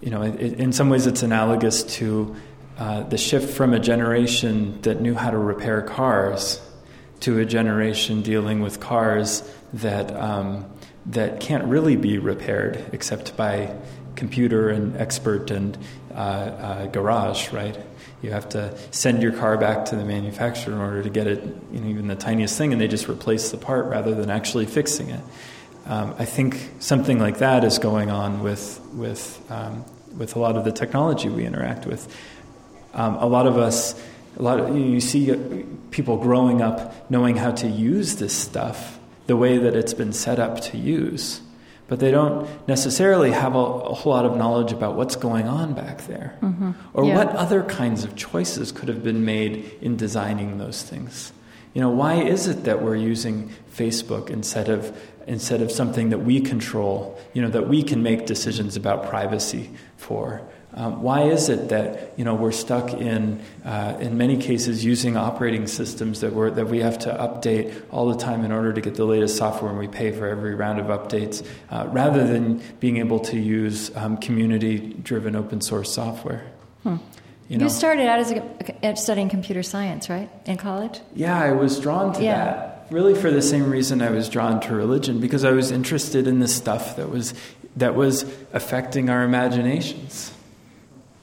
you 0.00 0.10
know, 0.10 0.22
it, 0.22 0.54
in 0.54 0.72
some 0.72 0.90
ways, 0.90 1.06
it's 1.06 1.22
analogous 1.22 1.82
to 1.96 2.36
uh, 2.78 3.02
the 3.02 3.18
shift 3.18 3.56
from 3.56 3.74
a 3.74 3.80
generation 3.80 4.80
that 4.82 5.00
knew 5.00 5.14
how 5.14 5.30
to 5.30 5.38
repair 5.38 5.82
cars 5.82 6.60
to 7.20 7.38
a 7.40 7.44
generation 7.44 8.22
dealing 8.22 8.60
with 8.60 8.78
cars 8.78 9.42
that 9.72 10.14
um, 10.14 10.64
that 11.06 11.40
can't 11.40 11.64
really 11.64 11.96
be 11.96 12.18
repaired 12.18 12.84
except 12.92 13.36
by 13.36 13.74
computer 14.14 14.68
and 14.68 14.96
expert 14.96 15.50
and 15.50 15.78
uh, 16.12 16.14
uh, 16.14 16.86
garage, 16.86 17.52
right? 17.52 17.78
You 18.20 18.30
have 18.30 18.48
to 18.50 18.76
send 18.90 19.22
your 19.22 19.32
car 19.32 19.56
back 19.56 19.86
to 19.86 19.96
the 19.96 20.04
manufacturer 20.04 20.74
in 20.74 20.80
order 20.80 21.02
to 21.02 21.10
get 21.10 21.26
it, 21.26 21.42
you 21.72 21.80
know, 21.80 21.88
even 21.88 22.08
the 22.08 22.16
tiniest 22.16 22.58
thing, 22.58 22.72
and 22.72 22.80
they 22.80 22.88
just 22.88 23.08
replace 23.08 23.50
the 23.50 23.56
part 23.56 23.86
rather 23.86 24.14
than 24.14 24.28
actually 24.28 24.66
fixing 24.66 25.10
it. 25.10 25.20
Um, 25.88 26.14
I 26.18 26.24
think 26.24 26.70
something 26.80 27.18
like 27.18 27.38
that 27.38 27.64
is 27.64 27.78
going 27.78 28.10
on 28.10 28.42
with 28.42 28.80
with 28.92 29.42
um, 29.50 29.84
with 30.16 30.36
a 30.36 30.38
lot 30.38 30.56
of 30.56 30.64
the 30.64 30.72
technology 30.72 31.28
we 31.28 31.44
interact 31.44 31.86
with. 31.86 32.14
Um, 32.94 33.14
a 33.16 33.26
lot 33.26 33.46
of 33.46 33.58
us, 33.58 34.00
a 34.38 34.42
lot 34.42 34.60
of, 34.60 34.76
you 34.76 35.00
see 35.00 35.64
people 35.90 36.16
growing 36.16 36.62
up 36.62 37.10
knowing 37.10 37.36
how 37.36 37.52
to 37.52 37.68
use 37.68 38.16
this 38.16 38.34
stuff 38.34 38.98
the 39.26 39.36
way 39.36 39.58
that 39.58 39.74
it's 39.74 39.94
been 39.94 40.12
set 40.12 40.38
up 40.38 40.60
to 40.60 40.78
use 40.78 41.42
but 41.88 42.00
they 42.00 42.10
don't 42.10 42.46
necessarily 42.68 43.32
have 43.32 43.54
a, 43.54 43.58
a, 43.58 43.94
whole 43.94 44.12
lot 44.12 44.26
of 44.26 44.36
knowledge 44.36 44.72
about 44.72 44.94
what's 44.94 45.16
going 45.16 45.48
on 45.48 45.72
back 45.72 46.06
there 46.06 46.38
mm-hmm. 46.42 46.72
or 46.92 47.04
yeah. 47.04 47.16
what 47.16 47.28
other 47.34 47.62
kinds 47.62 48.04
of 48.04 48.14
choices 48.14 48.70
could 48.70 48.88
have 48.88 49.02
been 49.02 49.24
made 49.24 49.72
in 49.80 49.96
designing 49.96 50.58
those 50.58 50.82
things. 50.82 51.32
You 51.78 51.84
know, 51.84 51.90
why 51.90 52.14
is 52.14 52.48
it 52.48 52.64
that 52.64 52.82
we're 52.82 52.96
using 52.96 53.52
Facebook 53.72 54.30
instead 54.30 54.68
of 54.68 55.00
instead 55.28 55.62
of 55.62 55.70
something 55.70 56.10
that 56.10 56.18
we 56.18 56.40
control, 56.40 57.16
you 57.34 57.40
know, 57.40 57.50
that 57.50 57.68
we 57.68 57.84
can 57.84 58.02
make 58.02 58.26
decisions 58.26 58.74
about 58.74 59.08
privacy 59.08 59.70
for? 59.96 60.42
Um, 60.74 61.02
why 61.02 61.28
is 61.30 61.48
it 61.48 61.68
that 61.68 62.18
you 62.18 62.24
know 62.24 62.34
we're 62.34 62.50
stuck 62.50 62.92
in 62.92 63.40
uh, 63.64 63.96
in 64.00 64.18
many 64.18 64.38
cases 64.38 64.84
using 64.84 65.16
operating 65.16 65.68
systems 65.68 66.20
that 66.22 66.34
we 66.34 66.50
that 66.50 66.66
we 66.66 66.80
have 66.80 66.98
to 66.98 67.10
update 67.10 67.72
all 67.92 68.08
the 68.08 68.18
time 68.18 68.44
in 68.44 68.50
order 68.50 68.72
to 68.72 68.80
get 68.80 68.96
the 68.96 69.04
latest 69.04 69.36
software 69.36 69.70
and 69.70 69.78
we 69.78 69.86
pay 69.86 70.10
for 70.10 70.26
every 70.26 70.56
round 70.56 70.80
of 70.80 70.86
updates 70.86 71.46
uh, 71.70 71.86
rather 71.92 72.26
than 72.26 72.60
being 72.80 72.96
able 72.96 73.20
to 73.20 73.38
use 73.38 73.96
um, 73.96 74.16
community 74.16 74.94
driven 75.04 75.36
open 75.36 75.60
source 75.60 75.92
software? 75.92 76.44
Hmm. 76.82 76.96
You, 77.48 77.58
know? 77.58 77.64
you, 77.64 77.70
started 77.70 78.06
out 78.06 78.18
as 78.18 78.32
a, 78.82 78.96
studying 78.96 79.30
computer 79.30 79.62
science, 79.62 80.10
right, 80.10 80.30
in 80.44 80.58
college? 80.58 81.00
Yeah, 81.14 81.38
I 81.38 81.52
was 81.52 81.80
drawn 81.80 82.12
to 82.14 82.22
yeah. 82.22 82.44
that. 82.44 82.86
Really, 82.90 83.14
for 83.14 83.30
the 83.30 83.42
same 83.42 83.70
reason 83.70 84.02
I 84.02 84.10
was 84.10 84.28
drawn 84.28 84.60
to 84.60 84.74
religion, 84.74 85.18
because 85.20 85.44
I 85.44 85.52
was 85.52 85.70
interested 85.70 86.26
in 86.26 86.40
the 86.40 86.48
stuff 86.48 86.96
that 86.96 87.10
was 87.10 87.34
that 87.76 87.94
was 87.94 88.24
affecting 88.52 89.08
our 89.08 89.22
imaginations. 89.22 90.32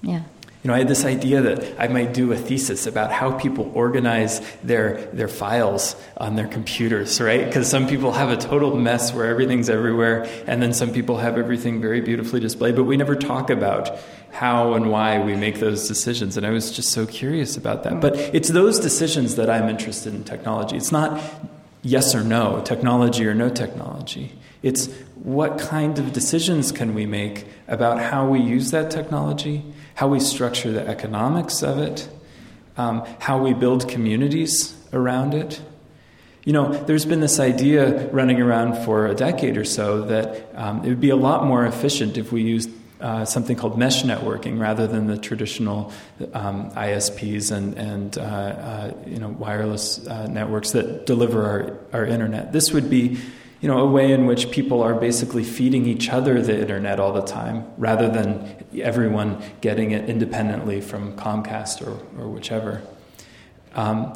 Yeah. 0.02 0.24
You 0.66 0.70
know, 0.70 0.74
I 0.74 0.80
had 0.80 0.88
this 0.88 1.06
idea 1.06 1.42
that 1.44 1.76
I 1.80 1.90
might 1.90 2.12
do 2.12 2.32
a 2.32 2.36
thesis 2.36 2.88
about 2.88 3.12
how 3.12 3.38
people 3.38 3.72
organize 3.76 4.42
their 4.64 4.98
their 5.14 5.28
files 5.28 5.96
on 6.18 6.38
their 6.38 6.48
computers, 6.48 7.22
right? 7.22 7.46
Because 7.46 7.70
some 7.70 7.86
people 7.86 8.14
have 8.14 8.32
a 8.32 8.36
total 8.36 8.76
mess 8.76 9.14
where 9.14 9.26
everything's 9.26 9.70
everywhere, 9.70 10.28
and 10.48 10.64
then 10.64 10.74
some 10.74 10.92
people 10.92 11.18
have 11.18 11.38
everything 11.38 11.82
very 11.82 12.02
beautifully 12.02 12.40
displayed. 12.40 12.76
But 12.76 12.86
we 12.86 12.98
never 12.98 13.16
talk 13.16 13.52
about 13.52 13.92
how 14.32 14.74
and 14.74 14.90
why 14.90 15.20
we 15.20 15.36
make 15.36 15.60
those 15.60 15.88
decisions. 15.88 16.36
And 16.36 16.48
I 16.48 16.50
was 16.50 16.72
just 16.72 16.90
so 16.90 17.06
curious 17.06 17.56
about 17.56 17.84
that. 17.84 18.02
But 18.02 18.16
it's 18.34 18.50
those 18.50 18.80
decisions 18.80 19.36
that 19.36 19.52
I'm 19.52 19.70
interested 19.70 20.16
in 20.16 20.24
technology. 20.24 20.78
It's 20.78 20.92
not 20.92 21.22
yes 21.84 22.16
or 22.16 22.24
no, 22.24 22.64
technology 22.66 23.28
or 23.28 23.36
no 23.36 23.50
technology. 23.50 24.32
It's 24.64 24.90
what 25.14 25.60
kind 25.60 26.00
of 26.00 26.12
decisions 26.12 26.72
can 26.72 26.96
we 26.96 27.06
make 27.06 27.46
about 27.68 28.00
how 28.00 28.28
we 28.28 28.40
use 28.40 28.72
that 28.72 28.90
technology 28.90 29.64
how 29.96 30.08
we 30.08 30.20
structure 30.20 30.72
the 30.72 30.88
economics 30.88 31.64
of 31.64 31.80
it, 31.80 32.08
um, 32.78 33.06
how 33.20 33.42
we 33.42 33.54
build 33.54 33.90
communities 33.90 34.76
around 34.94 35.34
it. 35.34 35.62
You 36.44 36.54
know, 36.54 36.72
there's 36.84 37.06
been 37.06 37.22
this 37.22 37.40
idea 37.40 38.08
running 38.12 38.40
around 38.40 38.86
for 38.86 39.08
a 39.08 39.16
decade 39.16 39.58
or 39.58 39.66
so 39.66 40.04
that 40.04 40.52
um, 40.54 40.84
it 40.86 40.90
would 40.90 41.02
be 41.02 41.10
a 41.10 41.16
lot 41.16 41.46
more 41.46 41.66
efficient 41.66 42.18
if 42.18 42.32
we 42.32 42.44
used 42.44 42.70
uh, 43.02 43.26
something 43.26 43.56
called 43.56 43.78
mesh 43.78 44.04
networking 44.04 44.60
rather 44.60 44.86
than 44.88 45.08
the 45.08 45.18
traditional 45.18 45.92
um, 46.34 46.72
ISPs 46.72 47.52
and, 47.52 47.76
and 47.76 48.18
uh, 48.18 48.22
uh, 48.22 48.94
you 49.06 49.18
know, 49.18 49.30
wireless 49.30 50.06
uh, 50.08 50.28
networks 50.28 50.72
that 50.72 51.06
deliver 51.06 51.80
our, 51.92 52.00
our 52.02 52.06
internet. 52.06 52.52
This 52.54 52.72
would 52.72 52.90
be 52.90 53.18
you 53.62 53.68
know, 53.68 53.80
a 53.80 53.90
way 53.90 54.12
in 54.12 54.26
which 54.26 54.52
people 54.52 54.84
are 54.84 54.94
basically 54.94 55.44
feeding 55.44 55.86
each 55.86 56.10
other 56.10 56.42
the 56.42 56.60
internet 56.60 57.00
all 57.00 57.14
the 57.14 57.22
time, 57.22 57.66
rather 57.78 58.10
than 58.10 58.66
everyone 58.82 59.42
getting 59.62 59.92
it 59.92 60.10
independently 60.10 60.82
from 60.82 61.16
Comcast 61.16 61.86
or, 61.86 62.00
or 62.22 62.28
whichever. 62.30 62.82
Um, 63.74 64.14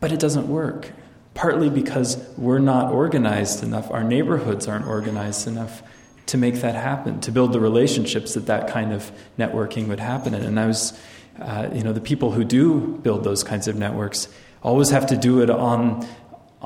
but 0.00 0.12
it 0.12 0.20
doesn't 0.20 0.48
work, 0.48 0.92
partly 1.34 1.70
because 1.70 2.16
we're 2.36 2.58
not 2.58 2.92
organized 2.92 3.62
enough, 3.62 3.90
our 3.90 4.04
neighborhoods 4.04 4.68
aren't 4.68 4.86
organized 4.86 5.46
enough 5.46 5.82
to 6.26 6.36
make 6.36 6.56
that 6.56 6.74
happen, 6.74 7.20
to 7.20 7.30
build 7.30 7.52
the 7.52 7.60
relationships 7.60 8.34
that 8.34 8.46
that 8.46 8.68
kind 8.68 8.92
of 8.92 9.10
networking 9.38 9.86
would 9.86 10.00
happen 10.00 10.34
in. 10.34 10.42
And 10.42 10.58
I 10.58 10.66
was, 10.66 10.98
uh, 11.40 11.68
you 11.72 11.84
know, 11.84 11.92
the 11.92 12.00
people 12.00 12.32
who 12.32 12.44
do 12.44 12.98
build 13.02 13.22
those 13.22 13.44
kinds 13.44 13.68
of 13.68 13.76
networks 13.76 14.28
always 14.62 14.90
have 14.90 15.06
to 15.06 15.16
do 15.16 15.40
it 15.40 15.50
on 15.50 16.04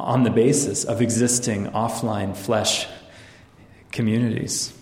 on 0.01 0.25
the 0.25 0.31
basis 0.31 0.85
of 0.85 1.01
existing 1.01 1.67
offline 1.67 2.37
flesh 2.37 2.87
communities. 3.93 4.73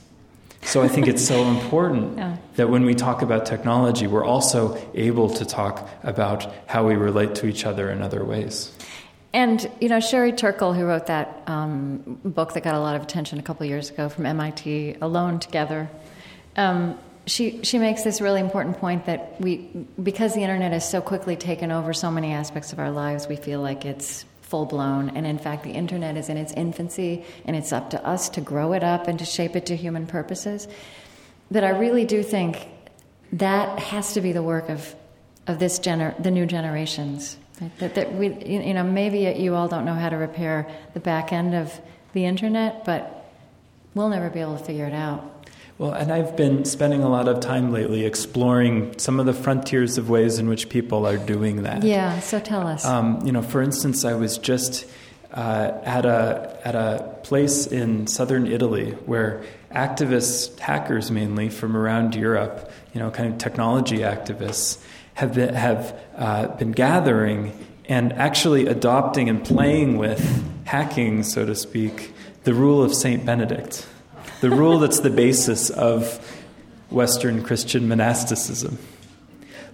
So 0.63 0.83
I 0.83 0.89
think 0.89 1.07
it's 1.07 1.25
so 1.25 1.45
important 1.49 2.19
yeah. 2.19 2.37
that 2.57 2.69
when 2.69 2.85
we 2.85 2.95
talk 2.95 3.23
about 3.23 3.47
technology, 3.47 4.07
we're 4.07 4.25
also 4.25 4.79
able 4.95 5.31
to 5.31 5.45
talk 5.45 5.89
about 6.03 6.53
how 6.67 6.87
we 6.87 6.95
relate 6.95 7.35
to 7.37 7.47
each 7.47 7.65
other 7.65 7.91
in 7.91 8.03
other 8.03 8.25
ways. 8.25 8.73
And, 9.33 9.71
you 9.81 9.89
know, 9.89 10.01
Sherry 10.01 10.33
Turkle, 10.33 10.73
who 10.73 10.85
wrote 10.85 11.07
that 11.07 11.43
um, 11.47 12.19
book 12.25 12.55
that 12.55 12.65
got 12.65 12.75
a 12.75 12.81
lot 12.81 12.97
of 12.97 13.03
attention 13.03 13.39
a 13.39 13.43
couple 13.43 13.67
years 13.67 13.91
ago 13.91 14.09
from 14.09 14.25
MIT, 14.25 14.97
Alone 15.01 15.39
Together, 15.39 15.89
um, 16.57 16.99
she, 17.27 17.63
she 17.63 17.79
makes 17.79 18.03
this 18.03 18.21
really 18.21 18.41
important 18.41 18.79
point 18.79 19.05
that 19.07 19.39
we, 19.39 19.69
because 20.03 20.35
the 20.35 20.41
internet 20.41 20.73
has 20.73 20.89
so 20.89 21.03
quickly 21.03 21.37
taken 21.37 21.71
over 21.71 21.93
so 21.93 22.11
many 22.11 22.33
aspects 22.33 22.73
of 22.73 22.79
our 22.79 22.91
lives, 22.91 23.29
we 23.29 23.37
feel 23.37 23.61
like 23.61 23.85
it's 23.85 24.25
full 24.49 24.67
blown. 24.67 25.11
And 25.11 25.27
in 25.27 25.39
fact, 25.39 25.63
the 25.63 25.71
internet 25.71 26.17
is 26.17 26.29
in 26.29 26.37
its 26.37 26.53
infancy, 26.53 27.25
and 27.45 27.55
it's 27.55 27.73
up 27.73 27.91
to 27.91 28.05
us 28.07 28.29
to 28.31 28.41
grow 28.41 28.73
it 28.73 28.83
up 28.83 29.07
and 29.07 29.19
to 29.19 29.25
shape 29.25 29.57
it 29.57 29.67
to 29.67 29.77
human 29.77 30.07
purposes. 30.07 30.67
But 31.51 31.65
I 31.65 31.71
really 31.71 32.05
do 32.05 32.23
think 32.23 32.69
that 33.33 33.79
has 33.79 34.15
to 34.15 34.21
be 34.21 34.33
the 34.33 34.43
work 34.43 34.69
of, 34.69 34.95
of 35.47 35.59
this 35.59 35.79
gener- 35.79 36.21
the 36.23 36.31
new 36.31 36.47
generations. 36.47 37.37
Right? 37.61 37.79
That, 37.79 37.95
that 37.97 38.15
we, 38.15 38.33
you 38.45 38.75
know, 38.75 38.85
maybe 38.85 39.21
you 39.41 39.55
all 39.55 39.69
don't 39.69 39.85
know 39.85 39.95
how 39.95 40.09
to 40.09 40.17
repair 40.17 40.67
the 40.95 41.01
back 41.01 41.33
end 41.33 41.55
of 41.55 41.79
the 42.13 42.25
internet, 42.25 42.85
but 42.85 43.27
we'll 43.95 44.09
never 44.09 44.31
be 44.31 44.41
able 44.41 44.57
to 44.57 44.65
figure 44.65 44.87
it 44.87 44.95
out. 44.95 45.38
Well, 45.79 45.93
and 45.93 46.13
I've 46.13 46.37
been 46.37 46.65
spending 46.65 47.05
a 47.05 47.09
lot 47.09 47.29
of 47.29 47.39
time 47.39 47.73
lately 47.73 48.05
exploring 48.05 48.99
some 48.99 49.21
of 49.21 49.27
the 49.27 49.33
frontiers 49.33 49.97
of 49.97 50.11
ways 50.11 50.41
in 50.41 50.49
which 50.49 50.69
people 50.69 51.07
are 51.07 51.17
doing 51.17 51.63
that. 51.63 51.85
Yeah, 51.85 52.19
so 52.19 52.41
tell 52.41 52.67
us. 52.67 52.85
Um, 52.85 53.25
you 53.25 53.31
know, 53.31 53.43
for 53.43 53.63
instance, 53.63 54.05
I 54.05 54.15
was 54.15 54.39
just 54.39 54.87
uh, 55.33 55.71
at 55.85 56.05
a 56.05 56.59
at 56.65 56.75
a 56.75 57.17
place 57.23 57.69
in 57.69 58.09
southern 58.09 58.49
Italy 58.49 58.91
where 59.07 59.45
activists, 59.71 60.59
hackers 60.59 61.13
mainly 61.13 61.49
from 61.49 61.77
around 61.77 62.17
Europe, 62.17 62.73
you 62.93 62.99
know, 62.99 63.13
kind 63.13 63.33
of 63.33 63.39
technology 63.39 63.99
activists, 63.99 64.83
have 65.15 65.35
been, 65.35 65.55
have 65.55 65.97
uh, 66.17 66.49
been 66.57 66.73
gathering 66.73 67.53
and 67.85 68.13
actually 68.15 68.67
adopting 68.67 69.29
and 69.29 69.45
playing 69.45 69.97
with 69.97 70.45
hacking, 70.65 71.23
so 71.23 71.47
to 71.47 71.55
speak, 71.55 72.13
the 72.43 72.53
rule 72.53 72.83
of 72.83 72.93
Saint 72.93 73.25
Benedict 73.25 73.87
the 74.41 74.51
rule 74.51 74.79
that's 74.79 75.01
the 75.01 75.11
basis 75.11 75.71
of 75.71 76.25
Western 76.91 77.43
Christian 77.43 77.89
monasticism. 77.89 78.79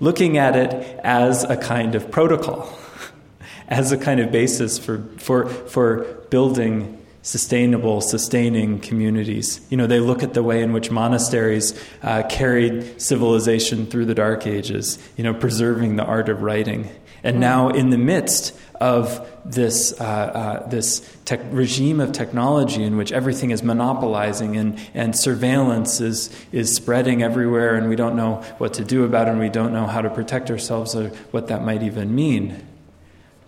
Looking 0.01 0.39
at 0.39 0.57
it 0.57 0.73
as 1.05 1.45
a 1.45 1.57
kind 1.57 1.95
of 1.95 2.11
protocol, 2.11 2.77
as 3.69 3.93
a 3.93 3.99
kind 3.99 4.21
of 4.21 4.33
basis 4.33 4.79
for, 4.79 5.03
for, 5.19 5.49
for 5.49 6.05
building 6.31 7.01
sustainable, 7.23 8.03
sustaining 8.03 8.79
communities. 8.79 9.61
You 9.71 9.79
know, 9.79 9.87
they 9.87 9.99
look 9.99 10.23
at 10.23 10.35
the 10.35 10.43
way 10.43 10.62
in 10.62 10.75
which 10.75 10.91
monasteries 10.91 11.73
uh, 12.03 12.23
carried 12.29 13.01
civilization 13.01 13.87
through 13.87 14.05
the 14.05 14.15
Dark 14.15 14.47
Ages, 14.47 14.99
you 15.17 15.25
know, 15.25 15.33
preserving 15.33 15.97
the 15.97 16.05
art 16.05 16.29
of 16.29 16.43
writing. 16.43 16.91
And 17.23 17.41
now, 17.41 17.71
in 17.71 17.89
the 17.89 17.97
midst 17.97 18.55
of 18.81 19.31
this, 19.45 19.99
uh, 20.01 20.05
uh, 20.05 20.68
this 20.68 21.01
tech 21.25 21.41
regime 21.51 22.01
of 22.01 22.12
technology 22.12 22.83
in 22.83 22.97
which 22.97 23.12
everything 23.12 23.51
is 23.51 23.62
monopolizing 23.62 24.57
and, 24.57 24.79
and 24.95 25.16
surveillance 25.16 26.01
is, 26.01 26.31
is 26.53 26.75
spreading 26.75 27.22
everywhere, 27.22 27.77
and 27.77 27.89
we 27.89 27.97
don't 27.97 28.16
know 28.16 28.37
what 28.59 28.75
to 28.75 28.85
do 28.85 29.05
about 29.05 29.29
it, 29.29 29.33
and 29.33 29.41
we 29.41 29.49
don't 29.49 29.72
know 29.72 29.87
how 29.87 30.01
to 30.01 30.11
protect 30.11 30.51
ourselves 30.51 30.95
or 30.95 31.09
what 31.31 31.49
that 31.49 31.62
might 31.64 31.83
even 31.83 32.14
mean, 32.14 32.66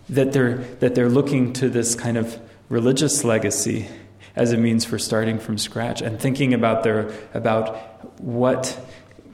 that 0.09 0.33
they're, 0.33 0.59
that 0.81 0.95
they're 0.95 1.09
looking 1.09 1.53
to 1.53 1.69
this 1.69 1.95
kind 1.95 2.17
of 2.17 2.39
religious 2.69 3.25
legacy 3.25 3.89
as 4.37 4.53
a 4.53 4.57
means 4.57 4.85
for 4.85 4.99
starting 4.99 5.39
from 5.39 5.57
scratch 5.57 6.03
and 6.03 6.21
thinking 6.21 6.53
about 6.53 6.83
their 6.83 7.11
about 7.33 8.21
what 8.21 8.79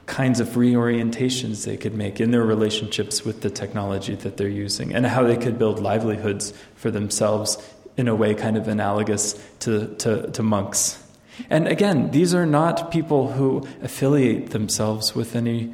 kinds 0.05 0.39
of 0.39 0.49
reorientations 0.49 1.65
they 1.65 1.77
could 1.77 1.93
make 1.93 2.19
in 2.19 2.31
their 2.31 2.43
relationships 2.43 3.23
with 3.23 3.41
the 3.41 3.49
technology 3.49 4.15
that 4.15 4.37
they're 4.37 4.47
using 4.47 4.93
and 4.93 5.05
how 5.05 5.23
they 5.23 5.37
could 5.37 5.57
build 5.57 5.79
livelihoods 5.79 6.53
for 6.75 6.91
themselves 6.91 7.57
in 7.95 8.07
a 8.07 8.15
way 8.15 8.33
kind 8.33 8.57
of 8.57 8.67
analogous 8.67 9.33
to, 9.59 9.87
to, 9.95 10.29
to 10.31 10.43
monks. 10.43 11.01
And 11.49 11.67
again, 11.67 12.11
these 12.11 12.33
are 12.33 12.45
not 12.45 12.91
people 12.91 13.31
who 13.31 13.67
affiliate 13.81 14.51
themselves 14.51 15.15
with 15.15 15.35
any 15.35 15.73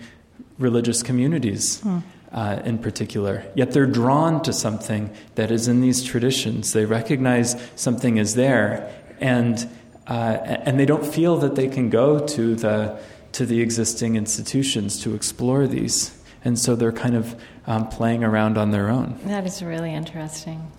religious 0.57 1.01
communities. 1.01 1.81
Mm 1.81 2.03
uh, 2.31 2.61
in 2.63 2.77
particular. 2.77 3.43
Yet 3.55 3.71
they're 3.71 3.85
drawn 3.85 4.41
to 4.43 4.53
something 4.53 5.09
that 5.35 5.51
is 5.51 5.67
in 5.67 5.81
these 5.81 6.03
traditions. 6.03 6.73
They 6.73 6.85
recognize 6.85 7.55
something 7.75 8.17
is 8.17 8.35
there, 8.35 8.93
and 9.19 9.67
uh, 10.07 10.37
and 10.65 10.79
they 10.79 10.85
don't 10.85 11.05
feel 11.05 11.37
that 11.37 11.55
they 11.55 11.67
can 11.67 11.89
go 11.89 12.25
to 12.27 12.55
the 12.55 12.99
to 13.33 13.45
the 13.45 13.61
existing 13.61 14.15
institutions 14.15 15.01
to 15.03 15.15
explore 15.15 15.67
these. 15.67 16.17
And 16.43 16.57
so 16.57 16.75
they're 16.75 16.91
kind 16.91 17.15
of 17.15 17.39
um, 17.67 17.87
playing 17.89 18.23
around 18.23 18.57
on 18.57 18.71
their 18.71 18.89
own. 18.89 19.19
That 19.25 19.45
is 19.45 19.61
really 19.61 19.93
interesting. 19.93 20.71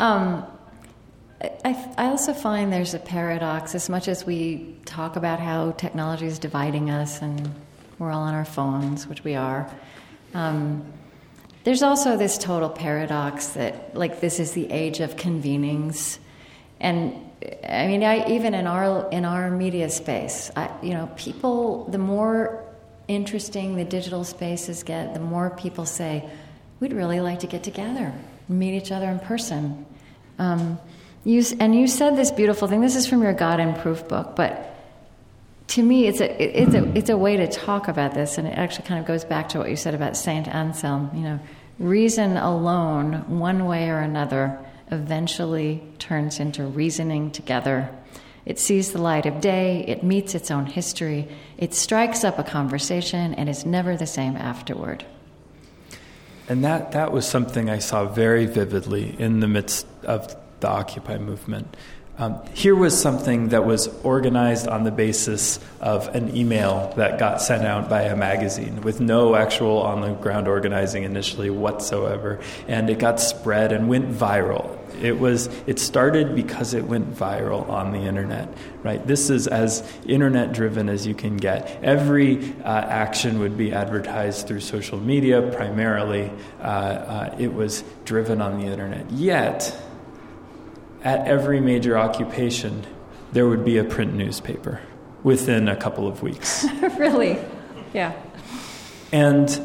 Um, 0.00 0.46
I, 1.64 1.94
I, 1.98 2.06
also 2.06 2.32
find 2.32 2.72
there's 2.72 2.94
a 2.94 2.98
paradox 2.98 3.74
as 3.74 3.88
much 3.88 4.08
as 4.08 4.24
we 4.24 4.76
talk 4.86 5.16
about 5.16 5.40
how 5.40 5.72
technology 5.72 6.26
is 6.26 6.38
dividing 6.38 6.90
us 6.90 7.20
and 7.20 7.54
we're 7.98 8.10
all 8.10 8.22
on 8.22 8.34
our 8.34 8.44
phones, 8.44 9.06
which 9.06 9.22
we 9.24 9.34
are. 9.34 9.70
Um, 10.32 10.84
there's 11.64 11.82
also 11.82 12.16
this 12.16 12.36
total 12.36 12.68
paradox 12.68 13.48
that, 13.48 13.96
like, 13.96 14.20
this 14.20 14.38
is 14.40 14.52
the 14.52 14.70
age 14.70 15.00
of 15.00 15.16
convenings, 15.16 16.18
and 16.84 17.18
I 17.66 17.86
mean, 17.86 18.04
I, 18.04 18.28
even 18.28 18.52
in 18.52 18.66
our 18.66 19.10
in 19.10 19.24
our 19.24 19.50
media 19.50 19.88
space, 19.88 20.50
I, 20.54 20.70
you 20.82 20.92
know, 20.92 21.08
people. 21.16 21.86
The 21.90 21.98
more 21.98 22.62
interesting 23.08 23.76
the 23.76 23.84
digital 23.84 24.22
spaces 24.24 24.82
get, 24.82 25.14
the 25.14 25.20
more 25.20 25.48
people 25.50 25.86
say, 25.86 26.28
"We'd 26.80 26.92
really 26.92 27.20
like 27.20 27.40
to 27.40 27.46
get 27.46 27.62
together, 27.62 28.12
meet 28.48 28.76
each 28.76 28.92
other 28.92 29.08
in 29.08 29.18
person." 29.18 29.86
Um, 30.38 30.78
you 31.24 31.42
and 31.58 31.74
you 31.74 31.86
said 31.88 32.16
this 32.16 32.30
beautiful 32.30 32.68
thing. 32.68 32.82
This 32.82 32.96
is 32.96 33.06
from 33.06 33.22
your 33.22 33.32
God 33.32 33.60
in 33.60 33.72
Proof 33.74 34.06
book, 34.06 34.36
but 34.36 34.70
to 35.68 35.82
me, 35.82 36.06
it's 36.06 36.20
a, 36.20 36.60
it's, 36.62 36.74
a, 36.74 36.98
it's 36.98 37.08
a 37.08 37.16
way 37.16 37.38
to 37.38 37.46
talk 37.46 37.88
about 37.88 38.12
this, 38.12 38.36
and 38.36 38.46
it 38.46 38.58
actually 38.58 38.86
kind 38.86 39.00
of 39.00 39.06
goes 39.06 39.24
back 39.24 39.48
to 39.50 39.58
what 39.58 39.70
you 39.70 39.76
said 39.76 39.94
about 39.94 40.18
St. 40.18 40.46
Anselm. 40.46 41.10
You 41.14 41.22
know, 41.22 41.40
reason 41.78 42.36
alone, 42.36 43.38
one 43.40 43.64
way 43.64 43.88
or 43.88 44.00
another, 44.00 44.58
eventually 44.94 45.82
turns 45.98 46.40
into 46.40 46.64
reasoning 46.64 47.30
together. 47.30 47.90
It 48.46 48.58
sees 48.58 48.92
the 48.92 49.00
light 49.00 49.26
of 49.26 49.40
day, 49.40 49.84
it 49.86 50.02
meets 50.02 50.34
its 50.34 50.50
own 50.50 50.66
history, 50.66 51.28
it 51.58 51.74
strikes 51.74 52.24
up 52.24 52.38
a 52.38 52.44
conversation, 52.44 53.34
and 53.34 53.48
is 53.48 53.66
never 53.66 53.96
the 53.96 54.06
same 54.06 54.36
afterward. 54.36 55.04
And 56.48 56.62
that, 56.64 56.92
that 56.92 57.10
was 57.10 57.26
something 57.26 57.70
I 57.70 57.78
saw 57.78 58.04
very 58.04 58.46
vividly 58.46 59.16
in 59.18 59.40
the 59.40 59.48
midst 59.48 59.86
of 60.04 60.36
the 60.60 60.68
Occupy 60.68 61.18
movement. 61.18 61.74
Um, 62.16 62.40
here 62.54 62.76
was 62.76 63.00
something 63.00 63.48
that 63.48 63.64
was 63.64 63.88
organized 64.04 64.68
on 64.68 64.84
the 64.84 64.92
basis 64.92 65.58
of 65.80 66.06
an 66.14 66.36
email 66.36 66.92
that 66.96 67.18
got 67.18 67.42
sent 67.42 67.64
out 67.64 67.88
by 67.88 68.02
a 68.02 68.14
magazine 68.14 68.82
with 68.82 69.00
no 69.00 69.34
actual 69.34 69.78
on 69.82 70.00
the 70.00 70.12
ground 70.12 70.46
organizing 70.46 71.02
initially 71.02 71.50
whatsoever. 71.50 72.38
And 72.68 72.88
it 72.88 73.00
got 73.00 73.18
spread 73.18 73.72
and 73.72 73.88
went 73.88 74.12
viral. 74.12 74.78
It 75.02 75.18
was 75.18 75.46
it 75.66 75.78
started 75.78 76.34
because 76.34 76.74
it 76.74 76.84
went 76.84 77.14
viral 77.14 77.68
on 77.68 77.92
the 77.92 78.00
internet, 78.00 78.48
right? 78.82 79.04
This 79.06 79.30
is 79.30 79.46
as 79.46 79.88
internet 80.06 80.52
driven 80.52 80.88
as 80.88 81.06
you 81.06 81.14
can 81.14 81.36
get. 81.36 81.80
Every 81.82 82.54
uh, 82.62 82.68
action 82.68 83.38
would 83.40 83.56
be 83.56 83.72
advertised 83.72 84.46
through 84.46 84.60
social 84.60 84.98
media 84.98 85.42
primarily. 85.42 86.30
Uh, 86.60 86.64
uh, 86.64 87.36
it 87.38 87.52
was 87.52 87.84
driven 88.04 88.40
on 88.40 88.58
the 88.60 88.66
internet. 88.66 89.10
Yet 89.10 89.76
at 91.02 91.26
every 91.26 91.60
major 91.60 91.98
occupation, 91.98 92.86
there 93.32 93.46
would 93.46 93.64
be 93.64 93.76
a 93.78 93.84
print 93.84 94.14
newspaper 94.14 94.80
within 95.22 95.68
a 95.68 95.76
couple 95.76 96.08
of 96.08 96.22
weeks. 96.22 96.66
really? 96.98 97.38
Yeah. 97.92 98.12
And 99.12 99.60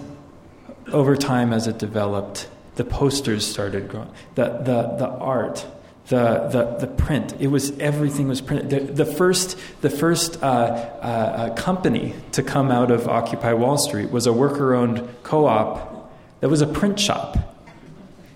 over 0.91 1.15
time, 1.15 1.53
as 1.53 1.67
it 1.67 1.77
developed, 1.77 2.47
the 2.79 2.85
posters 2.85 3.45
started 3.45 3.89
growing, 3.89 4.09
the, 4.35 4.45
the, 4.45 4.95
the 4.99 5.09
art, 5.09 5.67
the, 6.07 6.47
the, 6.47 6.77
the 6.79 6.87
print. 6.87 7.35
It 7.37 7.47
was 7.47 7.77
everything 7.77 8.29
was 8.29 8.39
printed. 8.39 8.69
The, 8.69 9.03
the 9.03 9.05
first, 9.05 9.59
the 9.81 9.89
first 9.89 10.41
uh, 10.41 10.45
uh, 10.45 10.47
uh, 10.47 11.55
company 11.55 12.15
to 12.31 12.41
come 12.41 12.71
out 12.71 12.89
of 12.89 13.09
Occupy 13.09 13.51
Wall 13.51 13.77
Street 13.77 14.11
was 14.11 14.27
a 14.27 14.31
worker 14.31 14.75
owned 14.75 15.05
co 15.23 15.45
op 15.45 16.09
that 16.39 16.47
was 16.47 16.61
a 16.61 16.67
print 16.67 17.01
shop. 17.01 17.37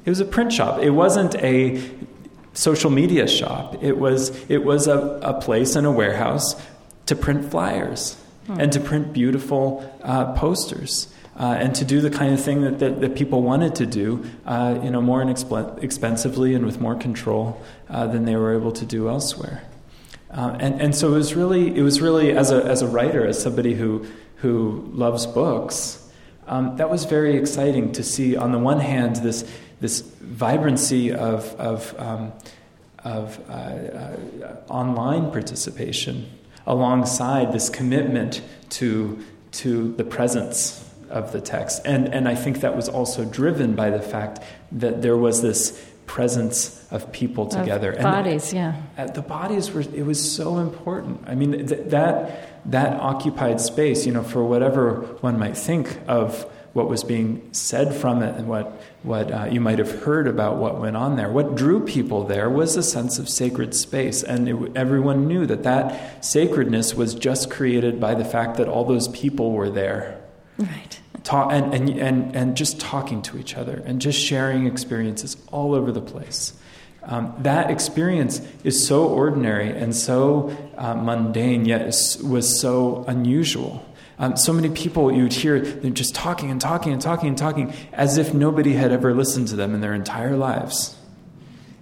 It 0.03 0.09
was 0.09 0.19
a 0.19 0.25
print 0.25 0.51
shop. 0.51 0.81
It 0.81 0.89
wasn't 0.89 1.35
a 1.35 1.81
social 2.51 2.89
media 2.89 3.29
shop. 3.29 3.81
It 3.81 3.97
was, 3.97 4.37
it 4.49 4.65
was 4.65 4.87
a, 4.87 4.97
a 5.23 5.39
place 5.39 5.77
and 5.77 5.87
a 5.87 5.91
warehouse 5.91 6.61
to 7.05 7.15
print 7.15 7.49
flyers 7.49 8.17
hmm. 8.47 8.59
and 8.59 8.73
to 8.73 8.81
print 8.81 9.13
beautiful 9.13 9.89
uh, 10.03 10.33
posters. 10.33 11.12
Uh, 11.36 11.57
and 11.59 11.73
to 11.73 11.84
do 11.84 11.99
the 11.99 12.11
kind 12.11 12.31
of 12.31 12.39
thing 12.39 12.61
that, 12.61 12.77
that, 12.77 13.01
that 13.01 13.15
people 13.15 13.41
wanted 13.41 13.73
to 13.73 13.88
do, 13.88 14.23
uh, 14.45 14.79
you 14.84 14.91
know, 14.91 15.01
more 15.01 15.19
inexpensively 15.19 16.53
and 16.53 16.63
with 16.63 16.79
more 16.79 16.95
control 16.95 17.59
uh, 17.89 18.05
than 18.05 18.25
they 18.25 18.36
were 18.36 18.53
able 18.53 18.71
to 18.71 18.86
do 18.86 19.09
elsewhere. 19.09 19.63
Uh, 20.29 20.55
and, 20.59 20.79
and 20.79 20.95
so 20.95 21.07
it 21.09 21.17
was 21.17 21.34
really, 21.34 21.75
it 21.75 21.81
was 21.81 22.01
really 22.01 22.31
as 22.31 22.51
a, 22.51 22.63
as 22.65 22.84
a 22.84 22.88
writer, 22.88 23.25
as 23.25 23.41
somebody 23.41 23.73
who, 23.73 24.05
who 24.38 24.88
loves 24.93 25.25
books, 25.25 26.07
um, 26.45 26.77
that 26.77 26.89
was 26.89 27.05
very 27.05 27.36
exciting 27.38 27.91
to 27.93 28.03
see, 28.03 28.36
on 28.36 28.51
the 28.51 28.59
one 28.59 28.79
hand, 28.79 29.15
this, 29.17 29.49
this 29.79 30.01
vibrancy 30.01 31.11
of, 31.11 31.55
of, 31.55 31.95
um, 31.99 32.31
of 33.03 33.39
uh, 33.49 33.53
uh, 33.53 34.17
online 34.69 35.31
participation 35.31 36.29
alongside 36.67 37.53
this 37.53 37.69
commitment 37.69 38.41
to, 38.69 39.23
to 39.51 39.93
the 39.93 40.03
presence 40.03 40.82
of 41.14 41.32
the 41.32 41.39
text. 41.39 41.82
And, 41.86 42.14
and 42.14 42.28
I 42.28 42.36
think 42.36 42.61
that 42.61 42.76
was 42.76 42.89
also 42.89 43.24
driven 43.24 43.76
by 43.76 43.89
the 43.89 44.01
fact 44.01 44.39
that 44.74 45.01
there 45.01 45.16
was 45.16 45.41
this 45.41 45.80
presence 46.05 46.86
of 46.91 47.11
people 47.11 47.47
together. 47.47 47.91
Of 47.91 48.03
bodies, 48.03 48.51
and 48.53 48.76
yeah. 48.97 49.05
The 49.05 49.22
bodies 49.22 49.72
were, 49.72 49.82
it 49.82 50.05
was 50.05 50.20
so 50.20 50.57
important. 50.57 51.24
I 51.28 51.36
mean, 51.36 51.68
th- 51.68 51.89
that, 51.89 52.72
that 52.72 52.99
occupied 52.99 53.61
space, 53.61 54.05
you 54.05 54.11
know, 54.11 54.24
for 54.24 54.43
whatever 54.43 55.01
one 55.22 55.39
might 55.39 55.55
think 55.55 55.99
of 56.07 56.45
what 56.74 56.89
was 56.89 57.03
being 57.03 57.47
said 57.53 57.93
from 57.93 58.24
it 58.24 58.36
and 58.36 58.47
what, 58.47 58.82
what 59.03 59.32
uh, 59.32 59.45
you 59.45 59.61
might 59.61 59.78
have 59.78 60.03
heard 60.03 60.28
about 60.28 60.57
what 60.57 60.82
went 60.82 60.97
on 60.97 61.16
there. 61.16 61.32
What 61.32 61.55
drew 61.55 61.86
people 61.86 62.24
there 62.26 62.49
was 62.49 62.76
a 62.76 62.84
sense 62.84 63.20
of 63.20 63.30
sacred 63.30 63.76
space, 63.76 64.24
and 64.24 64.49
it, 64.49 64.72
everyone 64.76 65.28
knew 65.28 65.45
that 65.45 65.64
that 65.64 66.26
sacredness 66.26 66.95
was 66.95 67.14
just 67.14 67.51
created 67.51 67.99
by 67.99 68.16
the 68.16 68.26
fact 68.26 68.57
that 68.57 68.68
all 68.68 68.86
those 68.86 69.07
people 69.09 69.51
were 69.51 69.70
there. 69.70 70.20
Right. 70.57 70.99
Ta- 71.24 71.47
and, 71.49 71.74
and, 71.74 71.89
and, 71.89 72.36
and 72.36 72.57
just 72.57 72.82
talking 72.82 73.21
to 73.24 73.38
each 73.38 73.55
other 73.55 73.82
and 73.86 74.01
just 74.01 74.19
sharing 74.19 74.67
experiences 74.67 75.38
all 75.51 75.74
over 75.74 75.91
the 75.91 76.01
place. 76.01 76.53
Um, 77.05 77.34
that 77.39 77.69
experience 77.69 78.41
is 78.63 78.86
so 78.88 79.05
ordinary 79.05 79.69
and 79.69 79.95
so 79.95 80.55
uh, 80.78 80.95
mundane, 80.95 81.65
yet 81.65 81.86
was 82.24 82.59
so 82.59 83.03
unusual. 83.07 83.86
Um, 84.19 84.38
so 84.38 84.53
many 84.53 84.69
people 84.69 85.11
you'd 85.11 85.34
hear 85.34 85.59
they're 85.59 85.91
just 85.91 86.15
talking 86.15 86.49
and 86.49 86.61
talking 86.61 86.93
and 86.93 87.01
talking 87.01 87.30
and 87.30 87.38
talking 87.38 87.74
as 87.91 88.17
if 88.17 88.34
nobody 88.34 88.74
had 88.74 88.91
ever 88.91 89.13
listened 89.13 89.49
to 89.49 89.55
them 89.55 89.74
in 89.74 89.82
their 89.82 89.93
entire 89.93 90.38
lives. 90.38 90.95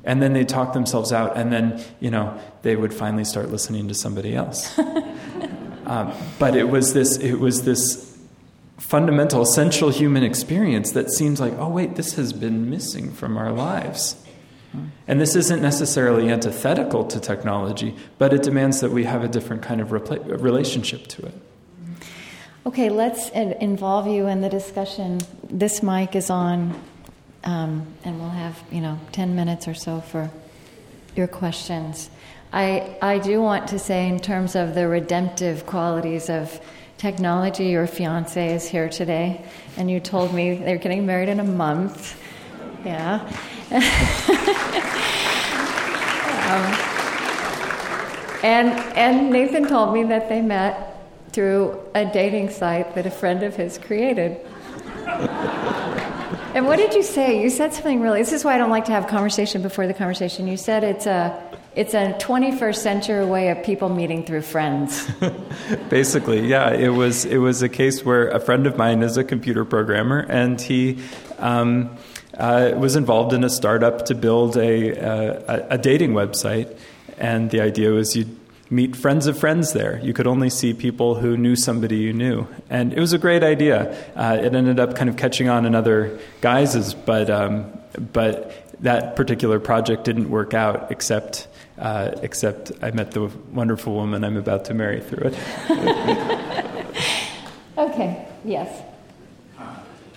And 0.04 0.22
then 0.24 0.34
they'd 0.34 0.50
talk 0.50 0.74
themselves 0.74 1.12
out, 1.14 1.38
and 1.38 1.54
then, 1.54 1.84
you 2.00 2.10
know, 2.10 2.40
they 2.64 2.76
would 2.76 2.92
finally 2.92 3.24
start 3.24 3.50
listening 3.50 3.90
to 3.90 3.94
somebody 3.94 4.36
else. 4.36 4.76
um, 5.86 6.12
but 6.40 6.56
it 6.56 6.68
was 6.68 6.94
this, 6.94 7.18
it 7.18 7.36
was 7.36 7.64
this 7.64 8.11
fundamental, 8.82 9.42
essential 9.42 9.90
human 9.90 10.24
experience 10.24 10.92
that 10.92 11.12
seems 11.12 11.40
like, 11.40 11.54
oh, 11.58 11.70
wait, 11.70 11.96
this 11.96 12.16
has 12.16 12.34
been 12.34 12.70
missing 12.70 13.12
from 13.12 13.38
our 13.38 13.52
lives. 13.52 14.16
And 15.08 15.20
this 15.20 15.36
isn't 15.36 15.62
necessarily 15.62 16.30
antithetical 16.30 17.06
to 17.06 17.20
technology, 17.20 17.96
but 18.18 18.34
it 18.34 18.42
demands 18.42 18.80
that 18.82 18.92
we 18.92 19.04
have 19.04 19.24
a 19.24 19.28
different 19.28 19.62
kind 19.62 19.82
of 19.82 19.90
repla- 19.90 20.42
relationship 20.42 21.08
to 21.08 21.26
it. 21.26 21.34
Okay, 22.66 22.90
let's 22.90 23.30
involve 23.30 24.08
you 24.08 24.28
in 24.28 24.42
the 24.42 24.50
discussion. 24.50 25.20
This 25.50 25.84
mic 25.84 26.16
is 26.16 26.30
on, 26.30 26.80
um, 27.44 27.86
and 28.04 28.20
we'll 28.20 28.30
have, 28.30 28.62
you 28.72 28.82
know, 28.82 29.00
10 29.12 29.36
minutes 29.36 29.68
or 29.68 29.74
so 29.74 30.02
for 30.02 30.32
your 31.16 31.28
questions. 31.28 32.10
I, 32.54 32.98
I 33.02 33.20
do 33.20 33.42
want 33.42 33.70
to 33.70 33.80
say, 33.80 34.08
in 34.08 34.20
terms 34.20 34.56
of 34.56 34.74
the 34.74 34.88
redemptive 34.88 35.66
qualities 35.66 36.30
of 36.30 36.60
technology, 37.02 37.66
your 37.66 37.88
fiance 37.88 38.54
is 38.54 38.68
here 38.68 38.88
today, 38.88 39.44
and 39.76 39.90
you 39.90 40.00
told 40.00 40.32
me 40.36 40.54
they're 40.54 40.78
getting 40.78 41.04
married 41.04 41.30
in 41.30 41.40
a 41.40 41.44
month. 41.44 42.16
Yeah. 42.86 43.16
um, 46.52 46.68
and, 48.44 48.70
and 48.96 49.32
Nathan 49.32 49.68
told 49.68 49.96
me 49.96 50.04
that 50.04 50.30
they 50.30 50.42
met 50.42 50.96
through 51.32 51.80
a 51.96 52.06
dating 52.06 52.52
site 52.52 52.94
that 52.94 53.08
a 53.08 53.12
friend 53.12 53.42
of 53.42 53.56
his 53.56 53.80
created. 53.80 54.40
and 56.54 56.68
what 56.68 56.76
did 56.76 56.94
you 56.94 57.02
say? 57.02 57.42
You 57.42 57.50
said 57.50 57.74
something 57.74 58.00
really. 58.00 58.20
This 58.20 58.32
is 58.32 58.46
why 58.46 58.54
I 58.54 58.60
don't 58.60 58.70
like 58.70 58.86
to 58.86 58.92
have 58.92 59.08
conversation 59.08 59.64
before 59.64 59.88
the 59.88 59.96
conversation. 59.96 60.48
You 60.48 60.58
said 60.58 60.84
it's 60.84 61.08
a 61.08 61.52
it's 61.76 61.94
a 61.94 62.14
21st 62.20 62.76
century 62.76 63.26
way 63.26 63.50
of 63.50 63.64
people 63.64 63.90
meeting 63.90 64.26
through 64.26 64.42
friends. 64.42 65.10
Basically, 65.90 66.48
yeah. 66.48 66.74
It 66.74 66.90
was 66.90 67.26
it 67.26 67.38
was 67.38 67.62
a 67.62 67.70
case 67.70 68.04
where 68.04 68.30
a 68.30 68.40
friend 68.40 68.68
of 68.68 68.78
mine 68.78 69.04
is 69.04 69.18
a 69.18 69.24
computer 69.24 69.66
programmer, 69.66 70.20
and 70.30 70.60
he. 70.60 71.00
Um, 71.40 71.98
uh, 72.38 72.72
was 72.78 72.96
involved 72.96 73.34
in 73.34 73.44
a 73.44 73.50
startup 73.50 74.06
to 74.06 74.16
build 74.16 74.56
a, 74.56 74.92
a, 74.92 75.68
a 75.72 75.78
dating 75.78 76.14
website, 76.14 76.76
and 77.18 77.52
the 77.52 77.60
idea 77.60 77.90
was 77.92 78.16
you'd 78.16 78.36
meet 78.72 78.96
friends 78.96 79.28
of 79.28 79.38
friends 79.38 79.74
there. 79.74 80.00
You 80.02 80.14
could 80.14 80.28
only 80.28 80.50
see 80.50 80.74
people 80.74 81.16
who 81.16 81.36
knew 81.36 81.56
somebody 81.56 81.98
you 81.98 82.14
knew. 82.14 82.48
And 82.70 82.94
it 82.94 83.00
was 83.00 83.12
a 83.12 83.18
great 83.18 83.44
idea. 83.44 83.94
Uh, 84.16 84.38
it 84.42 84.56
ended 84.56 84.80
up 84.80 84.96
kind 84.96 85.10
of 85.10 85.18
catching 85.18 85.50
on 85.50 85.66
in 85.66 85.76
other 85.76 86.18
guises, 86.40 86.94
but, 86.94 87.30
um, 87.30 87.70
but 88.14 88.74
that 88.82 89.18
particular 89.18 89.60
project 89.60 90.06
didn't 90.06 90.30
work 90.30 90.54
out 90.54 90.90
except, 90.90 91.48
uh, 91.82 92.12
except 92.22 92.72
I 92.82 92.92
met 92.92 93.12
the 93.12 93.30
wonderful 93.52 93.94
woman 93.94 94.24
I'm 94.24 94.38
about 94.38 94.64
to 94.66 94.74
marry 94.74 95.02
through 95.02 95.32
it. 95.32 95.34
okay, 97.78 98.26
yes. 98.46 98.84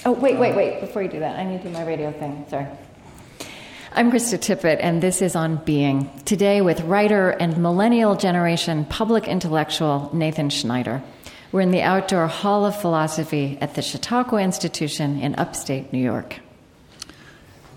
Oh, 0.07 0.12
wait, 0.12 0.39
wait, 0.39 0.55
wait. 0.55 0.81
Before 0.81 1.03
you 1.03 1.09
do 1.09 1.21
that, 1.21 1.39
I 1.39 1.45
need 1.45 1.62
to 1.62 1.69
do 1.69 1.71
my 1.71 1.83
radio 1.85 2.12
thing. 2.12 2.45
Sorry. 2.51 2.67
I'm 3.95 4.12
Krista 4.12 4.39
Tippett, 4.39 4.77
and 4.81 5.03
this 5.03 5.23
is 5.23 5.35
On 5.35 5.57
Being. 5.65 6.11
Today, 6.27 6.61
with 6.61 6.83
writer 6.83 7.31
and 7.31 7.57
millennial 7.57 8.15
generation 8.15 8.85
public 8.85 9.27
intellectual 9.27 10.11
Nathan 10.12 10.51
Schneider. 10.51 11.03
We're 11.53 11.62
in 11.62 11.71
the 11.71 11.83
outdoor 11.83 12.27
Hall 12.27 12.67
of 12.67 12.79
Philosophy 12.79 13.57
at 13.61 13.77
the 13.77 13.83
Chautauqua 13.83 14.43
Institution 14.43 15.21
in 15.21 15.37
upstate 15.37 15.93
New 15.93 16.01
York. 16.01 16.41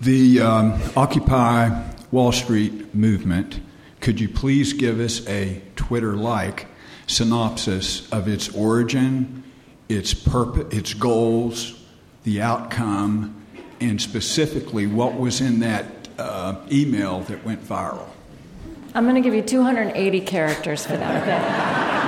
The 0.00 0.40
um, 0.40 0.80
Occupy 0.96 1.70
Wall 2.10 2.32
Street 2.32 2.94
movement, 2.94 3.60
could 4.00 4.20
you 4.20 4.28
please 4.28 4.72
give 4.72 5.00
us 5.00 5.26
a 5.28 5.60
Twitter 5.76 6.14
like 6.14 6.66
synopsis 7.06 8.10
of 8.12 8.28
its 8.28 8.54
origin, 8.54 9.42
its 9.88 10.14
purpose, 10.14 10.72
its 10.72 10.94
goals, 10.94 11.74
the 12.24 12.42
outcome, 12.42 13.34
and 13.80 14.00
specifically 14.00 14.86
what 14.86 15.18
was 15.18 15.40
in 15.40 15.60
that 15.60 15.86
uh, 16.18 16.56
email 16.70 17.20
that 17.20 17.44
went 17.44 17.64
viral. 17.64 18.08
I'm 18.94 19.04
going 19.04 19.14
to 19.14 19.20
give 19.20 19.34
you 19.34 19.42
280 19.42 20.20
characters 20.22 20.84
for 20.84 20.96
that, 20.96 21.22
okay? 21.22 21.98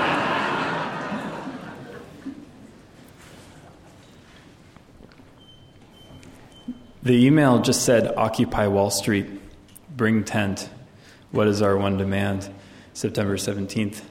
The 7.02 7.26
email 7.26 7.60
just 7.60 7.84
said 7.84 8.12
Occupy 8.16 8.66
Wall 8.66 8.90
Street, 8.90 9.26
bring 9.96 10.22
tent. 10.22 10.68
What 11.30 11.46
is 11.46 11.62
our 11.62 11.76
one 11.76 11.96
demand? 11.96 12.50
September 12.92 13.36
17th. 13.36 14.02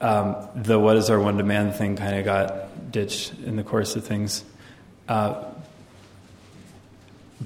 Um, 0.00 0.36
the 0.54 0.78
what 0.78 0.96
is 0.96 1.10
our 1.10 1.18
one 1.18 1.36
demand 1.36 1.74
thing 1.74 1.96
kind 1.96 2.16
of 2.16 2.24
got 2.24 2.92
ditched 2.92 3.34
in 3.40 3.56
the 3.56 3.64
course 3.64 3.96
of 3.96 4.04
things. 4.04 4.44
Uh, 5.08 5.44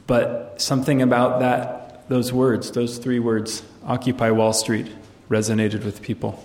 but 0.07 0.61
something 0.61 1.03
about 1.03 1.41
that, 1.41 2.09
those 2.09 2.33
words, 2.33 2.71
those 2.73 2.99
three 2.99 3.19
words, 3.19 3.63
Occupy 3.87 4.31
Wall 4.33 4.53
Street, 4.53 4.87
resonated 5.31 5.85
with 5.85 6.03
people. 6.03 6.45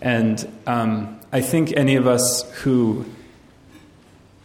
And 0.00 0.46
um, 0.66 1.20
I 1.32 1.40
think 1.40 1.76
any 1.76 1.96
of 1.96 2.06
us 2.06 2.42
who, 2.62 3.06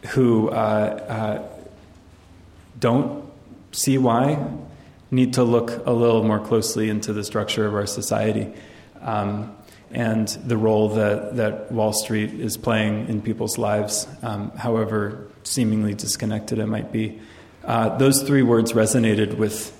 who 0.08 0.50
uh, 0.50 0.54
uh, 0.54 1.48
don't 2.80 3.30
see 3.72 3.98
why 3.98 4.48
need 5.12 5.34
to 5.34 5.43
look 5.43 5.86
a 5.86 5.91
little 5.91 6.24
more 6.24 6.39
closely 6.39 6.89
into 6.89 7.14
the 7.14 7.24
structure 7.24 7.66
of 7.66 7.74
our 7.74 7.88
society 7.88 8.53
um, 9.01 9.55
and 9.91 10.28
the 10.28 10.57
role 10.57 10.89
that, 10.89 11.36
that 11.38 11.72
Wall 11.72 11.93
Street 11.93 12.34
is 12.34 12.57
playing 12.57 13.10
in 13.10 13.22
people's 13.22 13.57
lives, 13.57 14.07
um, 14.22 14.51
however 14.51 15.28
seemingly 15.43 15.95
disconnected 15.95 16.60
it 16.60 16.68
might 16.68 16.91
be. 16.91 17.20
Uh, 17.64 17.97
those 17.97 18.22
three 18.24 18.43
words 18.43 18.74
resonated 18.74 19.36
with 19.36 19.76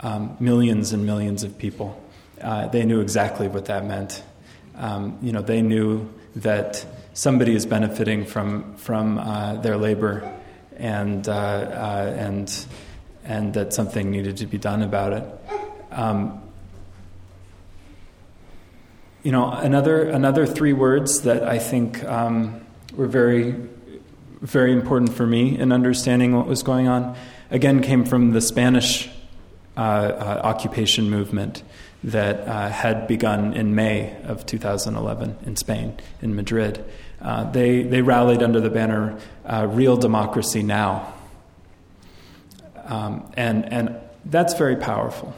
um, 0.00 0.36
millions 0.38 0.92
and 0.92 1.06
millions 1.06 1.44
of 1.44 1.56
people. 1.56 2.00
Uh, 2.40 2.68
they 2.68 2.84
knew 2.84 3.00
exactly 3.00 3.48
what 3.48 3.66
that 3.66 3.86
meant. 3.86 4.22
Um, 4.76 5.18
you 5.22 5.32
know, 5.32 5.40
they 5.40 5.62
knew 5.62 6.12
that 6.36 6.84
somebody 7.14 7.54
is 7.54 7.64
benefiting 7.64 8.24
from 8.26 8.74
from 8.76 9.18
uh, 9.18 9.56
their 9.56 9.76
labor, 9.76 10.30
and 10.76 11.26
uh, 11.28 11.32
uh, 11.32 12.14
and 12.18 12.66
and 13.24 13.54
that 13.54 13.72
something 13.72 14.10
needed 14.10 14.36
to 14.38 14.46
be 14.46 14.58
done 14.58 14.82
about 14.82 15.12
it. 15.12 15.24
Um, 15.90 16.40
you 19.22 19.32
know, 19.32 19.50
another 19.50 20.04
another 20.04 20.46
three 20.46 20.72
words 20.72 21.22
that 21.22 21.42
I 21.42 21.58
think 21.58 22.04
um, 22.04 22.64
were 22.94 23.06
very 23.06 23.54
very 24.44 24.72
important 24.72 25.14
for 25.14 25.26
me 25.26 25.58
in 25.58 25.72
understanding 25.72 26.36
what 26.36 26.46
was 26.46 26.62
going 26.62 26.86
on, 26.86 27.16
again, 27.50 27.80
came 27.80 28.04
from 28.04 28.32
the 28.32 28.42
Spanish 28.42 29.08
uh, 29.76 29.80
uh, 29.80 30.40
occupation 30.44 31.08
movement 31.08 31.62
that 32.04 32.46
uh, 32.46 32.68
had 32.68 33.08
begun 33.08 33.54
in 33.54 33.74
May 33.74 34.14
of 34.24 34.44
2011 34.44 35.38
in 35.46 35.56
Spain, 35.56 35.96
in 36.20 36.36
Madrid. 36.36 36.84
Uh, 37.22 37.50
they, 37.50 37.82
they 37.82 38.02
rallied 38.02 38.42
under 38.42 38.60
the 38.60 38.68
banner 38.68 39.18
uh, 39.46 39.66
Real 39.70 39.96
Democracy 39.96 40.62
Now. 40.62 41.14
Um, 42.84 43.32
and, 43.36 43.72
and 43.72 43.96
that's 44.24 44.54
very 44.54 44.76
powerful. 44.76 45.34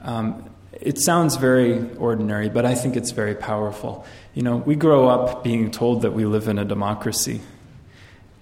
Um, 0.00 0.50
it 0.72 0.98
sounds 0.98 1.36
very 1.36 1.94
ordinary, 1.96 2.48
but 2.48 2.66
I 2.66 2.74
think 2.74 2.96
it's 2.96 3.12
very 3.12 3.34
powerful. 3.34 4.04
You 4.34 4.42
know, 4.42 4.56
we 4.56 4.74
grow 4.74 5.08
up 5.08 5.44
being 5.44 5.70
told 5.70 6.02
that 6.02 6.12
we 6.12 6.26
live 6.26 6.48
in 6.48 6.58
a 6.58 6.64
democracy. 6.64 7.40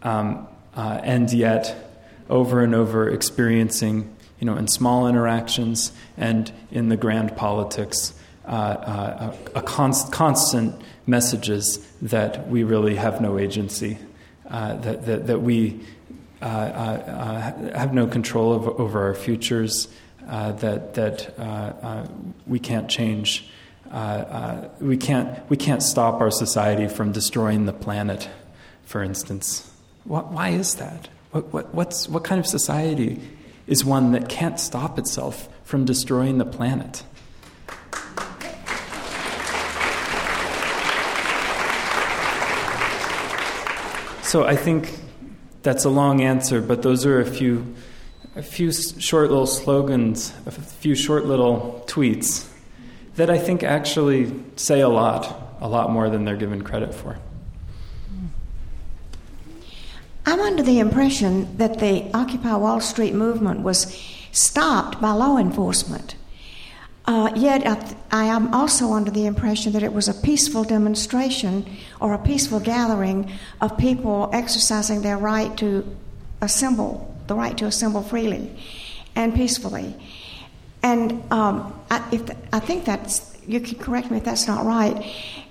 Um, 0.02 0.48
uh, 0.74 1.00
and 1.02 1.30
yet, 1.32 1.90
over 2.30 2.62
and 2.64 2.74
over, 2.74 3.08
experiencing, 3.08 4.14
you 4.40 4.46
know, 4.46 4.56
in 4.56 4.66
small 4.66 5.06
interactions 5.06 5.92
and 6.16 6.50
in 6.70 6.88
the 6.88 6.96
grand 6.96 7.36
politics, 7.36 8.14
uh, 8.46 8.50
uh, 8.50 9.36
a, 9.54 9.62
const, 9.62 10.10
constant 10.10 10.74
messages 11.06 11.78
that 12.00 12.48
we 12.48 12.64
really 12.64 12.96
have 12.96 13.20
no 13.20 13.38
agency, 13.38 13.98
uh, 14.48 14.74
that, 14.76 15.06
that, 15.06 15.26
that 15.26 15.42
we 15.42 15.80
Uh, 16.42 16.44
uh, 16.44 17.68
uh, 17.72 17.78
have 17.78 17.94
no 17.94 18.04
control 18.04 18.52
over, 18.52 18.70
over 18.72 19.02
our 19.06 19.14
futures, 19.14 19.86
that, 20.26 20.94
that 20.94 22.08
we 22.48 22.58
can't 22.58 22.88
change. 22.88 23.48
we, 24.80 24.96
can't, 24.96 25.48
we 25.50 25.56
can't 25.56 25.84
stop 25.84 26.20
our 26.20 26.32
society 26.32 26.88
from 26.88 27.12
destroying 27.12 27.66
the 27.66 27.72
planet, 27.72 28.28
for 28.84 29.04
instance. 29.04 29.70
Why 30.02 30.48
is 30.48 30.74
that? 30.76 31.08
What, 31.30 31.52
what, 31.52 31.74
what's, 31.74 32.08
what 32.08 32.24
kind 32.24 32.40
of 32.40 32.46
society 32.48 33.20
is 33.68 33.84
one 33.84 34.10
that 34.10 34.28
can't 34.28 34.58
stop 34.58 34.98
itself 34.98 35.48
from 35.62 35.84
destroying 35.84 36.38
the 36.38 36.44
planet? 36.44 37.04
So 44.24 44.44
I 44.44 44.56
think 44.56 44.98
that's 45.62 45.84
a 45.84 45.90
long 45.90 46.20
answer, 46.20 46.60
but 46.60 46.82
those 46.82 47.06
are 47.06 47.20
a 47.20 47.26
few, 47.26 47.74
a 48.36 48.42
few 48.42 48.72
short 48.72 49.30
little 49.30 49.46
slogans, 49.46 50.32
a 50.46 50.50
few 50.50 50.94
short 50.94 51.24
little 51.24 51.84
tweets 51.86 52.48
that 53.16 53.30
I 53.30 53.38
think 53.38 53.62
actually 53.62 54.32
say 54.56 54.80
a 54.80 54.88
lot, 54.88 55.56
a 55.60 55.68
lot 55.68 55.90
more 55.90 56.08
than 56.10 56.24
they're 56.24 56.36
given 56.36 56.62
credit 56.62 56.94
for. 56.94 57.18
I'm 60.24 60.40
under 60.40 60.62
the 60.62 60.78
impression 60.78 61.56
that 61.56 61.80
the 61.80 62.08
Occupy 62.14 62.54
Wall 62.56 62.80
Street 62.80 63.12
movement 63.12 63.60
was 63.60 63.92
stopped 64.30 65.00
by 65.00 65.10
law 65.10 65.36
enforcement. 65.36 66.14
Uh, 67.04 67.32
yet 67.34 67.66
I, 67.66 67.74
th- 67.74 67.96
I, 68.12 68.24
am 68.26 68.54
also 68.54 68.92
under 68.92 69.10
the 69.10 69.26
impression 69.26 69.72
that 69.72 69.82
it 69.82 69.92
was 69.92 70.08
a 70.08 70.14
peaceful 70.14 70.62
demonstration 70.62 71.66
or 72.00 72.14
a 72.14 72.18
peaceful 72.18 72.60
gathering 72.60 73.32
of 73.60 73.76
people 73.76 74.30
exercising 74.32 75.02
their 75.02 75.18
right 75.18 75.56
to 75.56 75.84
assemble, 76.40 77.12
the 77.26 77.34
right 77.34 77.58
to 77.58 77.64
assemble 77.66 78.02
freely 78.02 78.56
and 79.16 79.34
peacefully. 79.34 79.96
And 80.84 81.24
um, 81.32 81.78
I, 81.90 82.08
if 82.12 82.26
th- 82.26 82.38
I 82.52 82.60
think 82.60 82.84
that's, 82.84 83.36
you 83.48 83.58
can 83.58 83.78
correct 83.80 84.10
me 84.10 84.18
if 84.18 84.24
that's 84.24 84.46
not 84.46 84.64
right. 84.64 85.04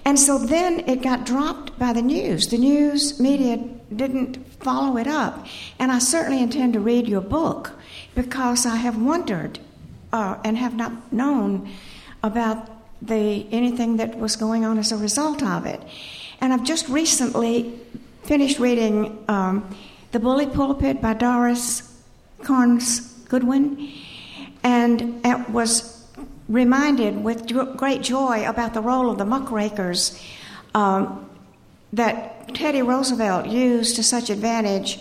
And 0.06 0.18
so 0.18 0.38
then 0.38 0.88
it 0.88 1.02
got 1.02 1.26
dropped 1.26 1.78
by 1.78 1.92
the 1.92 2.02
news. 2.02 2.48
The 2.48 2.58
news 2.58 3.20
media 3.20 3.58
didn't 3.94 4.38
follow 4.64 4.98
it 4.98 5.08
up. 5.08 5.46
And 5.80 5.92
I 5.92 6.00
certainly 6.00 6.42
intend 6.42 6.74
to 6.74 6.80
read 6.80 7.10
your 7.10 7.22
book 7.22 7.74
because 8.16 8.66
I 8.66 8.78
have 8.78 8.98
wondered 9.02 9.60
uh, 10.14 10.38
and 10.44 10.58
have 10.58 10.76
not 10.76 11.12
known 11.12 11.70
about 12.24 12.70
the 13.02 13.48
anything 13.52 13.98
that 13.98 14.18
was 14.18 14.36
going 14.36 14.64
on 14.64 14.78
as 14.78 14.92
a 14.92 14.98
result 14.98 15.42
of 15.42 15.66
it. 15.66 15.82
And 16.40 16.54
I've 16.54 16.64
just 16.64 16.88
recently 16.88 17.80
finished 18.24 18.60
reading 18.60 19.24
um, 19.28 19.76
The 20.12 20.20
Bully 20.20 20.48
Pulpit 20.48 21.02
by 21.02 21.14
Doris 21.14 22.02
Kearns 22.44 23.02
Goodwin, 23.30 23.92
and 24.64 25.26
it 25.26 25.50
was 25.50 26.08
reminded 26.48 27.24
with 27.24 27.48
great 27.78 28.02
joy 28.02 28.48
about 28.48 28.74
the 28.74 28.82
role 28.82 29.10
of 29.10 29.18
the 29.18 29.26
muckrakers 29.26 30.22
um, 30.76 31.30
that 31.94 32.54
Teddy 32.54 32.82
Roosevelt 32.82 33.48
used 33.48 33.96
to 33.96 34.04
such 34.04 34.30
advantage 34.30 35.00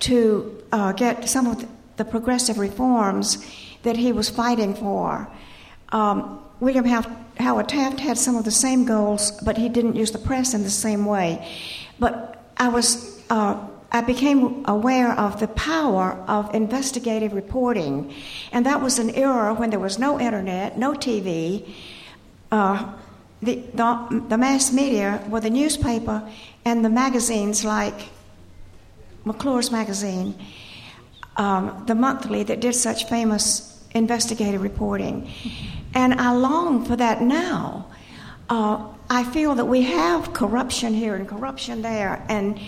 to 0.00 0.62
uh, 0.72 0.92
get 0.92 1.28
some 1.28 1.46
of 1.46 1.66
the 1.96 2.04
progressive 2.04 2.58
reforms 2.58 3.44
that 3.82 3.96
he 3.96 4.12
was 4.12 4.30
fighting 4.30 4.74
for. 4.74 5.28
Um, 5.90 6.42
William 6.60 6.84
Howard 6.84 7.68
Taft 7.68 8.00
had 8.00 8.16
some 8.16 8.36
of 8.36 8.44
the 8.44 8.50
same 8.50 8.84
goals, 8.84 9.32
but 9.42 9.58
he 9.58 9.68
didn't 9.68 9.96
use 9.96 10.12
the 10.12 10.18
press 10.18 10.54
in 10.54 10.62
the 10.62 10.70
same 10.70 11.04
way. 11.04 11.46
But 11.98 12.44
I 12.56 12.68
was 12.68 13.20
uh, 13.30 13.56
I 13.94 14.00
became 14.00 14.64
aware 14.66 15.12
of 15.12 15.38
the 15.38 15.48
power 15.48 16.12
of 16.26 16.54
investigative 16.54 17.34
reporting, 17.34 18.14
and 18.50 18.64
that 18.64 18.80
was 18.80 18.98
an 18.98 19.10
era 19.10 19.52
when 19.52 19.68
there 19.68 19.78
was 19.78 19.98
no 19.98 20.18
internet, 20.18 20.78
no 20.78 20.92
TV. 20.92 21.68
Uh, 22.50 22.90
the, 23.42 23.56
the, 23.74 24.24
the 24.28 24.38
mass 24.38 24.72
media 24.72 25.22
were 25.28 25.40
the 25.40 25.50
newspaper 25.50 26.26
and 26.64 26.82
the 26.82 26.88
magazines 26.88 27.64
like 27.64 28.08
McClure's 29.24 29.70
magazine, 29.70 30.34
um, 31.36 31.84
the 31.86 31.94
monthly 31.94 32.44
that 32.44 32.60
did 32.60 32.74
such 32.74 33.04
famous 33.08 33.71
investigative 33.94 34.62
reporting. 34.62 35.30
And 35.94 36.14
I 36.14 36.32
long 36.32 36.84
for 36.84 36.96
that 36.96 37.22
now. 37.22 37.86
Uh, 38.48 38.86
I 39.10 39.24
feel 39.24 39.54
that 39.56 39.66
we 39.66 39.82
have 39.82 40.32
corruption 40.32 40.94
here 40.94 41.14
and 41.14 41.28
corruption 41.28 41.82
there, 41.82 42.24
and 42.28 42.58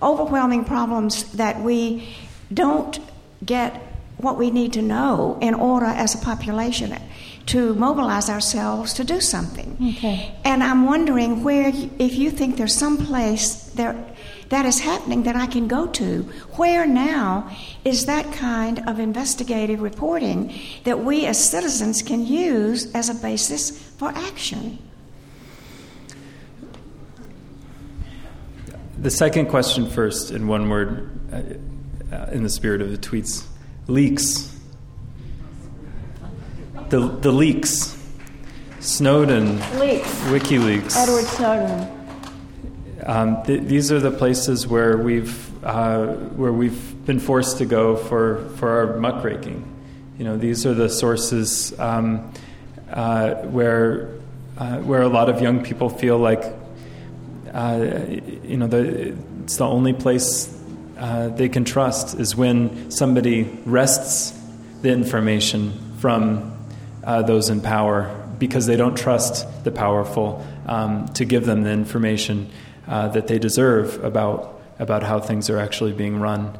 overwhelming 0.00 0.64
problems 0.64 1.32
that 1.32 1.60
we 1.60 2.08
don't 2.52 2.98
get 3.44 3.80
what 4.16 4.38
we 4.38 4.50
need 4.50 4.72
to 4.72 4.82
know 4.82 5.38
in 5.40 5.54
order 5.54 5.86
as 5.86 6.14
a 6.14 6.18
population 6.18 6.96
to 7.46 7.74
mobilize 7.74 8.30
ourselves 8.30 8.94
to 8.94 9.04
do 9.04 9.20
something. 9.20 9.76
Okay. 9.96 10.34
And 10.44 10.62
I'm 10.62 10.86
wondering 10.86 11.42
where, 11.42 11.72
if 11.98 12.14
you 12.14 12.30
think 12.30 12.56
there's 12.56 12.74
some 12.74 12.96
place 12.96 13.64
there 13.74 13.96
that 14.52 14.66
is 14.66 14.80
happening 14.80 15.22
that 15.22 15.34
I 15.34 15.46
can 15.46 15.66
go 15.66 15.86
to, 15.86 16.24
where 16.56 16.86
now 16.86 17.50
is 17.86 18.04
that 18.04 18.30
kind 18.34 18.86
of 18.86 18.98
investigative 18.98 19.80
reporting 19.80 20.52
that 20.84 21.02
we 21.02 21.24
as 21.24 21.42
citizens 21.42 22.02
can 22.02 22.26
use 22.26 22.92
as 22.94 23.08
a 23.08 23.14
basis 23.14 23.70
for 23.70 24.10
action? 24.10 24.78
The 28.98 29.10
second 29.10 29.46
question 29.46 29.88
first, 29.88 30.30
in 30.30 30.46
one 30.46 30.68
word, 30.68 31.10
uh, 31.32 32.14
uh, 32.14 32.26
in 32.30 32.42
the 32.42 32.50
spirit 32.50 32.82
of 32.82 32.90
the 32.90 32.98
tweets 32.98 33.46
leaks. 33.88 34.54
The, 36.90 37.08
the 37.08 37.32
leaks. 37.32 37.98
Snowden. 38.80 39.56
Leaks. 39.78 40.10
WikiLeaks. 40.26 40.94
Edward 40.94 41.24
Snowden. 41.24 42.01
Um, 43.04 43.42
th- 43.44 43.62
these 43.62 43.90
are 43.90 44.00
the 44.00 44.10
places 44.10 44.66
where 44.66 44.96
we've, 44.96 45.64
uh, 45.64 46.06
where 46.06 46.52
we've 46.52 47.04
been 47.06 47.18
forced 47.18 47.58
to 47.58 47.66
go 47.66 47.96
for, 47.96 48.48
for 48.56 48.68
our 48.70 48.96
muckraking. 48.98 49.64
You 50.18 50.24
know, 50.24 50.36
these 50.36 50.66
are 50.66 50.74
the 50.74 50.88
sources 50.88 51.78
um, 51.80 52.32
uh, 52.90 53.34
where, 53.34 54.10
uh, 54.56 54.78
where 54.78 55.02
a 55.02 55.08
lot 55.08 55.28
of 55.28 55.40
young 55.40 55.64
people 55.64 55.88
feel 55.88 56.18
like 56.18 56.44
uh, 57.52 58.06
you 58.44 58.56
know, 58.56 58.66
the, 58.66 59.14
it's 59.42 59.56
the 59.56 59.66
only 59.66 59.92
place 59.92 60.58
uh, 60.98 61.28
they 61.28 61.48
can 61.48 61.64
trust 61.64 62.18
is 62.18 62.34
when 62.34 62.90
somebody 62.90 63.42
wrests 63.66 64.38
the 64.80 64.90
information 64.90 65.96
from 65.98 66.56
uh, 67.04 67.22
those 67.22 67.50
in 67.50 67.60
power 67.60 68.18
because 68.38 68.66
they 68.66 68.76
don't 68.76 68.96
trust 68.96 69.46
the 69.64 69.70
powerful 69.70 70.44
um, 70.66 71.08
to 71.08 71.24
give 71.24 71.44
them 71.44 71.62
the 71.62 71.70
information 71.70 72.50
uh, 72.86 73.08
that 73.08 73.26
they 73.26 73.38
deserve 73.38 74.02
about 74.04 74.60
about 74.78 75.02
how 75.02 75.20
things 75.20 75.48
are 75.50 75.58
actually 75.58 75.92
being 75.92 76.18
run. 76.18 76.58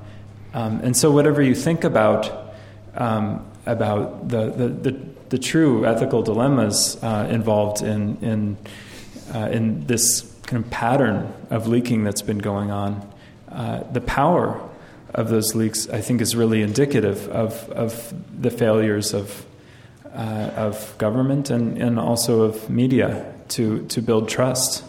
Um, 0.55 0.81
and 0.81 0.97
so, 0.97 1.11
whatever 1.11 1.43
you 1.43 1.55
think 1.55 1.85
about 1.85 2.55
um, 2.95 3.47
about 3.67 4.29
the, 4.29 4.51
the, 4.51 4.69
the, 4.69 5.01
the, 5.31 5.39
true 5.39 5.87
ethical 5.87 6.23
dilemmas 6.23 7.03
uh, 7.03 7.27
involved 7.31 7.83
in 7.83 8.17
in 8.19 8.57
uh, 9.35 9.49
in 9.51 9.87
this 9.87 10.33
kind 10.43 10.65
of 10.65 10.71
pattern 10.71 11.33
of 11.51 11.67
leaking 11.67 12.05
that's 12.05 12.23
been 12.23 12.39
going 12.39 12.71
on. 12.71 13.11
Uh, 13.51 13.83
the 13.93 14.01
power 14.01 14.61
of 15.15 15.29
those 15.29 15.55
leaks, 15.55 15.89
I 15.89 16.01
think, 16.01 16.21
is 16.21 16.35
really 16.35 16.63
indicative 16.63 17.29
of, 17.29 17.69
of 17.71 18.15
the 18.41 18.51
failures 18.51 19.15
of, 19.15 19.45
uh, 20.15 20.51
of 20.57 20.95
government 20.99 21.51
and, 21.51 21.79
and 21.79 21.99
also 21.99 22.43
of 22.43 22.71
media 22.71 23.33
to, 23.49 23.87
to 23.89 24.01
build 24.01 24.29
trust, 24.29 24.85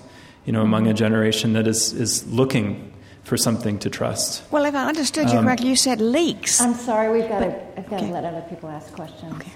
you 0.46 0.54
know, 0.54 0.62
among 0.62 0.88
a 0.88 0.94
generation 0.94 1.54
that 1.54 1.68
is, 1.68 1.94
is 1.94 2.26
looking 2.28 2.92
for 3.24 3.38
something 3.38 3.80
to 3.80 3.90
trust. 3.90 4.44
Well, 4.52 4.66
if 4.66 4.76
I 4.76 4.86
understood 4.86 5.30
you 5.30 5.38
um, 5.38 5.46
correctly, 5.46 5.70
you 5.70 5.76
said 5.76 6.02
leaks. 6.02 6.60
I'm 6.60 6.74
sorry, 6.74 7.12
we've 7.12 7.30
got 7.30 7.40
to, 7.40 7.80
I've 7.80 7.90
got 7.90 8.00
okay. 8.00 8.08
to 8.08 8.14
let 8.14 8.26
other 8.26 8.42
people 8.50 8.70
ask 8.70 8.92
questions. 8.94 9.34
Okay. 9.36 9.52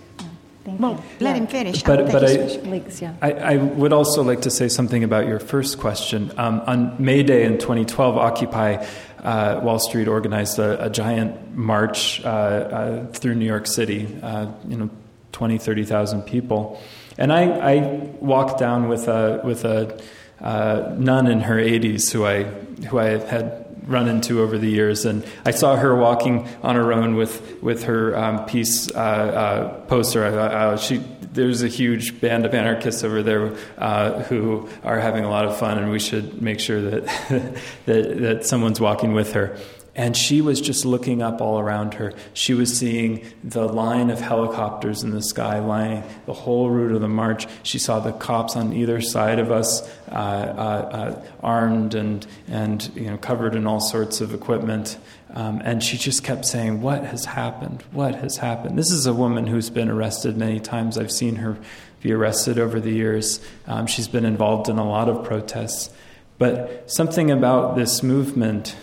Thank 0.68 0.82
well, 0.82 0.92
you. 0.92 1.26
let 1.26 1.36
yeah. 1.36 1.44
him 1.44 1.48
finish. 1.48 1.82
But, 1.82 2.12
but 2.12 2.26
I, 2.26 2.36
Leaks, 2.70 3.02
yeah. 3.02 3.14
I, 3.22 3.32
I, 3.32 3.56
would 3.56 3.94
also 3.94 4.22
like 4.22 4.42
to 4.42 4.52
say 4.52 4.68
something 4.68 5.02
about 5.02 5.26
your 5.26 5.40
first 5.40 5.80
question. 5.80 6.34
Um, 6.38 6.62
on 6.68 7.02
May 7.02 7.24
Day 7.24 7.46
in 7.46 7.58
2012, 7.58 8.18
Occupy 8.18 8.86
uh, 9.24 9.62
Wall 9.64 9.80
Street 9.80 10.10
organized 10.10 10.60
a, 10.60 10.84
a 10.84 10.90
giant 10.90 11.56
march 11.56 12.22
uh, 12.26 12.28
uh, 12.28 13.08
through 13.14 13.36
New 13.36 13.46
York 13.46 13.66
City, 13.66 14.14
uh, 14.22 14.52
you 14.68 14.76
know, 14.76 14.90
20, 15.32 15.58
30,000 15.58 16.24
people. 16.24 16.82
And 17.18 17.32
I, 17.32 17.44
I, 17.44 17.78
walked 18.20 18.60
down 18.60 18.90
with 18.90 19.08
a, 19.08 19.40
with 19.46 19.64
a 19.64 19.98
uh, 20.42 20.96
nun 20.98 21.28
in 21.28 21.42
her 21.42 21.56
80s 21.56 22.12
who 22.12 22.26
I, 22.26 22.44
who 22.44 23.00
I 23.00 23.18
had 23.18 23.68
run 23.88 24.08
into 24.08 24.42
over 24.42 24.58
the 24.58 24.70
years. 24.70 25.06
And 25.06 25.26
I 25.46 25.52
saw 25.52 25.76
her 25.76 25.96
walking 25.96 26.48
on 26.62 26.76
her 26.76 26.94
own 26.94 27.16
with 27.16 27.62
with 27.64 27.84
her 27.84 28.16
um, 28.18 28.46
peace 28.46 28.90
uh, 28.94 29.00
uh, 29.00 29.80
poster. 29.86 30.26
I 30.26 30.32
thought, 30.32 30.54
oh, 30.54 30.78
she. 30.78 31.04
There's 31.34 31.62
a 31.62 31.68
huge 31.68 32.20
band 32.20 32.48
of 32.48 32.56
anarchists 32.56 33.04
over 33.04 33.22
there 33.22 33.56
uh, 33.78 34.24
who 34.24 34.68
are 34.84 35.00
having 35.00 35.24
a 35.24 35.30
lot 35.30 35.46
of 35.46 35.56
fun, 35.56 35.78
and 35.78 35.92
we 35.92 36.00
should 36.00 36.42
make 36.42 36.60
sure 36.60 36.82
that 36.82 37.06
that, 37.86 38.18
that 38.22 38.46
someone's 38.46 38.82
walking 38.82 39.14
with 39.14 39.34
her. 39.34 39.56
And 39.98 40.16
she 40.16 40.42
was 40.42 40.62
just 40.62 40.86
looking 40.86 41.24
up 41.24 41.42
all 41.42 41.60
around 41.60 41.96
her. 41.96 42.14
She 42.34 42.54
was 42.54 42.78
seeing 42.78 43.26
the 43.44 43.68
line 43.68 44.12
of 44.12 44.22
helicopters 44.22 45.02
in 45.02 45.10
the 45.10 45.24
sky 45.24 45.58
lining 45.58 46.04
the 46.28 46.34
whole 46.34 46.70
route 46.70 46.92
of 46.92 47.02
the 47.02 47.08
march. 47.08 47.48
She 47.64 47.80
saw 47.80 48.00
the 48.00 48.12
cops 48.12 48.56
on 48.56 48.74
either 48.74 49.02
side 49.02 49.40
of 49.40 49.52
us, 49.52 49.82
uh, 50.12 50.14
uh, 50.14 50.16
uh, 50.16 51.26
armed 51.42 51.96
and, 51.96 52.28
and 52.48 52.90
you 52.96 53.10
know, 53.10 53.18
covered 53.18 53.56
in 53.56 53.66
all 53.66 53.80
sorts 53.80 54.22
of 54.22 54.36
equipment. 54.36 55.00
Um, 55.34 55.64
and 55.66 55.84
she 55.84 55.98
just 55.98 56.24
kept 56.24 56.46
saying, 56.46 56.82
What 56.82 57.04
has 57.04 57.26
happened? 57.26 57.84
What 57.92 58.14
has 58.16 58.38
happened? 58.38 58.78
This 58.78 58.92
is 58.92 59.08
a 59.08 59.14
woman 59.16 59.48
who's 59.48 59.72
been 59.72 59.90
arrested 59.90 60.38
many 60.38 60.60
times. 60.60 61.00
I've 61.00 61.12
seen 61.12 61.38
her 61.38 61.58
be 62.02 62.14
arrested 62.14 62.60
over 62.60 62.80
the 62.80 62.92
years. 62.92 63.44
Um, 63.66 63.88
she's 63.88 64.08
been 64.08 64.26
involved 64.26 64.70
in 64.70 64.78
a 64.78 64.88
lot 64.88 65.10
of 65.10 65.26
protests. 65.26 65.90
But 66.38 66.92
something 66.92 67.32
about 67.32 67.76
this 67.76 68.04
movement 68.04 68.76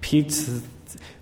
Pete 0.00 0.34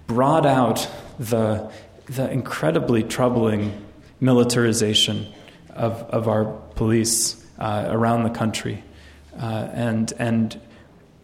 brought 0.06 0.46
out 0.46 0.88
the, 1.18 1.70
the 2.06 2.30
incredibly 2.30 3.02
troubling 3.02 3.84
militarization 4.20 5.26
of, 5.70 6.02
of 6.10 6.28
our 6.28 6.44
police 6.74 7.44
uh, 7.58 7.86
around 7.88 8.22
the 8.24 8.30
country. 8.30 8.82
Uh, 9.40 9.68
and, 9.72 10.12
and 10.18 10.60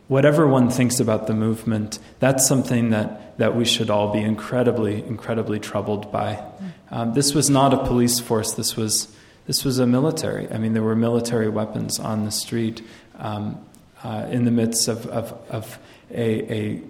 whatever 0.09 0.47
one 0.47 0.71
thinks 0.71 1.01
about 1.01 1.27
the 1.27 1.35
movement, 1.35 1.99
that's 2.21 2.47
something 2.47 2.91
that, 2.91 3.37
that 3.39 3.57
we 3.57 3.65
should 3.65 3.91
all 3.91 4.13
be 4.13 4.21
incredibly, 4.21 5.05
incredibly 5.05 5.59
troubled 5.59 6.13
by. 6.13 6.45
Um, 6.91 7.15
this 7.15 7.35
was 7.35 7.51
not 7.51 7.75
a 7.75 7.85
police 7.85 8.21
force. 8.21 8.53
This 8.53 8.77
was 8.77 9.15
this 9.47 9.65
was 9.65 9.79
a 9.79 9.87
military. 9.87 10.51
I 10.51 10.59
mean, 10.59 10.73
there 10.73 10.83
were 10.83 10.97
military 10.97 11.49
weapons 11.49 11.99
on 11.99 12.25
the 12.25 12.31
street 12.31 12.83
um, 13.19 13.65
uh, 14.03 14.27
in 14.31 14.45
the 14.45 14.51
midst 14.51 14.89
of, 14.89 15.07
of, 15.07 15.33
of 15.51 15.79
a, 16.11 16.53
a, 16.53 16.83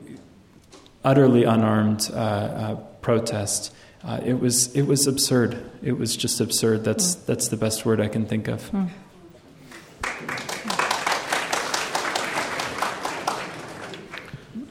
utterly 1.04 1.44
unarmed 1.44 2.10
uh, 2.12 2.16
uh, 2.16 2.74
protest. 3.02 3.74
Uh, 4.02 4.20
it 4.24 4.40
was 4.40 4.74
it 4.74 4.82
was 4.82 5.06
absurd. 5.06 5.70
It 5.82 5.98
was 5.98 6.16
just 6.16 6.40
absurd. 6.40 6.84
That's 6.84 7.16
mm. 7.16 7.26
that's 7.26 7.48
the 7.48 7.56
best 7.56 7.86
word 7.86 8.00
I 8.00 8.08
can 8.08 8.26
think 8.26 8.48
of. 8.48 8.70
Mm. 8.70 8.90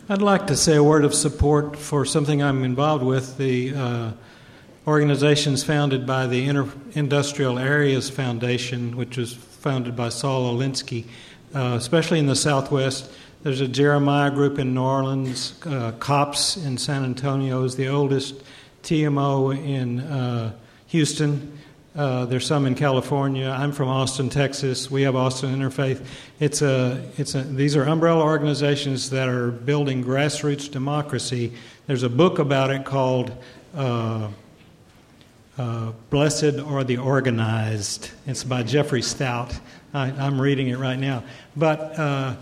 I'd 0.09 0.21
like 0.21 0.47
to 0.47 0.57
say 0.57 0.75
a 0.75 0.83
word 0.83 1.05
of 1.05 1.13
support 1.13 1.77
for 1.77 2.05
something 2.05 2.43
I'm 2.43 2.63
involved 2.63 3.03
with 3.03 3.37
the 3.37 3.73
uh, 3.73 4.11
organizations 4.85 5.63
founded 5.63 6.05
by 6.05 6.27
the 6.27 6.45
Inter- 6.45 6.69
Industrial 6.91 7.57
Areas 7.57 8.09
Foundation, 8.09 8.97
which 8.97 9.17
was 9.17 9.33
founded 9.33 9.95
by 9.95 10.09
Saul 10.09 10.53
Alinsky, 10.53 11.05
uh, 11.55 11.75
especially 11.77 12.19
in 12.19 12.27
the 12.27 12.35
Southwest. 12.35 13.09
There's 13.43 13.59
a 13.59 13.67
Jeremiah 13.67 14.31
group 14.31 14.57
in 14.57 14.73
New 14.73 14.81
Orleans, 14.81 15.53
uh, 15.65 15.91
COPS 15.99 16.55
in 16.55 16.77
San 16.77 17.03
Antonio 17.03 17.65
is 17.65 17.75
the 17.75 17.89
oldest, 17.89 18.41
TMO 18.83 19.53
in 19.53 19.99
uh, 19.99 20.53
Houston. 20.87 21.59
Uh, 21.93 22.23
there's 22.23 22.45
some 22.45 22.65
in 22.65 22.73
California. 22.73 23.49
I'm 23.49 23.73
from 23.73 23.89
Austin, 23.89 24.29
Texas. 24.29 24.89
We 24.89 25.01
have 25.01 25.17
Austin 25.17 25.53
Interfaith. 25.53 26.05
It's 26.39 26.61
a, 26.61 27.05
it's 27.17 27.35
a, 27.35 27.43
these 27.43 27.75
are 27.75 27.83
umbrella 27.83 28.23
organizations 28.23 29.09
that 29.09 29.27
are 29.27 29.51
building 29.51 30.05
grassroots 30.05 30.71
democracy. 30.71 31.51
There's 31.85 32.03
a 32.03 32.09
book 32.09 32.39
about 32.39 32.69
it 32.69 32.85
called 32.85 33.35
uh, 33.75 34.29
uh, 35.57 35.91
Blessed 36.09 36.59
Are 36.59 36.85
the 36.85 36.95
Organized. 36.95 38.09
It's 38.25 38.45
by 38.45 38.63
Jeffrey 38.63 39.01
Stout. 39.01 39.53
I, 39.93 40.11
am 40.25 40.39
reading 40.39 40.69
it 40.69 40.79
right 40.79 40.97
now. 40.97 41.25
But 41.57 41.99
uh, 41.99 42.35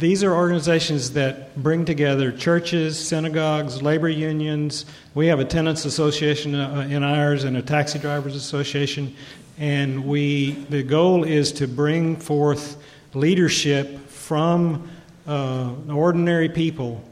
these 0.00 0.24
are 0.24 0.34
organizations 0.34 1.12
that 1.12 1.54
bring 1.62 1.84
together 1.84 2.32
churches, 2.32 2.98
synagogues, 2.98 3.82
labor 3.82 4.08
unions. 4.08 4.86
We 5.14 5.26
have 5.26 5.40
a 5.40 5.44
tenants 5.44 5.84
association 5.84 6.54
uh, 6.54 6.88
in 6.90 7.04
ours 7.04 7.44
and 7.44 7.58
a 7.58 7.62
taxi 7.62 7.98
drivers 7.98 8.34
association, 8.34 9.14
and 9.58 10.06
we 10.06 10.52
the 10.70 10.82
goal 10.82 11.24
is 11.24 11.52
to 11.52 11.68
bring 11.68 12.16
forth 12.16 12.82
leadership 13.12 14.08
from 14.08 14.90
uh, 15.26 15.74
ordinary 15.90 16.48
people 16.48 17.04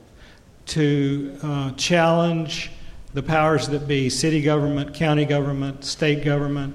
to 0.68 1.38
uh, 1.42 1.72
challenge 1.72 2.70
the 3.12 3.22
powers 3.22 3.68
that 3.68 3.86
be 3.86 4.08
city 4.08 4.40
government, 4.40 4.94
county 4.94 5.26
government, 5.26 5.84
state 5.84 6.24
government, 6.24 6.74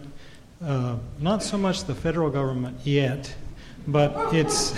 uh, 0.63 0.95
not 1.19 1.41
so 1.41 1.57
much 1.57 1.85
the 1.85 1.95
federal 1.95 2.29
government 2.29 2.77
yet 2.83 3.33
but 3.87 4.33
it's 4.33 4.73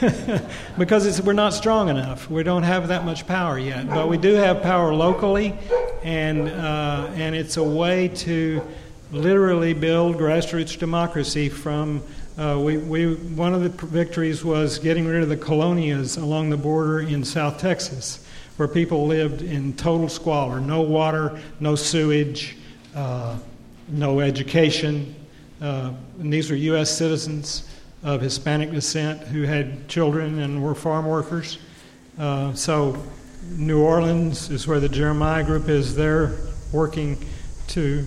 because 0.78 1.06
it's, 1.06 1.20
we're 1.20 1.32
not 1.32 1.54
strong 1.54 1.88
enough. 1.88 2.30
We 2.30 2.42
don't 2.42 2.62
have 2.62 2.88
that 2.88 3.04
much 3.04 3.26
power 3.26 3.58
yet, 3.58 3.88
but 3.88 4.08
we 4.08 4.18
do 4.18 4.34
have 4.34 4.62
power 4.62 4.94
locally, 4.94 5.54
and 6.02 6.48
uh, 6.48 7.10
and 7.14 7.34
it's 7.34 7.56
a 7.56 7.62
way 7.62 8.08
to 8.08 8.62
literally 9.10 9.72
build 9.74 10.16
grassroots 10.16 10.78
democracy 10.78 11.48
from. 11.48 12.02
Uh, 12.38 12.58
we, 12.58 12.78
we, 12.78 13.14
one 13.14 13.52
of 13.52 13.62
the 13.62 13.86
victories 13.86 14.42
was 14.42 14.78
getting 14.78 15.06
rid 15.06 15.22
of 15.22 15.28
the 15.28 15.36
colonias 15.36 16.20
along 16.20 16.48
the 16.48 16.56
border 16.56 17.00
in 17.00 17.22
South 17.22 17.58
Texas, 17.58 18.26
where 18.56 18.66
people 18.66 19.06
lived 19.06 19.42
in 19.42 19.74
total 19.74 20.08
squalor 20.08 20.58
no 20.58 20.80
water, 20.80 21.38
no 21.60 21.74
sewage, 21.74 22.56
uh, 22.94 23.38
no 23.88 24.20
education. 24.20 25.14
Uh, 25.60 25.92
and 26.18 26.32
these 26.32 26.50
were 26.50 26.56
U.S. 26.56 26.90
citizens 26.90 27.68
of 28.02 28.20
Hispanic 28.20 28.70
descent 28.70 29.20
who 29.22 29.42
had 29.42 29.88
children 29.88 30.38
and 30.40 30.62
were 30.62 30.74
farm 30.74 31.06
workers. 31.06 31.58
Uh, 32.18 32.52
so, 32.54 33.02
New 33.50 33.82
Orleans 33.82 34.50
is 34.50 34.66
where 34.66 34.80
the 34.80 34.88
Jeremiah 34.88 35.44
group 35.44 35.68
is. 35.68 35.94
They're 35.94 36.36
working 36.72 37.18
to 37.68 38.04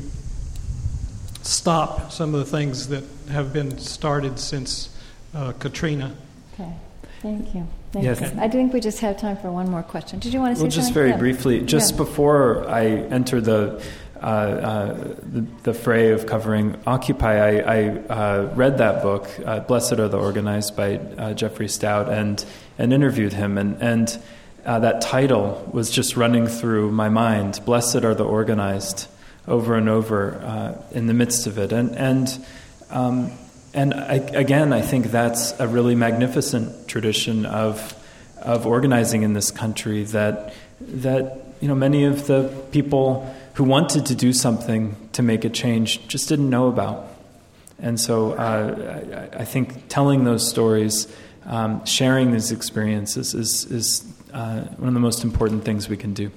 stop 1.42 2.12
some 2.12 2.34
of 2.34 2.40
the 2.40 2.46
things 2.46 2.88
that 2.90 3.04
have 3.30 3.54
been 3.54 3.78
started 3.78 4.40
since 4.40 4.96
uh, 5.34 5.54
Katrina. 5.54 6.16
Okay, 6.54 6.74
thank 7.22 7.54
you. 7.54 7.68
Yes. 7.94 8.22
I 8.38 8.50
think 8.50 8.74
we 8.74 8.82
just 8.82 9.00
have 9.00 9.18
time 9.18 9.38
for 9.38 9.52
one 9.52 9.70
more 9.70 9.84
question. 9.84 10.20
Did 10.20 10.34
you 10.34 10.40
want 10.40 10.54
to 10.54 10.56
say 10.58 10.64
well, 10.64 10.72
just 10.72 10.94
very 10.94 11.12
yeah. 11.12 11.18
briefly, 11.18 11.62
just 11.62 11.92
yeah. 11.92 11.98
before 11.98 12.68
I 12.70 12.86
enter 12.86 13.40
the 13.40 13.82
uh, 14.22 14.26
uh, 14.26 14.94
the, 15.24 15.46
the, 15.64 15.74
fray 15.74 16.12
of 16.12 16.26
covering 16.26 16.80
Occupy, 16.88 17.38
I, 17.38 17.60
I 17.60 17.90
uh, 17.90 18.54
read 18.56 18.78
that 18.78 19.04
book, 19.04 19.30
uh, 19.46 19.60
Blessed 19.60 19.94
Are 19.94 20.08
the 20.08 20.18
Organized, 20.18 20.76
by 20.76 21.34
Jeffrey 21.34 21.68
Stout, 21.68 22.10
and, 22.10 22.44
and 22.78 22.94
interviewed 22.94 23.34
him. 23.34 23.58
And, 23.58 23.82
and 23.82 24.22
that 24.64 25.02
title 25.02 25.70
was 25.72 25.92
just 25.92 26.16
running 26.16 26.48
through 26.48 26.92
my 26.92 27.10
mind 27.10 27.60
Blessed 27.66 28.04
Are 28.04 28.16
the 28.16 28.26
Organized, 28.26 29.08
over 29.48 29.76
and 29.76 29.90
over 29.90 30.80
in 30.92 31.08
the 31.08 31.14
midst 31.14 31.46
of 31.46 31.58
it. 31.58 31.72
And, 31.72 31.96
and, 31.96 32.46
um, 32.90 33.32
and 33.74 33.94
I, 33.94 34.16
again, 34.16 34.72
I 34.72 34.82
think 34.82 35.08
that's 35.08 35.60
a 35.60 35.68
really 35.68 35.96
magnificent 35.96 36.88
tradition 36.88 37.46
of, 37.46 37.94
of 38.42 38.66
organizing 38.66 39.24
in 39.24 39.34
this 39.34 39.52
country 39.52 40.06
that, 40.06 40.54
that 40.80 41.42
you 41.60 41.68
know, 41.68 41.76
many 41.76 42.06
of 42.06 42.28
the 42.28 42.48
people 42.72 43.36
who 43.56 43.64
wanted 43.64 44.06
to 44.06 44.16
do 44.16 44.34
something 44.34 44.96
to 45.14 45.24
make 45.24 45.46
a 45.46 45.50
change 45.50 46.06
just 46.08 46.30
didn't 46.30 46.50
know 46.50 46.68
about. 46.68 47.08
And 47.80 48.00
so 48.00 48.34
uh, 48.34 49.32
I, 49.34 49.42
I, 49.42 49.46
think 49.46 49.88
telling 49.90 50.24
those 50.24 50.48
stories, 50.48 51.08
um, 51.46 51.86
sharing 51.86 52.32
these 52.32 52.52
experiences 52.52 53.34
is, 53.34 53.66
is 53.66 54.14
uh, 54.34 54.62
one 54.62 54.90
of 54.90 54.94
the 54.94 55.00
most 55.00 55.24
important 55.24 55.64
things 55.64 55.88
we 55.90 55.98
can 55.98 56.14
do. 56.14 56.32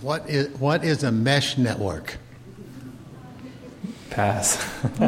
What 0.00 0.28
is, 0.28 0.48
what 0.58 0.84
is 0.84 1.02
a 1.04 1.12
mesh 1.12 1.58
network? 1.58 2.18
Pass. 4.10 4.56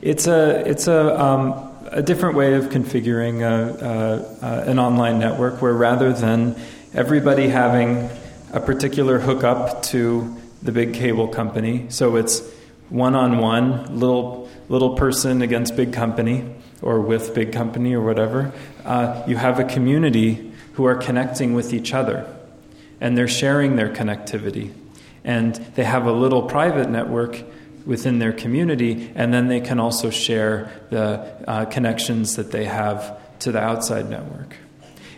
it's 0.00 0.26
a, 0.26 0.68
it's 0.68 0.86
a, 0.86 1.20
um, 1.20 1.70
a 1.90 2.02
different 2.02 2.36
way 2.36 2.54
of 2.54 2.66
configuring 2.66 3.40
a, 3.42 4.36
a, 4.46 4.70
an 4.70 4.78
online 4.78 5.18
network 5.18 5.60
where 5.60 5.72
rather 5.72 6.12
than 6.12 6.54
everybody 6.94 7.48
having 7.48 8.08
a 8.52 8.60
particular 8.60 9.18
hookup 9.18 9.82
to 9.82 10.36
the 10.62 10.72
big 10.72 10.94
cable 10.94 11.28
company. 11.28 11.86
So 11.90 12.16
it's 12.16 12.42
one 12.88 13.14
on 13.14 13.38
one, 13.38 13.98
little 13.98 14.48
little 14.68 14.96
person 14.96 15.40
against 15.40 15.76
big 15.76 15.92
company, 15.92 16.44
or 16.82 17.00
with 17.00 17.34
big 17.34 17.52
company, 17.52 17.94
or 17.94 18.02
whatever. 18.02 18.52
Uh, 18.84 19.22
you 19.26 19.36
have 19.36 19.58
a 19.58 19.64
community 19.64 20.52
who 20.74 20.84
are 20.84 20.94
connecting 20.94 21.54
with 21.54 21.72
each 21.72 21.94
other, 21.94 22.26
and 23.00 23.16
they're 23.16 23.28
sharing 23.28 23.76
their 23.76 23.88
connectivity, 23.88 24.72
and 25.24 25.54
they 25.74 25.84
have 25.84 26.06
a 26.06 26.12
little 26.12 26.42
private 26.42 26.88
network 26.88 27.42
within 27.86 28.18
their 28.18 28.32
community, 28.32 29.10
and 29.14 29.32
then 29.32 29.48
they 29.48 29.60
can 29.60 29.80
also 29.80 30.10
share 30.10 30.70
the 30.90 31.34
uh, 31.48 31.64
connections 31.66 32.36
that 32.36 32.50
they 32.50 32.66
have 32.66 33.18
to 33.38 33.52
the 33.52 33.60
outside 33.60 34.10
network. 34.10 34.54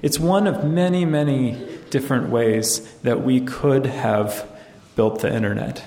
It's 0.02 0.18
one 0.18 0.46
of 0.46 0.64
many, 0.64 1.04
many 1.04 1.66
different 1.90 2.30
ways 2.30 2.80
that 3.02 3.22
we 3.22 3.40
could 3.40 3.86
have 3.86 4.48
built 4.96 5.20
the 5.20 5.34
internet. 5.34 5.84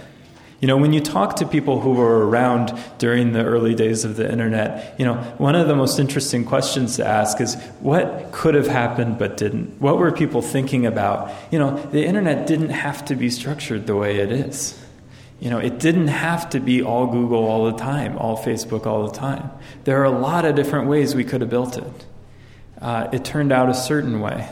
You 0.59 0.67
know, 0.67 0.77
when 0.77 0.93
you 0.93 1.01
talk 1.01 1.35
to 1.37 1.45
people 1.45 1.81
who 1.81 1.91
were 1.91 2.25
around 2.25 2.73
during 2.97 3.33
the 3.33 3.43
early 3.43 3.75
days 3.75 4.05
of 4.05 4.15
the 4.15 4.31
internet, 4.31 4.97
you 4.97 5.03
know, 5.03 5.15
one 5.37 5.55
of 5.55 5.67
the 5.67 5.75
most 5.75 5.99
interesting 5.99 6.45
questions 6.45 6.95
to 6.95 7.05
ask 7.05 7.41
is 7.41 7.55
what 7.81 8.31
could 8.31 8.55
have 8.55 8.67
happened 8.67 9.17
but 9.17 9.35
didn't? 9.35 9.81
What 9.81 9.97
were 9.97 10.09
people 10.11 10.41
thinking 10.41 10.85
about? 10.85 11.33
You 11.51 11.59
know, 11.59 11.75
the 11.87 12.05
internet 12.05 12.47
didn't 12.47 12.69
have 12.69 13.03
to 13.05 13.15
be 13.15 13.29
structured 13.29 13.87
the 13.87 13.95
way 13.97 14.19
it 14.19 14.31
is. 14.31 14.79
You 15.41 15.49
know, 15.49 15.57
it 15.57 15.79
didn't 15.79 16.07
have 16.07 16.49
to 16.51 16.61
be 16.61 16.81
all 16.81 17.07
Google 17.07 17.43
all 17.43 17.65
the 17.65 17.77
time, 17.77 18.17
all 18.17 18.37
Facebook 18.37 18.85
all 18.85 19.05
the 19.05 19.13
time. 19.13 19.49
There 19.83 19.99
are 19.99 20.05
a 20.05 20.17
lot 20.17 20.45
of 20.45 20.55
different 20.55 20.87
ways 20.87 21.13
we 21.13 21.25
could 21.25 21.41
have 21.41 21.49
built 21.49 21.77
it 21.77 22.05
uh, 22.83 23.07
it 23.13 23.23
turned 23.23 23.51
out 23.51 23.69
a 23.69 23.73
certain 23.73 24.19
way. 24.19 24.47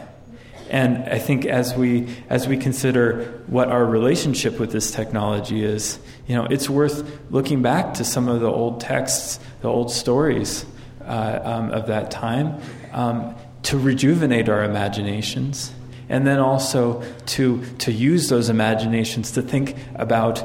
And 0.70 1.04
I 1.04 1.20
think 1.20 1.46
as 1.46 1.76
we 1.76 2.08
as 2.30 2.48
we 2.48 2.56
consider 2.56 3.26
what 3.48 3.68
our 3.68 3.86
relationship 3.86 4.58
with 4.58 4.72
this 4.72 4.90
technology 4.90 5.66
is, 5.66 6.00
you 6.28 6.36
know, 6.36 6.46
it's 6.46 6.70
worth 6.70 7.04
looking 7.30 7.62
back 7.62 7.96
to 7.96 8.06
some 8.06 8.30
of 8.30 8.40
the 8.40 8.48
old 8.50 8.80
texts, 8.80 9.38
the 9.62 9.68
old 9.68 9.92
stories 9.92 10.66
uh, 11.06 11.40
um, 11.44 11.72
of 11.72 11.88
that 11.88 12.10
time, 12.10 12.62
um, 12.94 13.36
to 13.64 13.78
rejuvenate 13.78 14.48
our 14.48 14.64
imaginations, 14.64 15.74
and 16.08 16.26
then 16.26 16.40
also 16.40 17.04
to 17.26 17.62
to 17.80 17.92
use 17.92 18.30
those 18.30 18.48
imaginations 18.48 19.32
to 19.32 19.42
think 19.42 19.76
about 19.96 20.42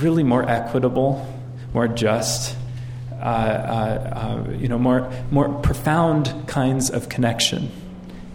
really 0.00 0.22
more 0.22 0.48
equitable, 0.48 1.30
more 1.74 1.86
just, 1.86 2.56
you 3.18 4.68
know, 4.68 4.78
more, 4.78 5.10
more 5.30 5.48
profound 5.60 6.44
kinds 6.46 6.90
of 6.90 7.08
connection 7.08 7.70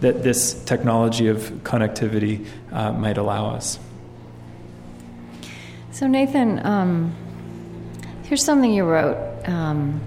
that 0.00 0.24
this 0.24 0.54
technology 0.64 1.28
of 1.28 1.38
connectivity 1.62 2.44
uh, 2.72 2.92
might 2.92 3.16
allow 3.16 3.50
us. 3.50 3.78
So, 5.92 6.06
Nathan, 6.08 6.64
um, 6.66 7.14
here's 8.24 8.44
something 8.44 8.72
you 8.72 8.84
wrote. 8.84 9.16
Um, 9.48 10.00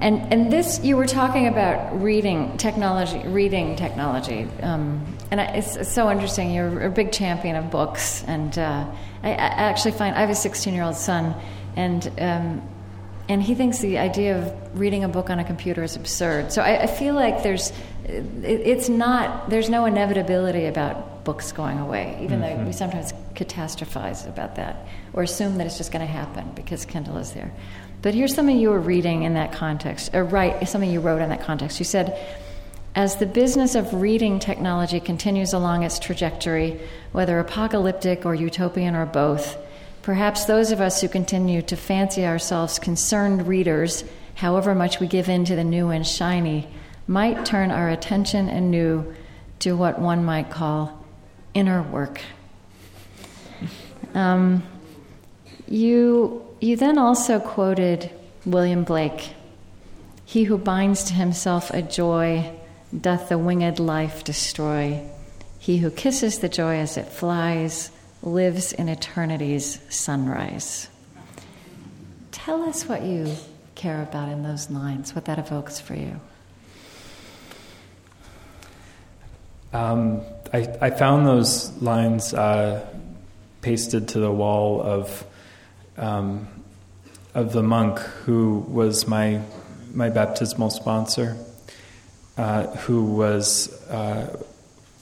and, 0.00 0.32
and 0.32 0.52
this, 0.52 0.82
you 0.82 0.96
were 0.96 1.06
talking 1.06 1.46
about 1.46 2.02
reading 2.02 2.56
technology, 2.56 3.20
reading 3.28 3.76
technology. 3.76 4.48
Um, 4.60 5.06
and 5.30 5.38
it's, 5.38 5.76
it's, 5.76 5.92
so 5.92 6.10
interesting. 6.10 6.50
You're 6.50 6.86
a 6.86 6.90
big 6.90 7.12
champion 7.12 7.54
of 7.54 7.70
books. 7.70 8.24
And 8.24 8.58
uh, 8.58 8.86
I, 9.22 9.28
I, 9.28 9.34
actually 9.34 9.92
find, 9.92 10.16
I 10.16 10.20
have 10.20 10.30
a 10.30 10.34
16 10.34 10.74
year 10.74 10.82
old 10.82 10.96
son, 10.96 11.36
and, 11.76 12.10
um, 12.18 12.62
and 13.32 13.42
he 13.42 13.54
thinks 13.54 13.78
the 13.78 13.96
idea 13.96 14.38
of 14.38 14.78
reading 14.78 15.04
a 15.04 15.08
book 15.08 15.30
on 15.30 15.38
a 15.38 15.44
computer 15.44 15.82
is 15.82 15.96
absurd. 15.96 16.52
So 16.52 16.60
I, 16.60 16.82
I 16.82 16.86
feel 16.86 17.14
like 17.14 17.42
there's, 17.42 17.70
it, 18.04 18.24
it's 18.44 18.90
not, 18.90 19.48
there's 19.48 19.70
no 19.70 19.86
inevitability 19.86 20.66
about 20.66 21.24
books 21.24 21.50
going 21.50 21.78
away, 21.78 22.18
even 22.20 22.40
mm-hmm. 22.40 22.58
though 22.58 22.66
we 22.66 22.72
sometimes 22.72 23.12
catastrophize 23.34 24.28
about 24.28 24.56
that 24.56 24.86
or 25.14 25.22
assume 25.22 25.56
that 25.56 25.66
it's 25.66 25.78
just 25.78 25.92
going 25.92 26.06
to 26.06 26.12
happen 26.12 26.50
because 26.54 26.84
Kindle 26.84 27.16
is 27.16 27.32
there. 27.32 27.50
But 28.02 28.14
here's 28.14 28.34
something 28.34 28.58
you 28.58 28.68
were 28.68 28.80
reading 28.80 29.22
in 29.22 29.34
that 29.34 29.52
context, 29.52 30.14
or 30.14 30.24
right, 30.24 30.68
something 30.68 30.90
you 30.90 31.00
wrote 31.00 31.22
in 31.22 31.30
that 31.30 31.40
context. 31.40 31.78
You 31.78 31.84
said, 31.84 32.18
as 32.94 33.16
the 33.16 33.26
business 33.26 33.74
of 33.74 33.94
reading 33.94 34.40
technology 34.40 35.00
continues 35.00 35.54
along 35.54 35.84
its 35.84 35.98
trajectory, 35.98 36.78
whether 37.12 37.38
apocalyptic 37.38 38.26
or 38.26 38.34
utopian 38.34 38.94
or 38.94 39.06
both, 39.06 39.56
perhaps 40.02 40.44
those 40.44 40.72
of 40.72 40.80
us 40.80 41.00
who 41.00 41.08
continue 41.08 41.62
to 41.62 41.76
fancy 41.76 42.26
ourselves 42.26 42.78
concerned 42.78 43.46
readers, 43.46 44.04
however 44.34 44.74
much 44.74 45.00
we 45.00 45.06
give 45.06 45.28
in 45.28 45.44
to 45.44 45.56
the 45.56 45.64
new 45.64 45.90
and 45.90 46.06
shiny, 46.06 46.68
might 47.06 47.46
turn 47.46 47.70
our 47.70 47.88
attention 47.88 48.48
anew 48.48 49.14
to 49.60 49.76
what 49.76 50.00
one 50.00 50.24
might 50.24 50.50
call 50.50 51.04
inner 51.54 51.82
work. 51.82 52.20
Um, 54.14 54.64
you 55.68 56.44
you 56.60 56.76
then 56.76 56.98
also 56.98 57.38
quoted 57.38 58.10
William 58.44 58.84
Blake 58.84 59.34
He 60.24 60.44
who 60.44 60.58
binds 60.58 61.04
to 61.04 61.14
himself 61.14 61.70
a 61.70 61.80
joy 61.80 62.52
doth 62.98 63.28
the 63.28 63.38
winged 63.38 63.78
life 63.78 64.24
destroy. 64.24 65.02
He 65.58 65.78
who 65.78 65.90
kisses 65.90 66.40
the 66.40 66.48
joy 66.48 66.78
as 66.78 66.96
it 66.96 67.06
flies 67.06 67.91
lives 68.22 68.72
in 68.72 68.88
eternity's 68.88 69.80
sunrise. 69.88 70.88
Tell 72.30 72.62
us 72.62 72.88
what 72.88 73.02
you 73.02 73.34
care 73.74 74.02
about 74.02 74.28
in 74.28 74.42
those 74.42 74.70
lines, 74.70 75.14
what 75.14 75.24
that 75.24 75.38
evokes 75.38 75.80
for 75.80 75.94
you. 75.94 76.20
Um, 79.72 80.20
I, 80.52 80.68
I, 80.80 80.90
found 80.90 81.26
those 81.26 81.72
lines 81.80 82.34
uh, 82.34 82.86
pasted 83.62 84.08
to 84.08 84.20
the 84.20 84.30
wall 84.30 84.82
of 84.82 85.24
um, 85.96 86.46
of 87.34 87.52
the 87.52 87.62
monk 87.62 87.98
who 87.98 88.58
was 88.68 89.06
my 89.08 89.40
my 89.94 90.10
baptismal 90.10 90.68
sponsor, 90.68 91.38
uh, 92.36 92.66
who 92.76 93.04
was 93.04 93.72
uh, 93.88 94.36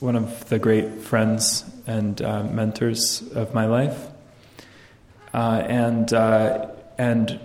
one 0.01 0.17
of 0.17 0.49
the 0.49 0.59
great 0.59 1.03
friends 1.03 1.63
and 1.87 2.21
uh, 2.23 2.43
mentors 2.45 3.23
of 3.33 3.53
my 3.53 3.67
life, 3.67 4.09
uh, 5.35 5.63
and 5.67 6.13
uh, 6.13 6.67
and 6.97 7.39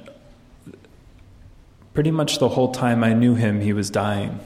pretty 1.93 2.11
much 2.11 2.39
the 2.39 2.49
whole 2.49 2.71
time 2.71 3.03
I 3.03 3.13
knew 3.13 3.35
him, 3.35 3.59
he 3.59 3.73
was 3.73 3.89
dying, 3.89 4.39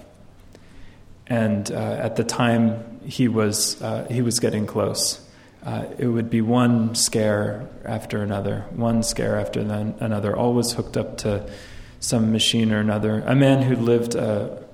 and 1.27 1.71
uh, 1.71 1.75
at 1.75 2.15
the 2.15 2.23
time 2.23 2.99
he 3.05 3.27
was 3.27 3.81
he 4.09 4.21
was 4.21 4.39
getting 4.39 4.65
close. 4.65 5.25
Uh, 5.63 5.85
it 5.97 6.07
would 6.07 6.29
be 6.29 6.41
one 6.41 6.95
scare 6.95 7.67
after 7.83 8.23
another, 8.23 8.65
one 8.71 9.03
scare 9.03 9.37
after 9.37 9.59
another, 9.59 10.35
always 10.35 10.71
hooked 10.71 10.95
up 10.95 11.17
to 11.17 11.47
some 11.99 12.31
machine 12.31 12.71
or 12.71 12.79
another. 12.79 13.21
A 13.25 13.35
man 13.35 13.61
who 13.61 13.75
lived 13.75 14.15
a, 14.15 14.65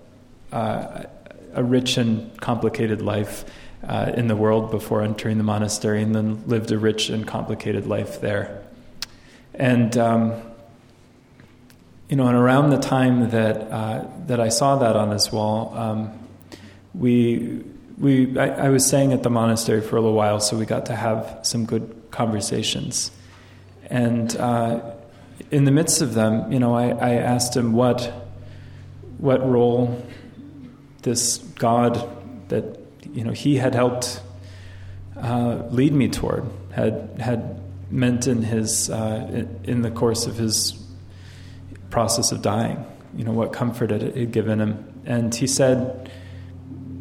a, 1.56 1.64
rich 1.64 1.98
and 1.98 2.40
complicated 2.40 3.02
life 3.02 3.46
uh, 3.88 4.12
in 4.16 4.28
the 4.28 4.36
world 4.36 4.72
before 4.72 5.02
entering 5.02 5.38
the 5.38 5.44
monastery, 5.44 6.02
and 6.02 6.14
then 6.14 6.44
lived 6.48 6.72
a 6.72 6.78
rich 6.78 7.10
and 7.10 7.28
complicated 7.28 7.88
life 7.88 8.22
there. 8.22 8.62
And 9.54 9.98
um, 9.98 10.42
you 12.10 12.16
know, 12.16 12.28
and 12.28 12.36
around 12.36 12.70
the 12.70 12.78
time 12.78 13.30
that 13.32 13.58
uh, 13.72 14.06
that 14.28 14.40
I 14.40 14.50
saw 14.50 14.78
that 14.78 14.96
on 14.96 15.10
this 15.10 15.32
wall, 15.32 15.74
um, 15.76 16.12
we 16.94 17.64
we 17.98 18.38
I, 18.38 18.66
I, 18.66 18.70
was 18.70 18.86
staying 18.86 19.14
at 19.14 19.24
the 19.24 19.30
monastery 19.30 19.82
for 19.82 19.98
a 19.98 20.02
little 20.02 20.16
while, 20.16 20.40
so 20.40 20.58
we 20.58 20.66
got 20.66 20.88
to 20.88 20.96
have 20.96 21.40
some 21.44 21.66
good 21.66 21.96
conversations. 22.12 23.12
And 23.90 24.36
uh, 24.38 24.82
in 25.52 25.66
the 25.66 25.72
midst 25.72 26.02
of 26.02 26.14
them, 26.14 26.52
you 26.52 26.60
know, 26.60 26.76
I, 26.76 26.90
I 26.90 27.14
asked 27.16 27.56
him 27.56 27.74
what 27.74 28.12
what 29.18 29.48
role 29.48 30.04
this 31.06 31.38
God 31.38 32.10
that 32.50 32.80
you 33.14 33.24
know 33.24 33.32
he 33.32 33.56
had 33.56 33.74
helped 33.76 34.22
uh, 35.16 35.64
lead 35.70 35.94
me 35.94 36.10
toward 36.10 36.44
had 36.74 37.10
had 37.20 37.62
meant 37.90 38.28
in 38.28 38.42
his 38.42 38.90
uh, 38.90 39.46
in 39.64 39.82
the 39.84 39.92
course 39.92 40.26
of 40.26 40.36
his 40.36 40.74
process 41.90 42.32
of 42.32 42.42
dying. 42.42 42.84
You 43.16 43.24
know 43.24 43.32
what 43.32 43.54
comfort 43.54 43.92
it 43.92 44.18
had 44.18 44.32
given 44.32 44.60
him, 44.60 45.02
and 45.06 45.34
he 45.34 45.48
said. 45.48 46.12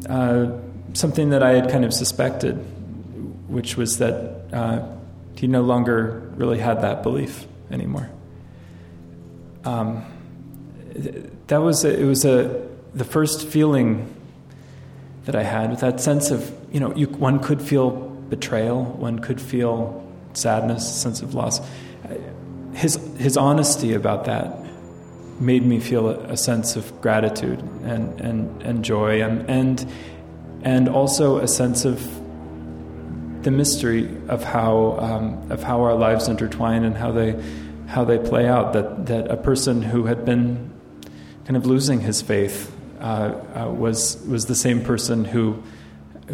Uh, 0.07 0.51
something 0.93 1.29
that 1.31 1.43
I 1.43 1.53
had 1.53 1.69
kind 1.69 1.83
of 1.83 1.93
suspected, 1.93 2.53
which 3.47 3.75
was 3.75 3.97
that 3.97 4.45
uh, 4.53 4.87
he 5.35 5.47
no 5.47 5.61
longer 5.61 6.31
really 6.35 6.59
had 6.59 6.81
that 6.81 7.03
belief 7.03 7.47
anymore. 7.71 8.09
Um, 9.65 10.05
that 11.47 11.57
was 11.57 11.83
a, 11.83 11.99
it 11.99 12.05
was 12.05 12.23
a 12.23 12.65
the 12.95 13.03
first 13.03 13.47
feeling 13.47 14.11
that 15.25 15.35
I 15.35 15.43
had 15.43 15.69
with 15.69 15.81
that 15.81 15.99
sense 15.99 16.31
of 16.31 16.55
you 16.71 16.79
know 16.79 16.95
you, 16.95 17.07
one 17.07 17.39
could 17.39 17.61
feel 17.61 17.91
betrayal, 17.91 18.83
one 18.83 19.19
could 19.19 19.41
feel 19.41 20.01
sadness, 20.33 21.01
sense 21.01 21.21
of 21.21 21.35
loss. 21.35 21.61
His 22.73 22.95
his 23.17 23.37
honesty 23.37 23.93
about 23.93 24.25
that 24.25 24.59
made 25.39 25.65
me 25.65 25.79
feel 25.79 26.09
a, 26.09 26.17
a 26.31 26.37
sense 26.37 26.75
of 26.75 27.01
gratitude 27.01 27.59
and 27.83 28.19
and, 28.21 28.63
and 28.63 28.85
joy 28.85 29.21
and 29.21 29.49
and 29.49 29.91
and 30.63 30.89
also 30.89 31.37
a 31.39 31.47
sense 31.47 31.85
of 31.85 32.01
the 33.43 33.51
mystery 33.51 34.09
of 34.27 34.43
how 34.43 34.97
um, 34.99 35.51
of 35.51 35.63
how 35.63 35.81
our 35.81 35.95
lives 35.95 36.27
intertwine 36.27 36.83
and 36.83 36.97
how 36.97 37.11
they 37.11 37.41
how 37.87 38.03
they 38.03 38.17
play 38.17 38.47
out. 38.47 38.73
That 38.73 39.05
that 39.07 39.29
a 39.29 39.37
person 39.37 39.81
who 39.81 40.05
had 40.05 40.23
been 40.23 40.71
kind 41.45 41.57
of 41.57 41.65
losing 41.65 42.01
his 42.01 42.21
faith 42.21 42.74
uh, 43.05 43.65
uh, 43.67 43.69
was 43.69 44.17
was 44.27 44.45
the 44.45 44.55
same 44.55 44.83
person 44.83 45.25
who 45.25 45.61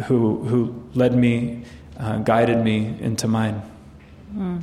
who 0.06 0.42
who 0.44 0.82
led 0.94 1.14
me, 1.14 1.64
uh, 1.98 2.18
guided 2.18 2.58
me 2.64 2.96
into 3.00 3.28
mine. 3.28 3.62
Mm. 4.34 4.62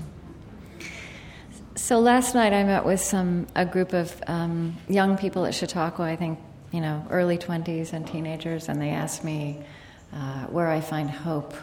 So 1.76 2.00
last 2.00 2.36
night 2.36 2.54
I 2.54 2.64
met 2.64 2.84
with 2.86 3.00
some 3.00 3.48
a 3.56 3.66
group 3.66 3.94
of 3.94 4.22
um, 4.28 4.76
young 4.88 5.18
people 5.18 5.46
at 5.46 5.54
Chautauqua. 5.54 6.06
I 6.06 6.16
think 6.16 6.40
you 6.72 6.82
know, 6.82 7.06
early 7.10 7.38
20s 7.38 7.94
and 7.94 8.06
teenagers, 8.08 8.70
and 8.70 8.82
they 8.82 8.90
asked 8.90 9.24
me 9.24 9.64
uh, 10.14 10.46
where 10.46 10.70
I 10.70 10.82
find 10.82 11.10
hope. 11.10 11.54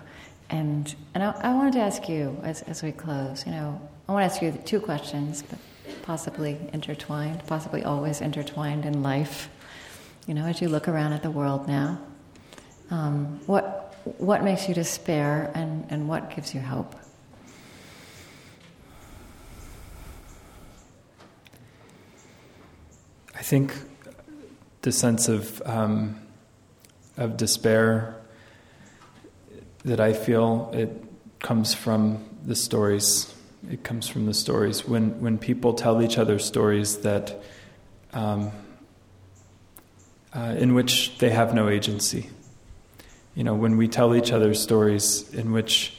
And, 0.50 0.94
and 1.14 1.22
I, 1.22 1.30
I, 1.42 1.54
wanted 1.54 1.74
to 1.74 1.80
ask 1.80 2.08
you, 2.08 2.38
as, 2.42 2.62
as 2.62 2.82
we 2.82 2.92
close, 2.92 3.44
you 3.46 3.52
know, 3.52 3.80
I 4.08 4.12
want 4.12 4.28
to 4.28 4.32
ask 4.32 4.42
you 4.42 4.52
two 4.64 4.80
questions, 4.80 5.42
but 5.42 5.58
possibly 6.02 6.56
intertwined, 6.72 7.44
possibly 7.46 7.82
always 7.82 8.20
intertwined 8.20 8.84
in 8.84 9.02
life. 9.02 9.48
You 10.26 10.34
know, 10.34 10.44
as 10.44 10.60
you 10.60 10.68
look 10.68 10.88
around 10.88 11.12
at 11.12 11.22
the 11.22 11.30
world 11.30 11.68
now, 11.68 12.00
um, 12.90 13.40
what, 13.46 13.94
what 14.18 14.42
makes 14.42 14.68
you 14.68 14.74
despair 14.74 15.52
and, 15.54 15.86
and 15.88 16.08
what 16.08 16.34
gives 16.34 16.52
you 16.52 16.60
hope? 16.60 16.96
I 23.36 23.42
think 23.42 23.72
the 24.82 24.90
sense 24.90 25.28
of 25.28 25.62
um, 25.66 26.20
of 27.16 27.36
despair 27.36 28.16
that 29.84 30.00
I 30.00 30.12
feel 30.12 30.70
it 30.72 30.90
comes 31.40 31.74
from 31.74 32.24
the 32.44 32.56
stories. 32.56 33.32
It 33.70 33.84
comes 33.84 34.08
from 34.08 34.26
the 34.26 34.34
stories 34.34 34.86
when 34.86 35.20
when 35.20 35.38
people 35.38 35.74
tell 35.74 36.02
each 36.02 36.18
other 36.18 36.38
stories 36.38 36.98
that 36.98 37.40
um, 38.12 38.50
uh, 40.36 40.54
in 40.58 40.74
which 40.74 41.16
they 41.18 41.30
have 41.30 41.54
no 41.54 41.68
agency. 41.68 42.28
You 43.34 43.44
know, 43.44 43.54
when 43.54 43.76
we 43.76 43.88
tell 43.88 44.14
each 44.14 44.32
other 44.32 44.52
stories 44.54 45.32
in 45.32 45.52
which 45.52 45.94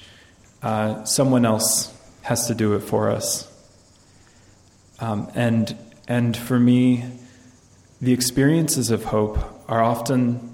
uh, 0.62 1.04
someone 1.06 1.46
else 1.46 1.94
has 2.22 2.48
to 2.48 2.56
do 2.56 2.76
it 2.76 2.82
for 2.82 3.10
us, 3.10 3.52
um, 5.00 5.30
and 5.34 5.76
and 6.08 6.36
for 6.38 6.60
me 6.60 7.04
the 8.00 8.14
experiences 8.14 8.92
of 8.92 9.06
hope 9.06 9.38
are 9.68 9.82
often 9.82 10.52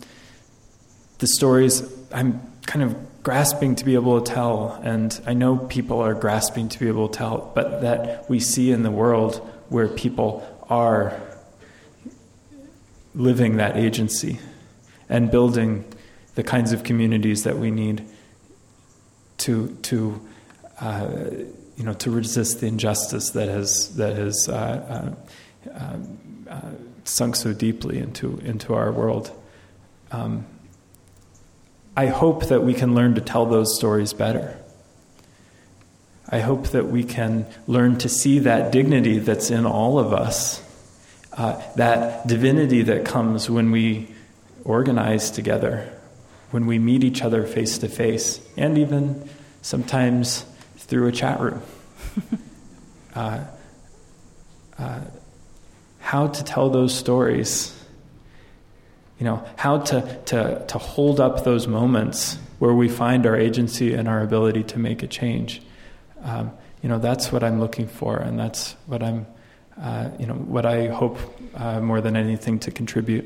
the 1.19 1.27
stories 1.27 1.84
I'm 2.11 2.41
kind 2.65 2.84
of 2.84 3.23
grasping 3.23 3.76
to 3.76 3.85
be 3.85 3.95
able 3.95 4.22
to 4.22 4.34
tell, 4.34 4.80
and 4.84 5.19
I 5.26 5.34
know 5.34 5.57
people 5.57 5.99
are 5.99 6.14
grasping 6.14 6.69
to 6.69 6.80
be 6.80 6.88
able 6.88 7.10
to 7.10 7.18
tell, 7.18 7.51
but 7.53 7.81
that 7.81 8.30
we 8.30 8.39
see 8.39 8.72
in 8.72 8.84
the 8.84 8.91
world 8.91 9.38
where 9.69 9.88
people 9.88 10.47
are 10.69 11.19
living 13.15 13.57
that 13.57 13.77
agency 13.77 14.40
and 15.10 15.30
building 15.30 15.85
the 16.35 16.44
kinds 16.44 16.72
of 16.72 16.84
communities 16.84 17.44
that 17.44 17.57
we 17.57 17.69
need 17.72 18.03
to 19.38 19.76
to 19.84 20.22
uh, 20.80 21.10
you 21.76 21.84
know 21.84 21.94
to 21.94 22.11
resist 22.11 22.60
the 22.61 22.68
injustice 22.68 23.31
that 23.31 23.48
has 23.48 23.95
that 23.95 24.15
has 24.15 24.48
uh, 24.49 25.14
uh, 25.69 25.98
uh 26.49 26.72
sunk 27.03 27.35
so 27.35 27.53
deeply 27.53 27.99
into 27.99 28.40
into 28.40 28.73
our 28.73 28.91
world. 28.91 29.31
Um, 30.11 30.45
I 31.95 32.07
hope 32.07 32.48
that 32.48 32.64
we 32.64 32.73
can 32.73 32.95
learn 32.95 33.15
to 33.15 33.22
tell 33.22 33.45
those 33.45 33.76
stories 33.76 34.14
better. 34.14 34.57
I 36.27 36.40
hope 36.40 36.69
that 36.69 36.88
we 36.88 37.03
can 37.03 37.45
learn 37.68 37.98
to 37.99 38.10
see 38.10 38.40
that 38.40 38.72
dignity 38.72 39.19
that's 39.19 39.52
in 39.52 39.65
all 39.68 39.99
of 39.99 40.14
us, 40.14 40.64
uh, 41.38 41.61
that 41.76 42.27
divinity 42.27 42.84
that 42.84 43.05
comes 43.05 43.49
when 43.49 43.72
we 43.72 44.07
organize 44.64 45.31
together, 45.31 45.91
when 46.51 46.65
we 46.65 46.80
meet 46.80 47.03
each 47.03 47.22
other 47.22 47.45
face 47.45 47.77
to 47.80 47.89
face, 47.89 48.39
and 48.57 48.77
even 48.77 49.27
sometimes 49.61 50.45
through 50.77 51.07
a 51.07 51.11
chat 51.11 51.39
room. 51.39 51.61
uh, 53.15 53.43
uh, 54.77 55.01
how 55.99 56.27
to 56.27 56.43
tell 56.43 56.69
those 56.69 56.93
stories 56.93 57.73
you 59.23 59.30
know, 59.30 59.45
how 59.55 59.80
to, 59.80 60.19
to, 60.26 60.65
to 60.68 60.77
hold 60.77 61.22
up 61.22 61.45
those 61.45 61.65
moments 61.65 62.38
where 62.60 62.73
we 62.73 62.89
find 62.89 63.26
our 63.26 63.38
agency 63.38 63.93
and 63.93 64.10
our 64.10 64.22
ability 64.22 64.64
to 64.64 64.80
make 64.80 65.01
a 65.01 65.07
change. 65.07 65.61
Um, 66.23 66.51
you 66.81 66.89
know, 66.89 66.99
that's 66.99 67.31
what 67.31 67.41
I'm 67.41 67.60
looking 67.61 67.88
for, 67.88 68.18
and 68.18 68.38
that's 68.38 68.73
what 68.85 69.01
I'm, 69.01 69.26
uh, 69.82 70.10
you 70.20 70.26
know, 70.26 70.34
what 70.34 70.66
I 70.66 70.88
hope 70.88 71.18
uh, 71.56 71.80
more 71.82 72.02
than 72.02 72.16
anything 72.16 72.60
to 72.60 72.72
contribute. 72.72 73.26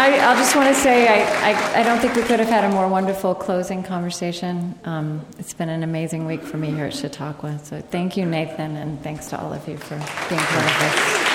I, 0.00 0.32
will 0.32 0.36
just 0.36 0.56
want 0.56 0.74
to 0.74 0.80
say 0.80 1.08
I, 1.08 1.50
I, 1.50 1.80
I, 1.80 1.82
don't 1.82 1.98
think 1.98 2.14
we 2.14 2.22
could 2.22 2.40
have 2.40 2.48
had 2.48 2.64
a 2.64 2.70
more 2.70 2.88
wonderful 2.88 3.34
closing 3.34 3.82
conversation. 3.82 4.78
Um, 4.84 5.26
it's 5.38 5.52
been 5.52 5.68
an 5.68 5.82
amazing 5.82 6.24
week 6.24 6.42
for 6.42 6.56
me 6.56 6.70
here 6.70 6.86
at 6.86 6.94
Chautauqua. 6.94 7.58
So 7.62 7.80
thank 7.80 8.16
you, 8.16 8.24
Nathan, 8.24 8.76
and 8.76 9.02
thanks 9.02 9.28
to 9.28 9.40
all 9.40 9.52
of 9.52 9.66
you 9.68 9.76
for 9.76 9.96
being 10.28 10.40
part 10.40 10.64
of 10.64 10.78
this. 10.80 11.29